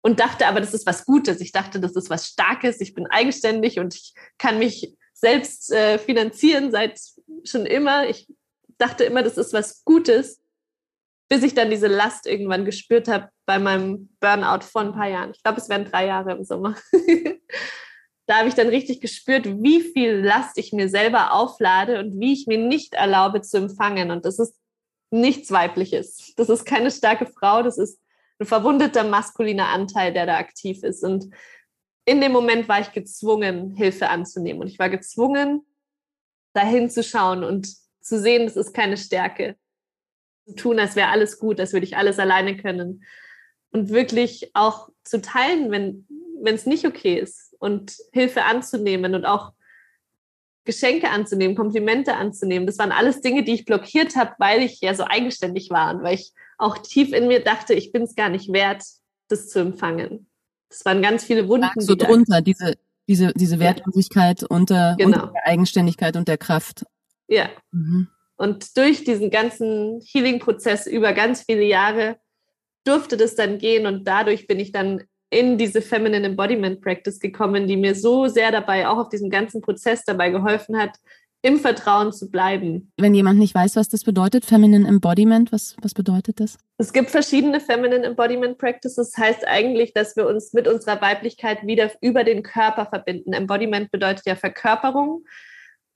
und 0.00 0.18
dachte 0.18 0.48
aber, 0.48 0.58
das 0.58 0.74
ist 0.74 0.86
was 0.86 1.04
Gutes. 1.04 1.40
Ich 1.40 1.52
dachte, 1.52 1.78
das 1.78 1.94
ist 1.94 2.10
was 2.10 2.26
Starkes. 2.26 2.80
Ich 2.80 2.94
bin 2.94 3.06
eigenständig 3.06 3.78
und 3.78 3.94
ich 3.94 4.12
kann 4.38 4.58
mich 4.58 4.92
selbst 5.20 5.72
äh, 5.72 5.98
finanzieren 5.98 6.70
seit 6.70 7.00
schon 7.44 7.66
immer. 7.66 8.08
Ich 8.08 8.28
dachte 8.78 9.04
immer, 9.04 9.22
das 9.22 9.36
ist 9.36 9.52
was 9.52 9.84
Gutes, 9.84 10.40
bis 11.28 11.42
ich 11.42 11.54
dann 11.54 11.70
diese 11.70 11.88
Last 11.88 12.26
irgendwann 12.26 12.64
gespürt 12.64 13.08
habe 13.08 13.28
bei 13.44 13.58
meinem 13.58 14.08
Burnout 14.20 14.64
vor 14.64 14.82
ein 14.82 14.92
paar 14.92 15.08
Jahren. 15.08 15.32
Ich 15.34 15.42
glaube, 15.42 15.60
es 15.60 15.68
wären 15.68 15.84
drei 15.84 16.06
Jahre 16.06 16.32
im 16.32 16.44
Sommer. 16.44 16.76
da 18.26 18.38
habe 18.38 18.48
ich 18.48 18.54
dann 18.54 18.68
richtig 18.68 19.00
gespürt, 19.00 19.46
wie 19.62 19.80
viel 19.80 20.12
Last 20.12 20.56
ich 20.58 20.72
mir 20.72 20.88
selber 20.88 21.32
auflade 21.32 21.98
und 21.98 22.20
wie 22.20 22.32
ich 22.32 22.46
mir 22.46 22.58
nicht 22.58 22.94
erlaube 22.94 23.42
zu 23.42 23.58
empfangen. 23.58 24.10
Und 24.10 24.24
das 24.24 24.38
ist 24.38 24.54
nichts 25.10 25.50
Weibliches. 25.50 26.32
Das 26.36 26.48
ist 26.48 26.64
keine 26.64 26.90
starke 26.90 27.26
Frau, 27.26 27.62
das 27.62 27.78
ist 27.78 28.00
ein 28.38 28.46
verwundeter 28.46 29.04
maskuliner 29.04 29.68
Anteil, 29.68 30.12
der 30.12 30.26
da 30.26 30.36
aktiv 30.36 30.82
ist. 30.84 31.02
Und 31.02 31.34
in 32.08 32.22
dem 32.22 32.32
Moment 32.32 32.70
war 32.70 32.80
ich 32.80 32.92
gezwungen, 32.92 33.76
Hilfe 33.76 34.08
anzunehmen. 34.08 34.62
Und 34.62 34.68
ich 34.68 34.78
war 34.78 34.88
gezwungen, 34.88 35.66
dahin 36.54 36.88
zu 36.88 37.02
schauen 37.02 37.44
und 37.44 37.68
zu 38.00 38.18
sehen, 38.18 38.46
das 38.46 38.56
ist 38.56 38.72
keine 38.72 38.96
Stärke. 38.96 39.56
Zu 40.46 40.54
tun, 40.54 40.78
als 40.78 40.96
wäre 40.96 41.10
alles 41.10 41.38
gut, 41.38 41.60
als 41.60 41.74
würde 41.74 41.84
ich 41.84 41.98
alles 41.98 42.18
alleine 42.18 42.56
können. 42.56 43.04
Und 43.72 43.90
wirklich 43.90 44.52
auch 44.54 44.88
zu 45.04 45.20
teilen, 45.20 45.70
wenn 45.70 46.54
es 46.54 46.64
nicht 46.64 46.86
okay 46.86 47.18
ist 47.18 47.54
und 47.58 47.94
Hilfe 48.12 48.44
anzunehmen 48.44 49.14
und 49.14 49.26
auch 49.26 49.52
Geschenke 50.64 51.10
anzunehmen, 51.10 51.56
Komplimente 51.56 52.16
anzunehmen. 52.16 52.66
Das 52.66 52.78
waren 52.78 52.92
alles 52.92 53.20
Dinge, 53.20 53.42
die 53.42 53.52
ich 53.52 53.66
blockiert 53.66 54.16
habe, 54.16 54.32
weil 54.38 54.62
ich 54.62 54.80
ja 54.80 54.94
so 54.94 55.04
eigenständig 55.04 55.68
war 55.68 55.94
und 55.94 56.02
weil 56.02 56.14
ich 56.14 56.32
auch 56.56 56.78
tief 56.78 57.12
in 57.12 57.28
mir 57.28 57.44
dachte, 57.44 57.74
ich 57.74 57.92
bin 57.92 58.04
es 58.04 58.14
gar 58.14 58.30
nicht 58.30 58.50
wert, 58.50 58.82
das 59.28 59.50
zu 59.50 59.58
empfangen. 59.58 60.27
Das 60.68 60.84
waren 60.84 61.02
ganz 61.02 61.24
viele 61.24 61.48
Wunden. 61.48 61.68
so 61.76 61.94
drunter, 61.94 62.40
diese, 62.42 62.74
diese, 63.08 63.32
diese 63.34 63.58
Wertlosigkeit 63.58 64.42
ja. 64.42 64.46
unter, 64.48 64.96
genau. 64.98 65.16
unter 65.16 65.32
der 65.32 65.46
Eigenständigkeit 65.46 66.16
und 66.16 66.28
der 66.28 66.38
Kraft. 66.38 66.84
Ja. 67.26 67.48
Mhm. 67.72 68.08
Und 68.36 68.76
durch 68.76 69.04
diesen 69.04 69.30
ganzen 69.30 70.00
Healing-Prozess 70.00 70.86
über 70.86 71.12
ganz 71.12 71.42
viele 71.42 71.64
Jahre 71.64 72.18
durfte 72.84 73.16
das 73.16 73.34
dann 73.34 73.58
gehen 73.58 73.86
und 73.86 74.06
dadurch 74.06 74.46
bin 74.46 74.60
ich 74.60 74.72
dann 74.72 75.02
in 75.30 75.58
diese 75.58 75.82
Feminine 75.82 76.26
Embodiment 76.26 76.80
Practice 76.80 77.18
gekommen, 77.18 77.66
die 77.66 77.76
mir 77.76 77.94
so 77.94 78.28
sehr 78.28 78.50
dabei, 78.50 78.88
auch 78.88 78.98
auf 78.98 79.08
diesem 79.08 79.28
ganzen 79.28 79.60
Prozess 79.60 80.04
dabei 80.04 80.30
geholfen 80.30 80.78
hat, 80.78 80.96
im 81.42 81.58
Vertrauen 81.58 82.12
zu 82.12 82.30
bleiben. 82.30 82.92
Wenn 82.96 83.14
jemand 83.14 83.38
nicht 83.38 83.54
weiß, 83.54 83.76
was 83.76 83.88
das 83.88 84.04
bedeutet, 84.04 84.44
Feminine 84.44 84.88
Embodiment, 84.88 85.52
was, 85.52 85.76
was 85.82 85.94
bedeutet 85.94 86.40
das? 86.40 86.58
Es 86.78 86.92
gibt 86.92 87.10
verschiedene 87.10 87.60
Feminine 87.60 88.04
Embodiment 88.04 88.58
Practices. 88.58 89.12
Das 89.12 89.16
heißt 89.16 89.46
eigentlich, 89.46 89.92
dass 89.92 90.16
wir 90.16 90.26
uns 90.26 90.52
mit 90.52 90.66
unserer 90.66 91.00
Weiblichkeit 91.00 91.64
wieder 91.66 91.90
über 92.00 92.24
den 92.24 92.42
Körper 92.42 92.86
verbinden. 92.86 93.32
Embodiment 93.32 93.90
bedeutet 93.90 94.26
ja 94.26 94.34
Verkörperung. 94.34 95.24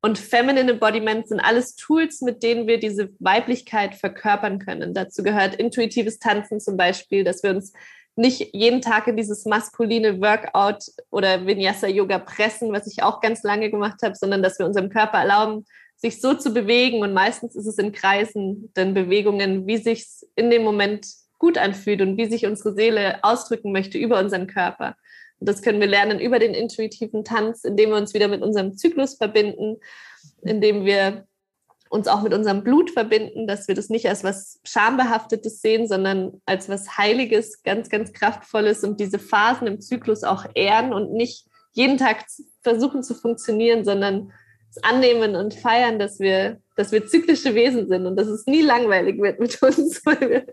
Und 0.05 0.18
Feminine 0.18 0.72
Embodiment 0.72 1.28
sind 1.28 1.40
alles 1.40 1.76
Tools, 1.76 2.22
mit 2.22 2.43
denen 2.43 2.66
wir 2.66 2.78
diese 2.78 3.11
Weiblichkeit 3.20 3.95
verkörpern 3.95 4.59
können. 4.59 4.95
Dazu 4.95 5.22
gehört 5.22 5.55
intuitives 5.55 6.18
Tanzen 6.18 6.59
zum 6.59 6.76
Beispiel, 6.76 7.22
dass 7.22 7.45
wir 7.45 7.51
uns 7.51 7.72
nicht 8.14 8.54
jeden 8.54 8.82
Tag 8.82 9.06
in 9.06 9.16
dieses 9.16 9.44
maskuline 9.46 10.20
Workout 10.20 10.84
oder 11.10 11.46
Vinyasa-Yoga 11.46 12.18
pressen, 12.18 12.72
was 12.72 12.86
ich 12.86 13.02
auch 13.02 13.20
ganz 13.20 13.42
lange 13.42 13.70
gemacht 13.70 14.02
habe, 14.02 14.14
sondern 14.14 14.42
dass 14.42 14.58
wir 14.58 14.66
unserem 14.66 14.90
Körper 14.90 15.18
erlauben, 15.18 15.64
sich 15.96 16.20
so 16.20 16.34
zu 16.34 16.52
bewegen. 16.52 17.00
Und 17.02 17.14
meistens 17.14 17.56
ist 17.56 17.66
es 17.66 17.78
in 17.78 17.92
Kreisen, 17.92 18.72
denn 18.76 18.92
Bewegungen, 18.92 19.66
wie 19.66 19.78
sich 19.78 20.06
in 20.36 20.50
dem 20.50 20.62
Moment 20.62 21.06
gut 21.38 21.58
anfühlt 21.58 22.02
und 22.02 22.16
wie 22.18 22.26
sich 22.26 22.46
unsere 22.46 22.74
Seele 22.74 23.18
ausdrücken 23.22 23.72
möchte 23.72 23.98
über 23.98 24.18
unseren 24.18 24.46
Körper. 24.46 24.96
Und 25.40 25.48
das 25.48 25.62
können 25.62 25.80
wir 25.80 25.88
lernen 25.88 26.20
über 26.20 26.38
den 26.38 26.54
intuitiven 26.54 27.24
Tanz, 27.24 27.64
indem 27.64 27.90
wir 27.90 27.96
uns 27.96 28.14
wieder 28.14 28.28
mit 28.28 28.42
unserem 28.42 28.76
Zyklus 28.76 29.16
verbinden, 29.16 29.78
indem 30.42 30.84
wir 30.84 31.26
uns 31.93 32.09
auch 32.09 32.22
mit 32.22 32.32
unserem 32.32 32.64
Blut 32.64 32.90
verbinden, 32.90 33.47
dass 33.47 33.68
wir 33.68 33.74
das 33.74 33.90
nicht 33.90 34.09
als 34.09 34.24
was 34.24 34.59
Schambehaftetes 34.64 35.61
sehen, 35.61 35.86
sondern 35.86 36.40
als 36.47 36.70
was 36.70 36.97
Heiliges, 36.97 37.62
ganz, 37.64 37.90
ganz 37.90 38.14
Kraftvolles 38.14 38.82
und 38.82 38.99
diese 38.99 39.18
Phasen 39.18 39.66
im 39.66 39.78
Zyklus 39.78 40.24
auch 40.24 40.47
ehren 40.55 40.95
und 40.95 41.12
nicht 41.12 41.47
jeden 41.72 41.99
Tag 41.99 42.24
versuchen 42.62 43.03
zu 43.03 43.14
funktionieren, 43.14 43.84
sondern 43.84 44.32
es 44.70 44.82
annehmen 44.82 45.36
und 45.36 45.53
feiern, 45.53 45.99
dass 45.99 46.18
wir, 46.18 46.62
dass 46.76 46.93
wir 46.93 47.07
zyklische 47.07 47.55
Wesen 47.55 47.86
sind 47.88 48.07
und 48.07 48.16
dass 48.16 48.28
es 48.28 48.47
nie 48.47 48.62
langweilig 48.62 49.20
wird 49.20 49.38
mit 49.38 49.62
uns, 49.62 50.01
weil 50.07 50.30
wir 50.30 50.47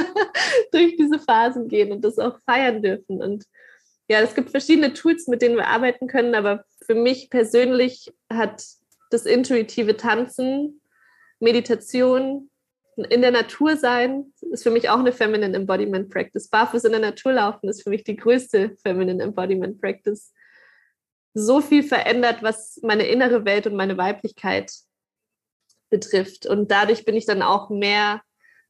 durch 0.72 0.96
diese 0.96 1.20
Phasen 1.20 1.68
gehen 1.68 1.92
und 1.92 2.04
das 2.04 2.18
auch 2.18 2.40
feiern 2.44 2.82
dürfen. 2.82 3.22
Und 3.22 3.44
ja, 4.08 4.18
es 4.20 4.34
gibt 4.34 4.50
verschiedene 4.50 4.94
Tools, 4.94 5.28
mit 5.28 5.42
denen 5.42 5.54
wir 5.54 5.68
arbeiten 5.68 6.08
können, 6.08 6.34
aber 6.34 6.64
für 6.84 6.96
mich 6.96 7.30
persönlich 7.30 8.12
hat 8.28 8.64
das 9.16 9.24
intuitive 9.24 9.96
Tanzen, 9.96 10.82
Meditation, 11.40 12.50
in 12.96 13.22
der 13.22 13.30
Natur 13.30 13.76
sein, 13.76 14.32
ist 14.50 14.62
für 14.62 14.70
mich 14.70 14.88
auch 14.88 14.98
eine 14.98 15.12
Feminine 15.12 15.56
Embodiment 15.56 16.10
Practice. 16.10 16.48
Barfuß 16.48 16.84
in 16.84 16.92
der 16.92 17.00
Natur 17.00 17.32
laufen 17.32 17.68
ist 17.68 17.82
für 17.82 17.90
mich 17.90 18.04
die 18.04 18.16
größte 18.16 18.76
Feminine 18.82 19.22
Embodiment 19.22 19.80
Practice. 19.80 20.32
So 21.34 21.60
viel 21.60 21.82
verändert, 21.82 22.42
was 22.42 22.78
meine 22.82 23.06
innere 23.06 23.44
Welt 23.44 23.66
und 23.66 23.74
meine 23.74 23.98
Weiblichkeit 23.98 24.72
betrifft. 25.90 26.46
Und 26.46 26.70
dadurch 26.70 27.04
bin 27.04 27.16
ich 27.16 27.26
dann 27.26 27.42
auch 27.42 27.68
mehr 27.70 28.22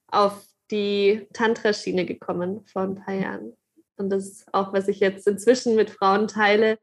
auf 0.08 0.44
die 0.70 1.26
Tantra-Schiene 1.32 2.04
gekommen 2.04 2.66
vor 2.66 2.82
ein 2.82 2.96
paar 2.96 3.14
Jahren. 3.14 3.56
Und 3.96 4.10
das 4.10 4.26
ist 4.26 4.54
auch, 4.54 4.72
was 4.72 4.88
ich 4.88 5.00
jetzt 5.00 5.26
inzwischen 5.26 5.76
mit 5.76 5.90
Frauen 5.90 6.28
teile, 6.28 6.78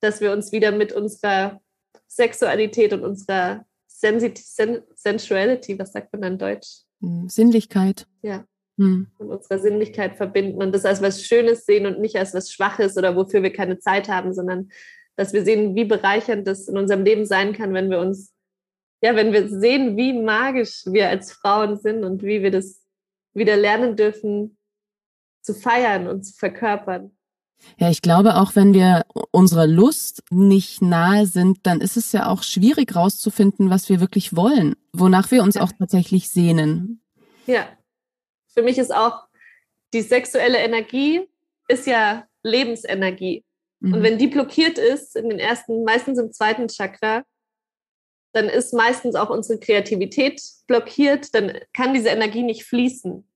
dass 0.00 0.20
wir 0.20 0.32
uns 0.32 0.52
wieder 0.52 0.72
mit 0.72 0.92
unserer 0.92 1.60
Sexualität 2.06 2.92
und 2.92 3.02
unserer 3.02 3.64
Sensit 3.86 4.38
Sen 4.38 4.82
Sensuality, 4.94 5.78
was 5.78 5.92
sagt 5.92 6.12
man 6.12 6.22
in 6.22 6.38
Deutsch? 6.38 6.82
Hm, 7.00 7.28
Sinnlichkeit. 7.28 8.06
Ja. 8.22 8.44
Hm. 8.78 9.08
Und 9.18 9.30
unserer 9.30 9.58
Sinnlichkeit 9.58 10.16
verbinden 10.16 10.62
und 10.62 10.72
das 10.72 10.84
als 10.84 11.02
was 11.02 11.24
Schönes 11.24 11.66
sehen 11.66 11.86
und 11.86 12.00
nicht 12.00 12.16
als 12.16 12.32
was 12.32 12.52
Schwaches 12.52 12.96
oder 12.96 13.16
wofür 13.16 13.42
wir 13.42 13.52
keine 13.52 13.80
Zeit 13.80 14.08
haben, 14.08 14.32
sondern 14.32 14.70
dass 15.16 15.32
wir 15.32 15.44
sehen, 15.44 15.74
wie 15.74 15.84
bereichernd 15.84 16.46
das 16.46 16.68
in 16.68 16.78
unserem 16.78 17.04
Leben 17.04 17.26
sein 17.26 17.52
kann, 17.52 17.74
wenn 17.74 17.90
wir 17.90 17.98
uns, 17.98 18.32
ja, 19.02 19.16
wenn 19.16 19.32
wir 19.32 19.48
sehen, 19.48 19.96
wie 19.96 20.12
magisch 20.12 20.84
wir 20.86 21.08
als 21.08 21.32
Frauen 21.32 21.76
sind 21.76 22.04
und 22.04 22.22
wie 22.22 22.42
wir 22.42 22.52
das 22.52 22.84
wieder 23.34 23.56
lernen 23.56 23.96
dürfen 23.96 24.56
zu 25.42 25.54
feiern 25.54 26.06
und 26.06 26.22
zu 26.22 26.34
verkörpern. 26.34 27.17
Ja, 27.78 27.90
ich 27.90 28.02
glaube 28.02 28.36
auch, 28.36 28.56
wenn 28.56 28.74
wir 28.74 29.04
unserer 29.30 29.66
Lust 29.66 30.22
nicht 30.30 30.82
nahe 30.82 31.26
sind, 31.26 31.58
dann 31.64 31.80
ist 31.80 31.96
es 31.96 32.12
ja 32.12 32.28
auch 32.28 32.42
schwierig 32.42 32.94
rauszufinden, 32.94 33.70
was 33.70 33.88
wir 33.88 34.00
wirklich 34.00 34.34
wollen, 34.34 34.74
wonach 34.92 35.30
wir 35.30 35.42
uns 35.42 35.56
auch 35.56 35.72
tatsächlich 35.78 36.30
sehnen. 36.30 37.02
Ja, 37.46 37.68
für 38.48 38.62
mich 38.62 38.78
ist 38.78 38.94
auch 38.94 39.28
die 39.92 40.02
sexuelle 40.02 40.58
Energie 40.58 41.28
ist 41.68 41.86
ja 41.86 42.26
Lebensenergie. 42.42 43.44
Mhm. 43.80 43.94
Und 43.94 44.02
wenn 44.02 44.18
die 44.18 44.26
blockiert 44.26 44.78
ist, 44.78 45.16
in 45.16 45.28
den 45.28 45.38
ersten, 45.38 45.84
meistens 45.84 46.18
im 46.18 46.32
zweiten 46.32 46.68
Chakra, 46.68 47.24
dann 48.32 48.46
ist 48.48 48.74
meistens 48.74 49.14
auch 49.14 49.30
unsere 49.30 49.58
Kreativität 49.58 50.40
blockiert, 50.66 51.34
dann 51.34 51.58
kann 51.72 51.94
diese 51.94 52.08
Energie 52.08 52.42
nicht 52.42 52.64
fließen. 52.64 53.27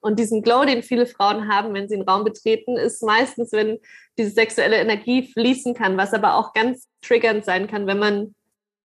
Und 0.00 0.18
diesen 0.18 0.42
Glow, 0.42 0.64
den 0.64 0.82
viele 0.82 1.06
Frauen 1.06 1.48
haben, 1.48 1.74
wenn 1.74 1.88
sie 1.88 1.94
einen 1.94 2.08
Raum 2.08 2.24
betreten, 2.24 2.76
ist 2.76 3.02
meistens, 3.02 3.52
wenn 3.52 3.78
diese 4.16 4.30
sexuelle 4.30 4.76
Energie 4.76 5.30
fließen 5.30 5.74
kann, 5.74 5.96
was 5.96 6.14
aber 6.14 6.36
auch 6.36 6.54
ganz 6.54 6.88
triggernd 7.02 7.44
sein 7.44 7.66
kann, 7.66 7.86
wenn 7.86 7.98
man 7.98 8.34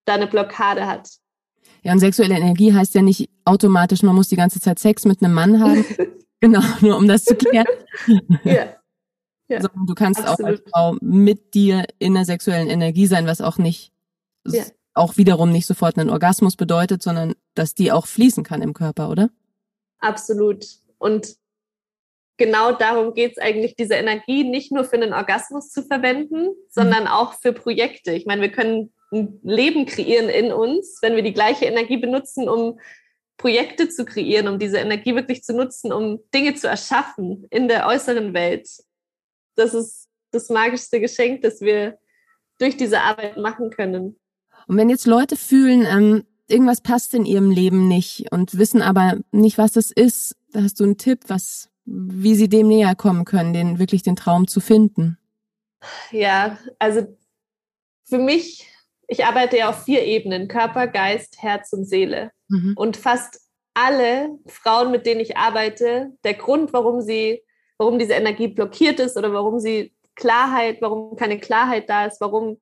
da 0.06 0.16
eine 0.16 0.28
Blockade 0.28 0.86
hat. 0.88 1.10
Ja, 1.84 1.94
und 1.94 2.00
sexuelle 2.00 2.36
Energie 2.36 2.74
heißt 2.74 2.96
ja 2.96 3.02
nicht 3.02 3.30
automatisch, 3.46 4.04
man 4.04 4.16
muss 4.16 4.28
die 4.28 4.36
ganze 4.36 4.60
Zeit 4.60 4.80
Sex 4.80 5.06
mit 5.06 5.24
einem 5.24 5.34
Mann 5.34 5.62
haben. 5.62 5.86
genau, 6.40 6.62
nur 6.82 6.98
um 6.98 7.08
das 7.08 7.24
zu 7.24 7.36
klären. 7.36 7.66
ja. 8.44 8.76
ja. 9.48 9.62
Sondern 9.62 9.86
du 9.86 9.96
kannst 9.96 10.20
Absolut. 10.20 10.40
auch 10.40 10.46
als 10.46 10.62
Frau 10.72 10.98
mit 11.02 11.54
dir 11.54 11.86
in 11.98 12.14
der 12.14 12.26
sexuellen 12.26 12.70
Energie 12.70 13.08
sein, 13.08 13.26
was 13.26 13.40
auch 13.40 13.58
nicht, 13.58 13.94
ja. 14.48 14.64
auch 14.94 15.18
wiederum 15.18 15.52
nicht 15.52 15.66
sofort 15.66 15.98
einen 15.98 16.10
Orgasmus 16.10 16.56
bedeutet, 16.56 17.02
sondern 17.02 17.36
dass 17.54 17.74
die 17.74 17.92
auch 17.92 18.06
fließen 18.06 18.44
kann 18.44 18.62
im 18.62 18.74
Körper, 18.74 19.10
oder? 19.10 19.30
Absolut. 20.00 20.66
Und 20.98 21.36
genau 22.38 22.72
darum 22.72 23.14
geht 23.14 23.34
es 23.34 23.38
eigentlich, 23.38 23.76
diese 23.76 23.96
Energie 23.96 24.44
nicht 24.44 24.72
nur 24.72 24.84
für 24.84 24.96
einen 24.96 25.14
Orgasmus 25.14 25.70
zu 25.70 25.84
verwenden, 25.84 26.50
sondern 26.70 27.08
auch 27.08 27.34
für 27.34 27.54
Projekte. 27.54 28.12
Ich 28.12 28.26
meine, 28.26 28.42
wir 28.42 28.52
können 28.52 28.94
ein 29.12 29.40
Leben 29.44 29.86
kreieren 29.86 30.30
in 30.30 30.52
uns, 30.52 31.00
wenn 31.02 31.16
wir 31.16 31.24
die 31.24 31.34
gleiche 31.34 31.66
Energie 31.66 31.98
benutzen, 31.98 32.50
um 32.50 32.80
Projekte 33.38 33.90
zu 33.90 34.06
kreieren, 34.06 34.48
um 34.48 34.60
diese 34.60 34.78
Energie 34.78 35.16
wirklich 35.16 35.44
zu 35.44 35.54
nutzen, 35.54 35.92
um 35.92 36.20
Dinge 36.34 36.56
zu 36.56 36.68
erschaffen 36.68 37.46
in 37.50 37.68
der 37.68 37.88
äußeren 37.88 38.34
Welt. 38.34 38.68
Das 39.56 39.74
ist 39.74 40.08
das 40.32 40.50
magischste 40.50 41.00
Geschenk, 41.00 41.42
das 41.42 41.62
wir 41.62 41.98
durch 42.58 42.78
diese 42.78 43.02
Arbeit 43.02 43.38
machen 43.38 43.70
können. 43.70 44.20
Und 44.68 44.78
wenn 44.78 44.90
jetzt 44.90 45.06
Leute 45.06 45.36
fühlen, 45.36 45.86
ähm, 45.86 46.24
irgendwas 46.48 46.82
passt 46.82 47.14
in 47.14 47.26
ihrem 47.26 47.52
Leben 47.52 47.88
nicht 47.88 48.32
und 48.32 48.58
wissen 48.58 48.82
aber 48.82 49.18
nicht, 49.32 49.58
was 49.58 49.76
es 49.76 49.92
ist, 49.92 50.36
hast 50.56 50.80
du 50.80 50.84
einen 50.84 50.98
Tipp, 50.98 51.22
was, 51.28 51.70
wie 51.86 52.36
sie 52.36 52.50
dem 52.50 52.68
näher 52.68 52.96
kommen 52.96 53.26
können, 53.26 53.54
den 53.54 53.80
wirklich 53.80 54.04
den 54.04 54.16
Traum 54.16 54.48
zu 54.48 54.60
finden? 54.60 55.18
Ja, 56.12 56.58
also 56.80 57.06
für 58.06 58.18
mich, 58.18 58.68
ich 59.08 59.26
arbeite 59.26 59.58
ja 59.58 59.70
auf 59.70 59.84
vier 59.84 60.04
Ebenen: 60.04 60.48
Körper, 60.48 60.88
Geist, 60.88 61.42
Herz 61.42 61.74
und 61.74 61.86
Seele. 61.86 62.32
Mhm. 62.48 62.74
Und 62.76 62.98
fast 62.98 63.42
alle 63.74 64.30
Frauen, 64.48 64.92
mit 64.92 65.06
denen 65.06 65.20
ich 65.20 65.38
arbeite, 65.38 66.12
der 66.24 66.34
Grund, 66.34 66.74
warum 66.74 67.02
sie, 67.02 67.44
warum 67.78 68.00
diese 68.00 68.14
Energie 68.14 68.48
blockiert 68.48 69.00
ist 69.00 69.18
oder 69.18 69.34
warum 69.34 69.60
sie 69.60 69.94
Klarheit, 70.16 70.82
warum 70.82 71.16
keine 71.18 71.40
Klarheit 71.40 71.90
da 71.90 72.06
ist, 72.06 72.22
warum 72.22 72.58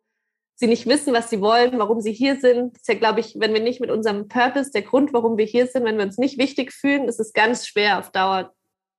sie 0.55 0.67
nicht 0.67 0.87
wissen, 0.87 1.13
was 1.13 1.29
sie 1.29 1.41
wollen, 1.41 1.79
warum 1.79 2.01
sie 2.01 2.13
hier 2.13 2.39
sind. 2.39 2.73
Das 2.73 2.81
ist 2.81 2.87
ja, 2.87 2.95
glaube 2.95 3.19
ich, 3.19 3.35
wenn 3.39 3.53
wir 3.53 3.61
nicht 3.61 3.81
mit 3.81 3.89
unserem 3.89 4.27
Purpose, 4.27 4.71
der 4.71 4.83
Grund, 4.83 5.13
warum 5.13 5.37
wir 5.37 5.45
hier 5.45 5.67
sind, 5.67 5.83
wenn 5.83 5.97
wir 5.97 6.05
uns 6.05 6.17
nicht 6.17 6.37
wichtig 6.37 6.71
fühlen, 6.71 7.07
ist 7.07 7.19
es 7.19 7.33
ganz 7.33 7.67
schwer 7.67 7.99
auf 7.99 8.11
Dauer 8.11 8.53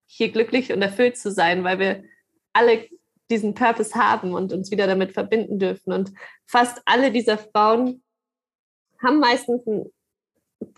hier 0.07 0.31
glücklich 0.31 0.73
und 0.73 0.83
erfüllt 0.83 1.17
zu 1.17 1.31
sein, 1.31 1.65
weil 1.65 1.79
wir 1.79 2.05
alle 2.53 2.87
diesen 3.31 3.55
Purpose 3.55 3.95
haben 3.95 4.35
und 4.35 4.53
uns 4.53 4.71
wieder 4.71 4.87
damit 4.87 5.13
verbinden 5.13 5.59
dürfen. 5.59 5.93
Und 5.93 6.13
fast 6.47 6.83
alle 6.85 7.11
dieser 7.11 7.39
Frauen 7.39 8.03
haben 9.03 9.21
meistens 9.21 9.67
ein, 9.67 9.87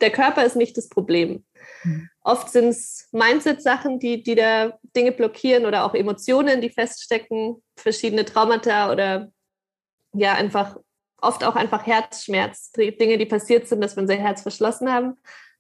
der 0.01 0.11
Körper 0.11 0.45
ist 0.45 0.57
nicht 0.57 0.77
das 0.77 0.89
Problem. 0.89 1.45
Mhm. 1.85 2.09
Oft 2.23 2.51
sind 2.51 2.69
es 2.69 3.09
Mindset-Sachen, 3.13 3.99
die, 3.99 4.23
die 4.23 4.35
da 4.35 4.79
Dinge 4.97 5.13
blockieren 5.13 5.67
oder 5.67 5.85
auch 5.85 5.95
Emotionen, 5.95 6.61
die 6.61 6.71
feststecken, 6.71 7.63
verschiedene 7.77 8.25
Traumata 8.25 8.91
oder 8.91 9.31
ja 10.19 10.35
einfach 10.35 10.77
oft 11.21 11.45
auch 11.45 11.57
einfach 11.57 11.87
Herzschmerz, 11.87 12.73
Dinge, 12.73 13.19
die 13.19 13.27
passiert 13.27 13.69
sind, 13.69 13.81
dass 13.81 13.97
wir 13.97 14.03
unser 14.03 14.15
Herz 14.15 14.43
verschlossen 14.43 14.93
haben. 14.93 15.15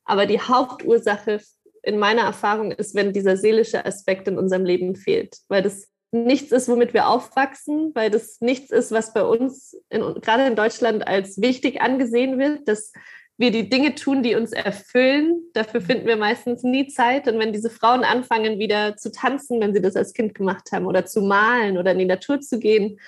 Aber 0.04 0.26
die 0.26 0.40
Hauptursache 0.40 1.40
in 1.82 1.98
meiner 1.98 2.22
Erfahrung 2.22 2.72
ist, 2.72 2.94
wenn 2.94 3.12
dieser 3.12 3.36
seelische 3.36 3.84
Aspekt 3.84 4.28
in 4.28 4.38
unserem 4.38 4.64
Leben 4.64 4.96
fehlt, 4.96 5.38
weil 5.48 5.62
das 5.62 5.88
nichts 6.12 6.52
ist, 6.52 6.68
womit 6.68 6.94
wir 6.94 7.08
aufwachsen, 7.08 7.92
weil 7.94 8.10
das 8.10 8.40
nichts 8.40 8.70
ist, 8.70 8.92
was 8.92 9.12
bei 9.12 9.22
uns 9.22 9.76
in, 9.88 10.02
gerade 10.20 10.46
in 10.46 10.56
Deutschland 10.56 11.06
als 11.06 11.40
wichtig 11.40 11.80
angesehen 11.80 12.38
wird, 12.38 12.68
dass 12.68 12.92
wir 13.38 13.50
die 13.50 13.68
Dinge 13.68 13.94
tun, 13.94 14.22
die 14.22 14.34
uns 14.34 14.52
erfüllen. 14.52 15.42
Dafür 15.52 15.80
finden 15.80 16.06
wir 16.06 16.16
meistens 16.16 16.62
nie 16.62 16.86
Zeit. 16.86 17.28
Und 17.28 17.38
wenn 17.38 17.52
diese 17.52 17.68
Frauen 17.68 18.02
anfangen, 18.02 18.58
wieder 18.58 18.96
zu 18.96 19.12
tanzen, 19.12 19.60
wenn 19.60 19.74
sie 19.74 19.82
das 19.82 19.94
als 19.94 20.14
Kind 20.14 20.34
gemacht 20.34 20.72
haben, 20.72 20.86
oder 20.86 21.04
zu 21.04 21.20
malen 21.20 21.76
oder 21.76 21.92
in 21.92 21.98
die 21.98 22.06
Natur 22.06 22.40
zu 22.40 22.58
gehen, 22.58 22.98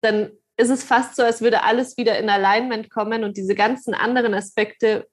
dann 0.00 0.32
ist 0.60 0.70
es 0.70 0.84
fast 0.84 1.16
so, 1.16 1.22
als 1.22 1.40
würde 1.40 1.62
alles 1.62 1.96
wieder 1.96 2.18
in 2.18 2.28
Alignment 2.28 2.90
kommen 2.90 3.24
und 3.24 3.36
diese 3.36 3.54
ganzen 3.54 3.94
anderen 3.94 4.34
Aspekte 4.34 5.06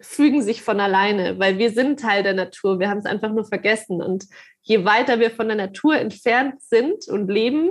fügen 0.00 0.42
sich 0.42 0.62
von 0.62 0.80
alleine, 0.80 1.38
weil 1.38 1.58
wir 1.58 1.70
sind 1.70 2.00
Teil 2.00 2.22
der 2.22 2.34
Natur. 2.34 2.80
Wir 2.80 2.88
haben 2.88 2.98
es 2.98 3.06
einfach 3.06 3.30
nur 3.30 3.44
vergessen. 3.44 4.02
Und 4.02 4.26
je 4.62 4.84
weiter 4.84 5.20
wir 5.20 5.30
von 5.30 5.46
der 5.46 5.56
Natur 5.56 5.96
entfernt 5.96 6.60
sind 6.62 7.06
und 7.08 7.28
leben, 7.28 7.70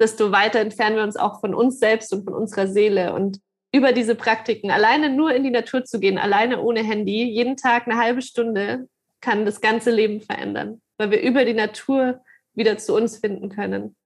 desto 0.00 0.32
weiter 0.32 0.60
entfernen 0.60 0.96
wir 0.96 1.02
uns 1.02 1.16
auch 1.16 1.40
von 1.40 1.54
uns 1.54 1.78
selbst 1.78 2.12
und 2.12 2.24
von 2.24 2.34
unserer 2.34 2.68
Seele. 2.68 3.12
Und 3.12 3.40
über 3.72 3.92
diese 3.92 4.14
Praktiken, 4.14 4.70
alleine 4.70 5.10
nur 5.10 5.34
in 5.34 5.42
die 5.42 5.50
Natur 5.50 5.84
zu 5.84 6.00
gehen, 6.00 6.16
alleine 6.16 6.62
ohne 6.62 6.82
Handy, 6.82 7.24
jeden 7.24 7.56
Tag 7.56 7.86
eine 7.86 7.98
halbe 7.98 8.22
Stunde, 8.22 8.88
kann 9.20 9.44
das 9.44 9.60
ganze 9.60 9.90
Leben 9.90 10.20
verändern, 10.20 10.80
weil 10.98 11.10
wir 11.10 11.20
über 11.20 11.44
die 11.44 11.54
Natur 11.54 12.20
wieder 12.54 12.78
zu 12.78 12.94
uns 12.94 13.18
finden 13.18 13.48
können. 13.48 13.96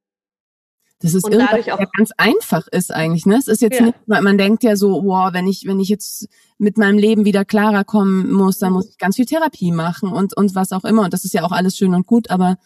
Das 1.00 1.14
ist 1.14 1.26
irgendwas, 1.26 1.64
ja 1.64 1.76
ganz 1.96 2.10
einfach 2.18 2.66
ist 2.68 2.92
eigentlich. 2.92 3.24
Ne? 3.24 3.36
Es 3.36 3.48
ist 3.48 3.62
jetzt 3.62 3.80
ja. 3.80 3.86
nicht, 3.86 3.96
man 4.06 4.36
denkt 4.36 4.62
ja 4.62 4.76
so, 4.76 5.02
wow, 5.04 5.32
wenn 5.32 5.46
ich, 5.46 5.66
wenn 5.66 5.80
ich 5.80 5.88
jetzt 5.88 6.28
mit 6.58 6.76
meinem 6.76 6.98
Leben 6.98 7.24
wieder 7.24 7.44
klarer 7.46 7.84
kommen 7.84 8.30
muss, 8.30 8.58
dann 8.58 8.74
muss 8.74 8.90
ich 8.90 8.98
ganz 8.98 9.16
viel 9.16 9.24
Therapie 9.24 9.72
machen 9.72 10.12
und, 10.12 10.36
und 10.36 10.54
was 10.54 10.72
auch 10.72 10.84
immer. 10.84 11.02
Und 11.02 11.14
das 11.14 11.24
ist 11.24 11.32
ja 11.32 11.42
auch 11.42 11.52
alles 11.52 11.76
schön 11.76 11.94
und 11.94 12.06
gut, 12.06 12.30
aber 12.30 12.58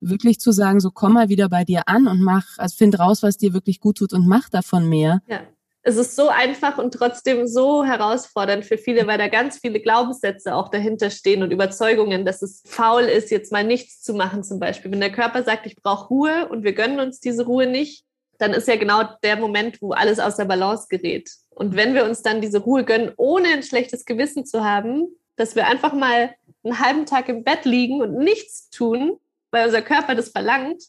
wirklich 0.00 0.38
zu 0.38 0.52
sagen, 0.52 0.80
so 0.80 0.90
komm 0.90 1.14
mal 1.14 1.28
wieder 1.30 1.48
bei 1.48 1.64
dir 1.64 1.88
an 1.88 2.06
und 2.06 2.20
mach, 2.20 2.58
also 2.58 2.76
find 2.76 2.98
raus, 2.98 3.22
was 3.22 3.38
dir 3.38 3.54
wirklich 3.54 3.80
gut 3.80 3.98
tut 3.98 4.12
und 4.12 4.26
mach 4.26 4.50
davon 4.50 4.88
mehr. 4.88 5.22
Ja 5.26 5.40
es 5.82 5.96
ist 5.96 6.16
so 6.16 6.28
einfach 6.28 6.78
und 6.78 6.92
trotzdem 6.92 7.46
so 7.46 7.84
herausfordernd 7.84 8.64
für 8.64 8.78
viele, 8.78 9.06
weil 9.06 9.18
da 9.18 9.28
ganz 9.28 9.58
viele 9.58 9.80
Glaubenssätze 9.80 10.54
auch 10.54 10.70
dahinter 10.70 11.10
stehen 11.10 11.42
und 11.42 11.50
Überzeugungen, 11.50 12.24
dass 12.24 12.42
es 12.42 12.62
faul 12.66 13.02
ist, 13.04 13.30
jetzt 13.30 13.52
mal 13.52 13.64
nichts 13.64 14.02
zu 14.02 14.12
machen 14.14 14.42
zum 14.42 14.58
Beispiel. 14.58 14.90
Wenn 14.90 15.00
der 15.00 15.12
Körper 15.12 15.42
sagt, 15.44 15.66
ich 15.66 15.76
brauche 15.76 16.08
Ruhe 16.08 16.48
und 16.48 16.64
wir 16.64 16.72
gönnen 16.72 17.00
uns 17.00 17.20
diese 17.20 17.46
Ruhe 17.46 17.66
nicht, 17.66 18.04
dann 18.38 18.52
ist 18.52 18.68
ja 18.68 18.76
genau 18.76 19.02
der 19.22 19.36
Moment, 19.36 19.80
wo 19.80 19.92
alles 19.92 20.20
aus 20.20 20.36
der 20.36 20.44
Balance 20.44 20.86
gerät. 20.88 21.30
Und 21.50 21.74
wenn 21.74 21.94
wir 21.94 22.04
uns 22.04 22.22
dann 22.22 22.40
diese 22.40 22.58
Ruhe 22.58 22.84
gönnen, 22.84 23.12
ohne 23.16 23.48
ein 23.48 23.62
schlechtes 23.62 24.04
Gewissen 24.04 24.46
zu 24.46 24.64
haben, 24.64 25.08
dass 25.36 25.56
wir 25.56 25.66
einfach 25.66 25.92
mal 25.92 26.34
einen 26.62 26.78
halben 26.80 27.06
Tag 27.06 27.28
im 27.28 27.44
Bett 27.44 27.64
liegen 27.64 28.00
und 28.00 28.16
nichts 28.16 28.70
tun, 28.70 29.18
weil 29.50 29.66
unser 29.66 29.82
Körper 29.82 30.14
das 30.14 30.28
verlangt, 30.28 30.82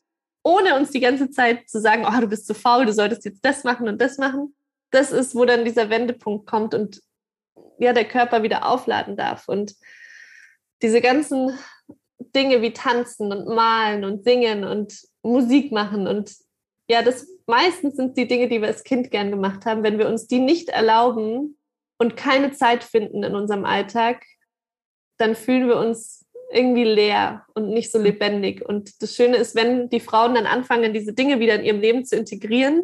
ohne 0.44 0.76
uns 0.76 0.92
die 0.92 1.00
ganze 1.00 1.30
Zeit 1.30 1.70
zu 1.70 1.80
sagen, 1.80 2.06
oh, 2.08 2.20
du 2.20 2.28
bist 2.28 2.48
zu 2.48 2.54
faul, 2.54 2.86
du 2.86 2.94
solltest 2.94 3.26
jetzt 3.26 3.44
das 3.44 3.64
machen 3.64 3.88
und 3.88 4.02
das 4.02 4.18
machen, 4.18 4.54
das 4.92 5.12
ist, 5.12 5.36
wo 5.36 5.46
dann 5.46 5.66
dieser 5.66 5.90
Wendepunkt 5.90 6.48
kommt 6.48 6.74
und 6.74 7.02
ja, 7.80 7.94
der 7.94 8.06
Körper 8.06 8.44
wieder 8.44 8.68
aufladen 8.68 9.16
darf. 9.16 9.48
Und 9.48 9.76
diese 10.82 11.02
ganzen 11.02 11.58
Dinge 12.36 12.62
wie 12.62 12.74
tanzen 12.74 13.32
und 13.32 13.48
malen 13.48 14.04
und 14.04 14.24
singen 14.24 14.64
und 14.64 15.02
Musik 15.22 15.72
machen 15.72 16.08
und 16.08 16.34
ja, 16.90 17.04
das 17.04 17.28
meistens 17.46 17.96
sind 17.96 18.18
die 18.18 18.28
Dinge, 18.28 18.48
die 18.50 18.62
wir 18.62 18.68
als 18.68 18.84
Kind 18.84 19.12
gern 19.12 19.30
gemacht 19.30 19.66
haben. 19.66 19.84
Wenn 19.84 20.00
wir 20.00 20.08
uns 20.08 20.28
die 20.28 20.40
nicht 20.40 20.70
erlauben 20.70 21.58
und 21.98 22.18
keine 22.18 22.52
Zeit 22.52 22.84
finden 22.84 23.24
in 23.24 23.36
unserem 23.36 23.64
Alltag, 23.64 24.24
dann 25.18 25.36
fühlen 25.36 25.68
wir 25.68 25.78
uns 25.78 26.26
irgendwie 26.52 26.84
leer 26.84 27.46
und 27.54 27.70
nicht 27.70 27.92
so 27.92 28.00
lebendig. 28.00 28.68
Und 28.68 29.02
das 29.04 29.16
Schöne 29.16 29.38
ist, 29.38 29.56
wenn 29.56 29.90
die 29.90 30.00
Frauen 30.00 30.34
dann 30.34 30.48
anfangen, 30.48 30.94
diese 30.94 31.14
Dinge 31.14 31.40
wieder 31.40 31.56
in 31.56 31.66
ihrem 31.66 31.80
Leben 31.80 32.06
zu 32.06 32.16
integrieren, 32.16 32.84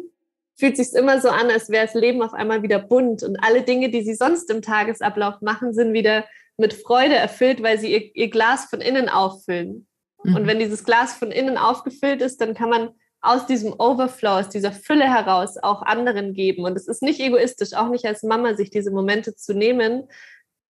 fühlt 0.56 0.76
sich 0.76 0.92
immer 0.94 1.20
so 1.20 1.28
an, 1.28 1.50
als 1.50 1.68
wäre 1.68 1.86
das 1.86 1.94
Leben 1.94 2.22
auf 2.22 2.32
einmal 2.32 2.62
wieder 2.62 2.78
bunt 2.78 3.22
und 3.22 3.36
alle 3.42 3.62
Dinge, 3.62 3.90
die 3.90 4.02
sie 4.02 4.14
sonst 4.14 4.50
im 4.50 4.62
Tagesablauf 4.62 5.40
machen, 5.42 5.74
sind 5.74 5.92
wieder 5.92 6.24
mit 6.56 6.72
Freude 6.72 7.14
erfüllt, 7.14 7.62
weil 7.62 7.78
sie 7.78 7.92
ihr, 7.92 8.16
ihr 8.16 8.30
Glas 8.30 8.64
von 8.64 8.80
innen 8.80 9.08
auffüllen. 9.08 9.86
Mhm. 10.24 10.36
Und 10.36 10.46
wenn 10.46 10.58
dieses 10.58 10.84
Glas 10.84 11.12
von 11.12 11.30
innen 11.30 11.58
aufgefüllt 11.58 12.22
ist, 12.22 12.40
dann 12.40 12.54
kann 12.54 12.70
man 12.70 12.90
aus 13.20 13.46
diesem 13.46 13.74
Overflow, 13.78 14.38
aus 14.38 14.48
dieser 14.48 14.72
Fülle 14.72 15.04
heraus 15.04 15.56
auch 15.58 15.82
anderen 15.82 16.32
geben. 16.32 16.64
Und 16.64 16.76
es 16.76 16.88
ist 16.88 17.02
nicht 17.02 17.20
egoistisch, 17.20 17.74
auch 17.74 17.88
nicht 17.88 18.06
als 18.06 18.22
Mama, 18.22 18.54
sich 18.54 18.70
diese 18.70 18.90
Momente 18.90 19.34
zu 19.34 19.52
nehmen, 19.52 20.08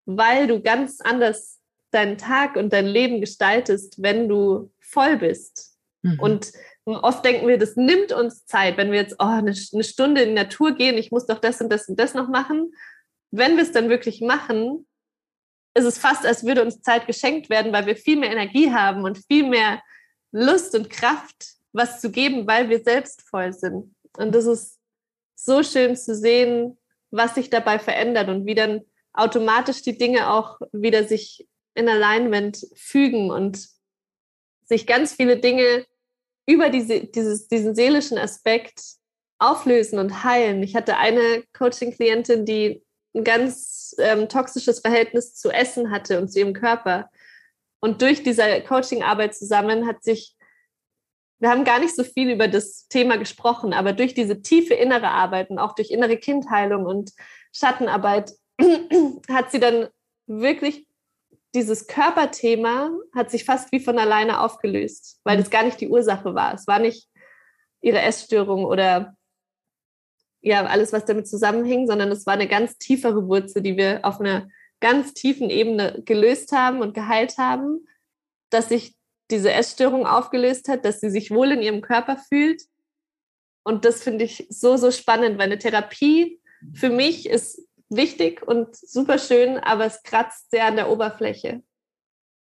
weil 0.06 0.48
du 0.48 0.62
ganz 0.62 1.02
anders 1.02 1.60
deinen 1.92 2.18
Tag 2.18 2.56
und 2.56 2.74
dein 2.74 2.86
Leben 2.86 3.22
gestaltest, 3.22 4.02
wenn 4.02 4.28
du 4.28 4.72
voll 4.80 5.18
bist. 5.18 5.78
Mhm. 6.02 6.20
Und 6.20 6.52
oft 6.86 7.26
denken 7.26 7.48
wir, 7.48 7.58
das 7.58 7.76
nimmt 7.76 8.12
uns 8.12 8.46
Zeit, 8.46 8.78
wenn 8.78 8.92
wir 8.92 9.00
jetzt 9.00 9.16
oh, 9.20 9.26
eine, 9.26 9.56
eine 9.74 9.84
Stunde 9.84 10.22
in 10.22 10.30
die 10.30 10.36
Natur 10.36 10.74
gehen, 10.74 10.98
ich 10.98 11.12
muss 11.12 11.26
doch 11.26 11.40
das 11.40 11.60
und 11.62 11.70
das 11.70 11.90
und 11.90 12.00
das 12.00 12.14
noch 12.14 12.28
machen. 12.28 12.74
Wenn 13.32 13.56
wir 13.56 13.64
es 13.64 13.72
dann 13.72 13.90
wirklich 13.90 14.22
machen, 14.22 14.88
ist 15.74 15.86
es 15.86 15.98
fast, 15.98 16.26
als 16.26 16.46
würde 16.46 16.64
uns 16.64 16.82
Zeit 16.82 17.08
geschenkt 17.08 17.50
werden, 17.50 17.74
weil 17.74 17.86
wir 17.86 17.96
viel 17.96 18.18
mehr 18.18 18.32
Energie 18.32 18.72
haben 18.72 19.04
und 19.04 19.18
viel 19.28 19.48
mehr 19.48 19.82
Lust 20.32 20.76
und 20.76 20.90
Kraft, 20.90 21.56
was 21.74 22.00
zu 22.00 22.12
geben, 22.12 22.48
weil 22.48 22.70
wir 22.70 22.82
selbst 22.84 23.22
voll 23.24 23.52
sind. 23.52 23.94
Und 24.18 24.34
das 24.34 24.46
ist 24.46 24.80
so 25.36 25.64
schön 25.64 25.96
zu 25.96 26.16
sehen, 26.16 26.78
was 27.12 27.36
sich 27.36 27.50
dabei 27.50 27.80
verändert 27.80 28.30
und 28.30 28.46
wie 28.46 28.56
dann 28.56 28.82
automatisch 29.14 29.82
die 29.82 29.98
Dinge 29.98 30.30
auch 30.32 30.60
wieder 30.72 31.04
sich 31.04 31.48
in 31.74 31.90
Alignment 31.90 32.66
fügen 32.76 33.32
und 33.32 33.68
sich 34.64 34.88
ganz 34.88 35.14
viele 35.14 35.38
Dinge 35.38 35.86
über 36.46 36.70
diese, 36.70 37.06
dieses, 37.06 37.48
diesen 37.48 37.76
seelischen 37.76 38.18
Aspekt 38.18 38.82
auflösen 39.40 40.00
und 40.00 40.24
heilen. 40.24 40.64
Ich 40.64 40.76
hatte 40.76 40.98
eine 40.98 41.44
Coaching-Klientin, 41.54 42.46
die 42.46 42.84
ein 43.16 43.24
ganz 43.24 43.96
ähm, 44.00 44.30
toxisches 44.30 44.80
Verhältnis 44.80 45.36
zu 45.36 45.50
Essen 45.50 45.92
hatte 45.92 46.20
und 46.20 46.30
zu 46.32 46.40
ihrem 46.40 46.54
Körper. 46.54 47.10
Und 47.80 48.02
durch 48.02 48.24
diese 48.24 48.62
Coaching-Arbeit 48.62 49.36
zusammen 49.36 49.88
hat 49.88 50.04
sich, 50.04 50.36
wir 51.40 51.50
haben 51.50 51.64
gar 51.64 51.80
nicht 51.80 51.96
so 51.96 52.04
viel 52.04 52.32
über 52.32 52.48
das 52.48 52.88
Thema 52.88 53.18
gesprochen, 53.18 53.74
aber 53.74 53.94
durch 53.94 54.14
diese 54.14 54.42
tiefe 54.42 54.74
innere 54.74 55.10
Arbeit 55.10 55.50
und 55.50 55.60
auch 55.60 55.76
durch 55.76 55.92
innere 55.92 56.18
Kindheilung 56.18 56.86
und 56.86 57.12
Schattenarbeit 57.54 58.32
hat 59.30 59.52
sie 59.52 59.60
dann 59.60 59.88
wirklich 60.28 60.88
dieses 61.56 61.88
Körperthema 61.88 62.92
hat 63.14 63.32
sich 63.32 63.46
fast 63.46 63.72
wie 63.72 63.80
von 63.80 63.98
alleine 63.98 64.42
aufgelöst, 64.42 65.20
weil 65.24 65.38
das 65.38 65.50
gar 65.50 65.64
nicht 65.64 65.82
die 65.82 65.88
Ursache 65.88 66.36
war. 66.36 66.54
Es 66.54 66.68
war 66.68 66.80
nicht 66.80 67.10
ihre 67.82 68.02
Essstörung 68.02 68.66
oder 68.66 69.16
ja, 70.42 70.64
alles, 70.66 70.94
was 70.94 71.06
damit 71.06 71.28
zusammenhing, 71.28 71.88
sondern 71.88 72.12
es 72.12 72.28
war 72.28 72.34
eine 72.34 72.48
ganz 72.48 72.78
tiefere 72.78 73.28
Wurzel, 73.28 73.64
die 73.64 73.78
wir 73.78 74.02
auf 74.04 74.20
einer 74.20 74.48
ganz 74.80 75.14
tiefen 75.14 75.50
Ebene 75.50 76.04
gelöst 76.06 76.52
haben 76.52 76.82
und 76.82 76.94
geheilt 76.94 77.40
haben, 77.40 77.88
dass 78.52 78.70
sich 78.70 78.94
diese 79.32 79.52
Essstörung 79.52 80.06
aufgelöst 80.06 80.68
hat, 80.68 80.86
dass 80.86 81.00
sie 81.00 81.10
sich 81.10 81.32
wohl 81.32 81.52
in 81.52 81.64
ihrem 81.64 81.82
Körper 81.82 82.18
fühlt. 82.18 82.62
Und 83.64 83.86
das 83.86 84.04
finde 84.04 84.26
ich 84.26 84.46
so, 84.50 84.78
so 84.78 84.92
spannend, 84.92 85.40
weil 85.40 85.46
eine 85.46 85.58
Therapie 85.58 86.40
für 86.74 86.90
mich 86.90 87.28
ist 87.28 87.66
wichtig 87.90 88.46
und 88.46 88.76
super 88.76 89.18
schön, 89.18 89.58
aber 89.58 89.86
es 89.86 90.04
kratzt 90.04 90.52
sehr 90.52 90.66
an 90.66 90.76
der 90.76 90.90
Oberfläche. 90.90 91.62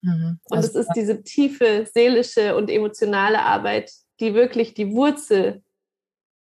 Mhm. 0.03 0.39
Und 0.45 0.57
also, 0.57 0.69
es 0.69 0.87
ist 0.87 0.93
diese 0.95 1.23
tiefe 1.23 1.87
seelische 1.93 2.57
und 2.57 2.71
emotionale 2.71 3.41
Arbeit, 3.41 3.91
die 4.21 4.35
wirklich 4.35 4.75
die 4.75 4.93
Wurzel 4.93 5.63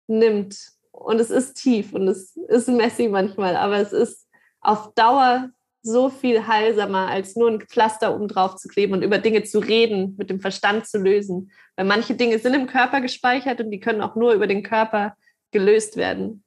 nimmt. 0.07 0.57
Und 0.91 1.19
es 1.19 1.29
ist 1.29 1.55
tief 1.55 1.93
und 1.93 2.07
es 2.07 2.35
ist 2.35 2.67
messy 2.67 3.07
manchmal, 3.07 3.55
aber 3.55 3.77
es 3.77 3.93
ist 3.93 4.27
auf 4.59 4.93
Dauer 4.93 5.49
so 5.83 6.09
viel 6.09 6.45
heilsamer, 6.45 7.07
als 7.07 7.35
nur 7.35 7.49
ein 7.49 7.61
Pflaster 7.61 8.13
oben 8.13 8.27
drauf 8.27 8.55
zu 8.55 8.67
kleben 8.67 8.93
und 8.93 9.01
über 9.01 9.17
Dinge 9.17 9.43
zu 9.43 9.59
reden, 9.59 10.15
mit 10.17 10.29
dem 10.29 10.39
Verstand 10.39 10.85
zu 10.85 10.99
lösen. 10.99 11.51
Weil 11.75 11.85
manche 11.85 12.13
Dinge 12.13 12.37
sind 12.37 12.53
im 12.53 12.67
Körper 12.67 13.01
gespeichert 13.01 13.61
und 13.61 13.71
die 13.71 13.79
können 13.79 14.01
auch 14.01 14.15
nur 14.15 14.33
über 14.33 14.47
den 14.47 14.61
Körper 14.63 15.15
gelöst 15.51 15.97
werden 15.97 16.43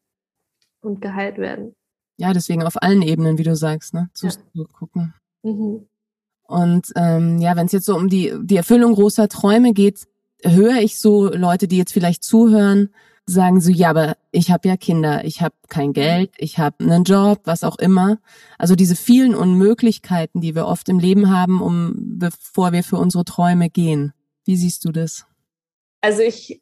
und 0.80 1.00
geheilt 1.00 1.38
werden. 1.38 1.74
Ja, 2.16 2.32
deswegen 2.32 2.62
auf 2.62 2.82
allen 2.82 3.02
Ebenen, 3.02 3.38
wie 3.38 3.42
du 3.42 3.56
sagst, 3.56 3.94
ne? 3.94 4.08
Zu 4.14 4.28
ja. 4.28 4.64
gucken. 4.72 5.14
Mhm. 5.42 5.86
Und 6.46 6.92
ähm, 6.96 7.38
ja, 7.38 7.56
wenn 7.56 7.66
es 7.66 7.72
jetzt 7.72 7.86
so 7.86 7.96
um 7.96 8.08
die, 8.08 8.32
die 8.42 8.56
Erfüllung 8.56 8.94
großer 8.94 9.28
Träume 9.28 9.72
geht, 9.72 10.06
höre 10.42 10.76
ich 10.76 10.98
so 10.98 11.28
Leute, 11.32 11.68
die 11.68 11.78
jetzt 11.78 11.92
vielleicht 11.92 12.22
zuhören, 12.22 12.90
sagen 13.26 13.60
so, 13.60 13.70
ja, 13.70 13.90
aber 13.90 14.16
ich 14.30 14.50
habe 14.50 14.68
ja 14.68 14.76
Kinder, 14.76 15.24
ich 15.24 15.40
habe 15.40 15.54
kein 15.68 15.92
Geld, 15.92 16.32
ich 16.36 16.58
habe 16.58 16.84
einen 16.84 17.04
Job, 17.04 17.40
was 17.44 17.64
auch 17.64 17.78
immer. 17.78 18.18
Also 18.58 18.74
diese 18.74 18.96
vielen 18.96 19.34
Unmöglichkeiten, 19.34 20.40
die 20.40 20.54
wir 20.54 20.66
oft 20.66 20.88
im 20.88 20.98
Leben 20.98 21.30
haben, 21.30 21.62
um 21.62 21.94
bevor 22.18 22.72
wir 22.72 22.84
für 22.84 22.96
unsere 22.96 23.24
Träume 23.24 23.70
gehen. 23.70 24.12
Wie 24.44 24.56
siehst 24.56 24.84
du 24.84 24.92
das? 24.92 25.24
Also 26.02 26.20
ich 26.20 26.60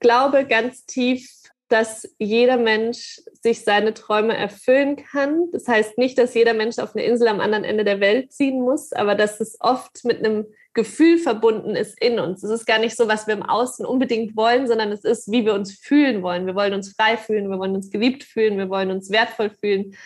glaube 0.00 0.46
ganz 0.46 0.84
tief, 0.84 1.30
dass 1.70 2.08
jeder 2.18 2.56
Mensch 2.56 3.20
sich 3.42 3.64
seine 3.64 3.94
Träume 3.94 4.36
erfüllen 4.36 4.96
kann. 4.96 5.50
Das 5.52 5.68
heißt 5.68 5.98
nicht, 5.98 6.18
dass 6.18 6.34
jeder 6.34 6.52
Mensch 6.52 6.78
auf 6.78 6.94
eine 6.94 7.04
Insel 7.04 7.28
am 7.28 7.40
anderen 7.40 7.64
Ende 7.64 7.84
der 7.84 8.00
Welt 8.00 8.32
ziehen 8.32 8.60
muss, 8.60 8.92
aber 8.92 9.14
dass 9.14 9.40
es 9.40 9.56
oft 9.60 10.04
mit 10.04 10.18
einem 10.18 10.46
Gefühl 10.74 11.18
verbunden 11.18 11.76
ist 11.76 12.00
in 12.00 12.18
uns. 12.20 12.42
Es 12.42 12.50
ist 12.50 12.66
gar 12.66 12.78
nicht 12.78 12.96
so, 12.96 13.08
was 13.08 13.26
wir 13.26 13.34
im 13.34 13.42
Außen 13.42 13.86
unbedingt 13.86 14.36
wollen, 14.36 14.66
sondern 14.66 14.92
es 14.92 15.04
ist, 15.04 15.30
wie 15.30 15.44
wir 15.44 15.54
uns 15.54 15.72
fühlen 15.72 16.22
wollen. 16.22 16.46
Wir 16.46 16.54
wollen 16.54 16.74
uns 16.74 16.92
frei 16.92 17.16
fühlen, 17.16 17.50
wir 17.50 17.58
wollen 17.58 17.74
uns 17.74 17.90
geliebt 17.90 18.24
fühlen, 18.24 18.58
wir 18.58 18.68
wollen 18.68 18.90
uns 18.90 19.10
wertvoll 19.10 19.50
fühlen. 19.50 19.96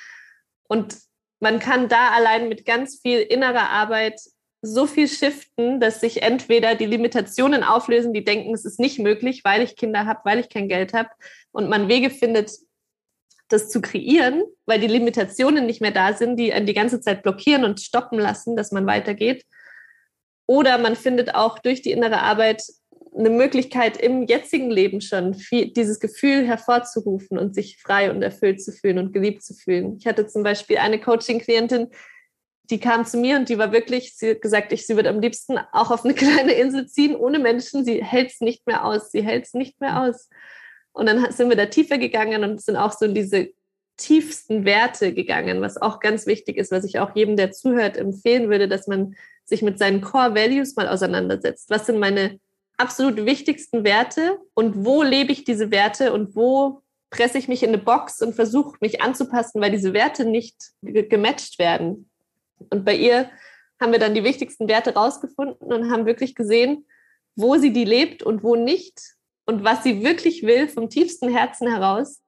Und 0.69 0.97
man 1.41 1.59
kann 1.59 1.89
da 1.89 2.11
allein 2.11 2.49
mit 2.49 2.65
ganz 2.65 3.01
viel 3.01 3.21
innerer 3.21 3.71
Arbeit 3.71 4.21
so 4.63 4.87
viel 4.87 5.09
shiften, 5.09 5.79
dass 5.79 6.01
sich 6.01 6.23
entweder 6.23 6.75
die 6.75 6.87
Limitationen 6.87 7.63
auflösen, 7.63 8.15
die 8.15 8.25
denken, 8.25 8.55
es 8.55 8.65
ist 8.65 8.81
nicht 8.81 8.99
möglich, 8.99 9.45
weil 9.45 9.63
ich 9.63 9.77
Kinder 9.77 10.07
habe, 10.07 10.21
weil 10.25 10.39
ich 10.39 10.49
kein 10.49 10.69
Geld 10.69 10.95
habe, 10.95 11.11
und 11.55 11.69
man 11.69 11.89
Wege 11.89 12.11
findet, 12.11 12.51
das 13.49 13.71
zu 13.71 13.81
kreieren, 13.81 14.43
weil 14.67 14.81
die 14.81 14.89
Limitationen 14.89 15.67
nicht 15.67 15.81
mehr 15.81 15.93
da 15.93 16.13
sind, 16.13 16.37
die 16.37 16.53
einen 16.53 16.67
die 16.67 16.75
ganze 16.75 17.01
Zeit 17.01 17.23
blockieren 17.23 17.65
und 17.65 17.81
stoppen 17.81 18.19
lassen, 18.19 18.57
dass 18.57 18.73
man 18.73 18.87
weitergeht. 18.87 19.45
Oder 20.47 20.79
man 20.79 20.97
findet 20.97 21.35
auch 21.35 21.59
durch 21.59 21.81
die 21.81 21.93
innere 21.93 22.21
Arbeit 22.21 22.63
eine 23.17 23.31
Möglichkeit 23.31 23.97
im 23.97 24.25
jetzigen 24.25 24.71
Leben 24.71 25.01
schon 25.01 25.35
viel, 25.35 25.73
dieses 25.73 26.01
Gefühl 26.01 26.45
hervorzurufen 26.47 27.39
und 27.39 27.55
sich 27.55 27.81
frei 27.81 28.11
und 28.11 28.23
erfüllt 28.23 28.61
zu 28.61 28.73
fühlen 28.73 28.99
und 28.99 29.13
geliebt 29.13 29.45
zu 29.45 29.55
fühlen. 29.55 29.97
Ich 29.99 30.07
hatte 30.07 30.27
zum 30.27 30.43
Beispiel 30.43 30.79
eine 30.79 31.01
Coaching-Klientin, 31.01 31.91
die 32.71 32.81
kam 32.81 33.05
zu 33.05 33.19
mir 33.19 33.37
und 33.37 33.49
die 33.49 33.59
war 33.59 33.73
wirklich, 33.73 34.17
sie 34.17 34.31
hat 34.31 34.43
gesagt, 34.43 34.73
ich, 34.73 34.87
sie 34.87 34.97
wird 34.97 35.07
am 35.07 35.21
liebsten 35.21 35.59
auch 35.73 35.93
auf 35.93 36.05
eine 36.05 36.15
kleine 36.15 36.55
Insel 36.55 36.89
ziehen, 36.89 37.15
ohne 37.15 37.39
Menschen. 37.39 37.85
Sie 37.85 38.03
hält 38.03 38.33
es 38.33 38.41
nicht 38.41 38.67
mehr 38.67 38.85
aus. 38.85 39.13
Sie 39.13 39.23
hält 39.23 39.45
es 39.45 39.55
nicht 39.55 39.81
mehr 39.81 40.03
aus. 40.03 40.29
Und 40.95 41.07
dann 41.07 41.31
sind 41.33 41.51
wir 41.51 41.57
da 41.57 41.67
tiefer 41.67 41.99
gegangen 41.99 42.45
und 42.45 42.63
sind 42.63 42.77
auch 42.77 42.93
so 42.93 43.05
in 43.05 43.15
diese 43.15 43.51
tiefsten 43.97 44.65
Werte 44.65 45.13
gegangen, 45.13 45.61
was 45.61 45.81
auch 45.81 46.01
ganz 46.01 46.27
wichtig 46.27 46.57
ist, 46.57 46.73
was 46.73 46.85
ich 46.85 46.99
auch 46.99 47.15
jedem, 47.15 47.37
der 47.37 47.53
zuhört, 47.53 47.97
empfehlen 47.97 48.49
würde, 48.49 48.69
dass 48.69 48.87
man 48.87 49.15
sich 49.45 49.63
mit 49.63 49.79
seinen 49.79 50.01
Core 50.01 50.35
Values 50.35 50.75
mal 50.75 50.89
auseinandersetzt. 50.89 51.69
Was 51.69 51.87
sind 51.87 51.99
meine 51.99 52.41
absolut 52.77 53.25
wichtigsten 53.25 53.85
Werte 53.85 54.39
und 54.55 54.85
wo 54.85 55.03
lebe 55.03 55.33
ich 55.33 55.45
diese 55.45 55.71
Werte 55.71 56.13
und 56.13 56.35
wo 56.35 56.83
presse 57.11 57.39
ich 57.39 57.47
mich 57.47 57.63
in 57.63 57.69
eine 57.69 57.79
Box 57.79 58.21
und 58.21 58.35
versuche 58.35 58.77
mich 58.81 59.01
anzupassen, 59.01 59.61
weil 59.61 59.71
diese 59.71 59.93
Werte 59.93 60.25
nicht 60.25 60.57
gematcht 60.83 61.59
werden. 61.59 62.11
Und 62.71 62.85
bei 62.85 62.97
ihr 62.97 63.31
haben 63.81 63.93
wir 63.93 64.01
dann 64.01 64.15
die 64.15 64.25
wichtigsten 64.25 64.69
Werte 64.69 64.95
rausgefunden 64.95 65.73
und 65.73 65.91
haben 65.91 66.07
wirklich 66.07 66.35
gesehen, 66.35 66.87
wo 67.37 67.57
sie 67.57 67.73
die 67.73 67.85
lebt 67.85 68.23
und 68.23 68.43
wo 68.43 68.57
nicht 68.57 69.14
und 69.47 69.65
was 69.65 69.83
sie 69.83 70.03
wirklich 70.03 70.43
will 70.43 70.69
vom 70.69 70.89
tiefsten 70.89 71.29
Herzen 71.29 71.69
heraus. 71.69 72.21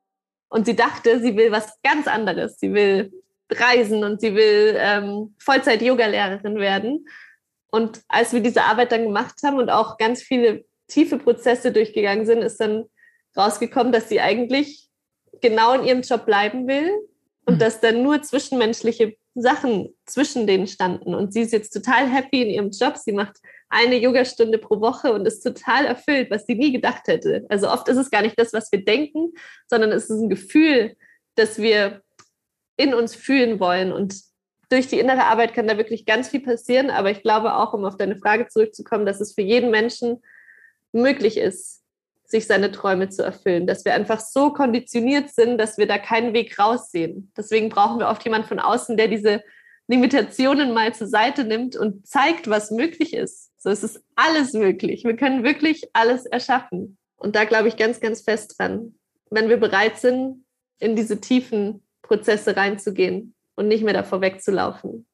Und 0.49 0.67
sie 0.67 0.77
dachte, 0.77 1.21
sie 1.21 1.37
will 1.37 1.51
was 1.51 1.81
ganz 1.83 2.07
anderes. 2.07 2.59
Sie 2.59 2.73
will 2.73 3.12
reisen 3.51 4.05
und 4.05 4.21
sie 4.21 4.35
will 4.35 4.77
ähm, 4.79 5.35
Vollzeit-Yoga-Lehrerin 5.39 6.57
werden. 6.57 7.07
Und 7.71 8.03
als 8.09 8.33
wir 8.33 8.41
diese 8.41 8.62
Arbeit 8.62 8.93
dann 8.93 9.05
gemacht 9.05 9.37
haben 9.45 9.59
und 9.59 9.71
auch 9.71 9.99
ganz 9.99 10.23
viele 10.23 10.64
tiefe 10.89 11.19
Prozesse 11.19 11.73
durchgegangen 11.73 12.27
sind, 12.27 12.43
ist 12.43 12.61
dann 12.61 12.85
rausgekommen, 13.37 13.93
dass 13.93 14.09
sie 14.09 14.21
eigentlich 14.21 14.89
genau 15.41 15.75
in 15.75 15.85
ihrem 15.85 16.03
Job 16.03 16.27
bleiben 16.27 16.67
will 16.67 16.91
und 17.45 17.55
mhm. 17.55 17.59
dass 17.59 17.81
dann 17.81 18.03
nur 18.03 18.23
zwischenmenschliche 18.23 19.17
Sachen 19.35 19.95
zwischen 20.07 20.47
denen 20.47 20.67
standen. 20.67 21.14
Und 21.14 21.33
sie 21.33 21.43
ist 21.43 21.53
jetzt 21.53 21.71
total 21.71 22.09
happy 22.09 22.43
in 22.43 22.49
ihrem 22.49 22.71
Job. 22.71 22.97
Sie 22.97 23.12
macht 23.12 23.37
eine 23.69 23.97
Yogastunde 23.97 24.59
pro 24.59 24.81
Woche 24.81 25.12
und 25.12 25.27
ist 25.27 25.41
total 25.41 25.87
erfüllt, 25.87 26.31
was 26.31 26.47
sie 26.47 26.55
nie 26.55 26.73
gedacht 26.73 27.07
hätte. 27.07 27.45
Also 27.49 27.71
oft 27.71 27.89
ist 27.89 27.97
es 27.97 28.11
gar 28.11 28.23
nicht 28.23 28.39
das, 28.39 28.53
was 28.53 28.71
wir 28.71 28.85
denken, 28.85 29.33
sondern 29.69 29.91
es 29.93 30.05
ist 30.05 30.21
ein 30.21 30.29
Gefühl, 30.29 30.97
das 31.35 31.59
wir 31.59 32.03
in 32.77 32.95
uns 32.95 33.14
fühlen 33.14 33.59
wollen. 33.59 33.93
Und 33.93 34.21
durch 34.69 34.89
die 34.89 34.99
innere 34.99 35.25
Arbeit 35.25 35.55
kann 35.55 35.67
da 35.67 35.77
wirklich 35.79 36.07
ganz 36.07 36.29
viel 36.29 36.41
passieren. 36.41 36.91
Aber 36.91 37.11
ich 37.11 37.23
glaube 37.23 37.55
auch, 37.55 37.73
um 37.73 37.85
auf 37.85 37.97
deine 37.97 38.17
Frage 38.17 38.49
zurückzukommen, 38.49 39.07
dass 39.07 39.21
es 39.21 39.35
für 39.35 39.43
jeden 39.43 39.71
Menschen 39.71 40.23
möglich 40.93 41.37
ist, 41.37 41.83
sich 42.25 42.47
seine 42.47 42.73
Träume 42.73 43.09
zu 43.09 43.23
erfüllen, 43.23 43.67
dass 43.67 43.85
wir 43.85 43.95
einfach 43.95 44.21
so 44.21 44.53
konditioniert 44.53 45.31
sind, 45.31 45.59
dass 45.59 45.79
wir 45.79 45.87
da 45.87 45.99
keinen 45.99 46.35
Weg 46.35 46.59
raussehen. 46.59 47.33
Deswegen 47.37 47.69
brauchen 47.69 48.01
wir 48.01 48.09
oft 48.09 48.25
jemanden 48.25 48.49
von 48.49 48.59
außen, 48.59 48.97
der 48.97 49.09
diese 49.09 49.43
Limitationen 49.89 50.75
mal 50.75 50.93
zur 50.95 51.07
Seite 51.07 51.45
nimmt 51.45 51.77
und 51.77 52.07
zeigt, 52.07 52.51
was 52.51 52.73
möglich 52.73 53.14
ist. 53.14 53.53
So 53.67 53.73
es 53.73 53.83
ist 53.83 54.01
alles 54.14 54.53
möglich. 54.53 55.03
Wir 55.03 55.17
können 55.17 55.43
wirklich 55.43 55.83
alles 55.93 56.25
erschaffen. 56.25 56.99
Und 57.17 57.35
da 57.35 57.43
glaube 57.43 57.67
ich 57.67 57.77
ganz, 57.77 57.99
ganz 57.99 58.21
fest 58.21 58.55
dran, 58.57 58.95
wenn 59.29 59.49
wir 59.49 59.57
bereit 59.57 59.99
sind, 59.99 60.45
in 60.79 60.95
diese 60.95 61.21
tiefen 61.21 61.83
Prozesse 62.01 62.57
reinzugehen 62.57 63.35
und 63.57 63.67
nicht 63.67 63.83
mehr 63.83 63.93
davor 63.93 64.21
wegzulaufen. 64.21 65.05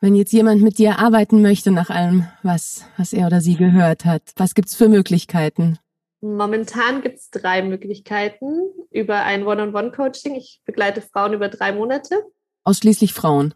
Wenn 0.00 0.14
jetzt 0.14 0.32
jemand 0.32 0.62
mit 0.62 0.78
dir 0.78 1.00
arbeiten 1.00 1.42
möchte 1.42 1.72
nach 1.72 1.90
allem, 1.90 2.28
was, 2.44 2.84
was 2.96 3.12
er 3.12 3.26
oder 3.26 3.40
sie 3.40 3.56
gehört 3.56 4.04
hat, 4.04 4.22
was 4.36 4.54
gibt's 4.54 4.76
für 4.76 4.88
Möglichkeiten? 4.88 5.80
Momentan 6.20 7.02
gibt 7.02 7.18
es 7.18 7.30
drei 7.30 7.62
Möglichkeiten 7.62 8.70
über 8.92 9.24
ein 9.24 9.44
One-on-One-Coaching. 9.44 10.36
Ich 10.36 10.62
begleite 10.64 11.02
Frauen 11.02 11.32
über 11.32 11.48
drei 11.48 11.72
Monate. 11.72 12.22
Ausschließlich 12.62 13.14
Frauen? 13.14 13.52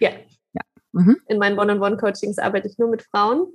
Ja. 0.00 0.10
Mhm. 0.96 1.18
In 1.28 1.38
meinen 1.38 1.58
One-on-One-Coachings 1.58 2.38
arbeite 2.38 2.68
ich 2.68 2.78
nur 2.78 2.88
mit 2.88 3.02
Frauen. 3.02 3.52